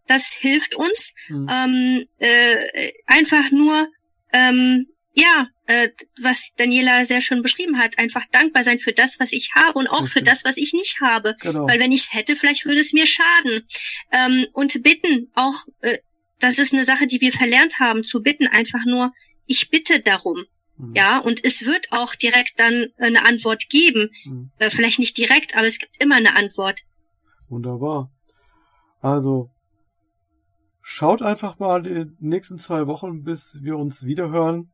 das 0.07 0.33
hilft 0.33 0.75
uns, 0.75 1.13
mhm. 1.27 1.47
ähm, 1.49 2.05
äh, 2.17 2.91
einfach 3.05 3.51
nur 3.51 3.87
ähm, 4.33 4.87
ja, 5.13 5.47
äh, 5.65 5.89
was 6.21 6.55
Daniela 6.55 7.03
sehr 7.05 7.21
schön 7.21 7.41
beschrieben 7.41 7.77
hat, 7.77 7.97
einfach 7.97 8.25
dankbar 8.31 8.63
sein 8.63 8.79
für 8.79 8.93
das, 8.93 9.19
was 9.19 9.33
ich 9.33 9.53
habe 9.55 9.77
und 9.77 9.87
auch 9.87 10.03
Richtig. 10.03 10.13
für 10.13 10.21
das, 10.21 10.45
was 10.45 10.57
ich 10.57 10.73
nicht 10.73 11.01
habe. 11.01 11.35
Genau. 11.41 11.67
Weil 11.67 11.79
wenn 11.79 11.91
ich 11.91 12.01
es 12.01 12.13
hätte, 12.13 12.35
vielleicht 12.35 12.65
würde 12.65 12.79
es 12.79 12.93
mir 12.93 13.05
schaden. 13.05 13.67
Ähm, 14.11 14.47
und 14.53 14.81
bitten, 14.83 15.29
auch, 15.33 15.55
äh, 15.81 15.97
das 16.39 16.59
ist 16.59 16.73
eine 16.73 16.85
Sache, 16.85 17.07
die 17.07 17.21
wir 17.21 17.31
verlernt 17.31 17.79
haben, 17.79 18.03
zu 18.03 18.21
bitten, 18.21 18.47
einfach 18.47 18.85
nur, 18.85 19.13
ich 19.45 19.69
bitte 19.69 19.99
darum. 19.99 20.45
Mhm. 20.79 20.95
Ja, 20.95 21.19
und 21.19 21.43
es 21.43 21.65
wird 21.65 21.91
auch 21.91 22.15
direkt 22.15 22.59
dann 22.59 22.87
eine 22.97 23.25
Antwort 23.25 23.69
geben. 23.69 24.09
Mhm. 24.25 24.49
Äh, 24.57 24.69
vielleicht 24.69 24.99
nicht 24.99 25.17
direkt, 25.17 25.55
aber 25.55 25.67
es 25.67 25.77
gibt 25.77 26.01
immer 26.01 26.15
eine 26.15 26.35
Antwort. 26.35 26.81
Wunderbar. 27.49 28.09
Also, 29.01 29.49
schaut 30.81 31.21
einfach 31.21 31.59
mal 31.59 31.83
die 31.83 32.05
nächsten 32.19 32.57
zwei 32.57 32.87
Wochen, 32.87 33.23
bis 33.23 33.59
wir 33.61 33.77
uns 33.77 34.05
wiederhören 34.05 34.71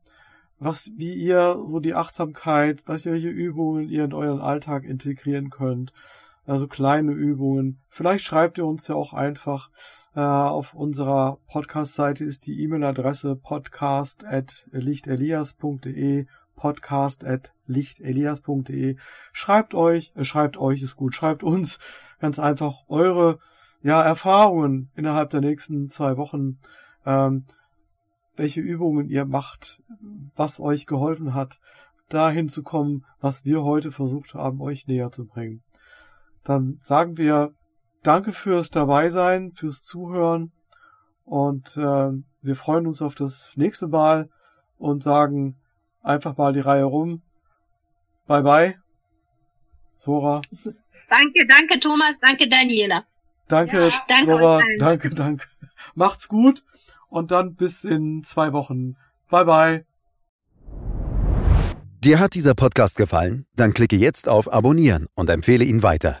was, 0.58 0.90
wie 0.96 1.12
ihr 1.12 1.62
so 1.66 1.80
die 1.80 1.94
Achtsamkeit, 1.94 2.82
welche 2.86 3.28
Übungen 3.28 3.88
ihr 3.88 4.04
in 4.04 4.14
euren 4.14 4.40
Alltag 4.40 4.84
integrieren 4.84 5.50
könnt. 5.50 5.92
Also 6.46 6.68
kleine 6.68 7.12
Übungen. 7.12 7.80
Vielleicht 7.88 8.24
schreibt 8.24 8.58
ihr 8.58 8.66
uns 8.66 8.86
ja 8.88 8.94
auch 8.94 9.12
einfach 9.12 9.70
äh, 10.14 10.20
auf 10.20 10.74
unserer 10.74 11.38
Podcast-Seite 11.48 12.24
ist 12.24 12.46
die 12.46 12.62
E-Mail-Adresse 12.62 13.36
podcast 13.36 14.24
at 14.24 14.66
lichtelias.de 14.70 16.26
podcast 16.54 17.24
at 17.24 17.52
lichtelias.de 17.66 18.96
Schreibt 19.32 19.74
euch, 19.74 20.12
äh, 20.14 20.24
schreibt 20.24 20.56
euch 20.56 20.82
ist 20.82 20.96
gut, 20.96 21.14
schreibt 21.14 21.42
uns 21.42 21.78
ganz 22.18 22.38
einfach 22.38 22.84
eure 22.88 23.38
ja, 23.82 24.02
Erfahrungen 24.02 24.90
innerhalb 24.96 25.30
der 25.30 25.42
nächsten 25.42 25.90
zwei 25.90 26.16
Wochen. 26.16 26.58
Ähm, 27.04 27.44
welche 28.36 28.60
Übungen 28.60 29.08
ihr 29.08 29.24
macht, 29.24 29.82
was 30.34 30.60
euch 30.60 30.86
geholfen 30.86 31.34
hat, 31.34 31.60
dahin 32.08 32.48
zu 32.48 32.62
kommen, 32.62 33.04
was 33.20 33.44
wir 33.44 33.62
heute 33.64 33.90
versucht 33.90 34.34
haben, 34.34 34.60
euch 34.60 34.86
näher 34.86 35.10
zu 35.10 35.26
bringen. 35.26 35.62
Dann 36.46 36.78
sagen 36.82 37.18
wir 37.18 37.52
Danke 38.06 38.32
fürs 38.32 38.70
Dabeisein, 38.70 39.50
fürs 39.56 39.82
Zuhören 39.82 40.52
und 41.24 41.76
äh, 41.76 42.10
wir 42.40 42.54
freuen 42.54 42.86
uns 42.86 43.02
auf 43.02 43.16
das 43.16 43.54
nächste 43.56 43.88
Mal 43.88 44.30
und 44.78 45.02
sagen 45.02 45.56
einfach 46.04 46.36
mal 46.36 46.52
die 46.52 46.60
Reihe 46.60 46.84
rum. 46.84 47.22
Bye 48.28 48.42
bye. 48.42 48.78
Sora. 49.96 50.40
Danke, 51.08 51.46
danke 51.48 51.80
Thomas, 51.80 52.14
danke 52.20 52.48
Daniela. 52.48 53.04
Danke, 53.48 53.88
ja, 53.88 53.92
danke 54.06 54.24
Sora, 54.26 54.62
danke, 54.78 55.10
danke. 55.10 55.46
Macht's 55.96 56.28
gut 56.28 56.62
und 57.08 57.32
dann 57.32 57.56
bis 57.56 57.82
in 57.82 58.22
zwei 58.22 58.52
Wochen. 58.52 58.96
Bye 59.30 59.44
bye. 59.44 59.86
Dir 62.04 62.20
hat 62.20 62.34
dieser 62.34 62.54
Podcast 62.54 62.96
gefallen? 62.96 63.46
Dann 63.56 63.74
klicke 63.74 63.96
jetzt 63.96 64.28
auf 64.28 64.52
Abonnieren 64.52 65.08
und 65.16 65.28
empfehle 65.28 65.64
ihn 65.64 65.82
weiter. 65.82 66.20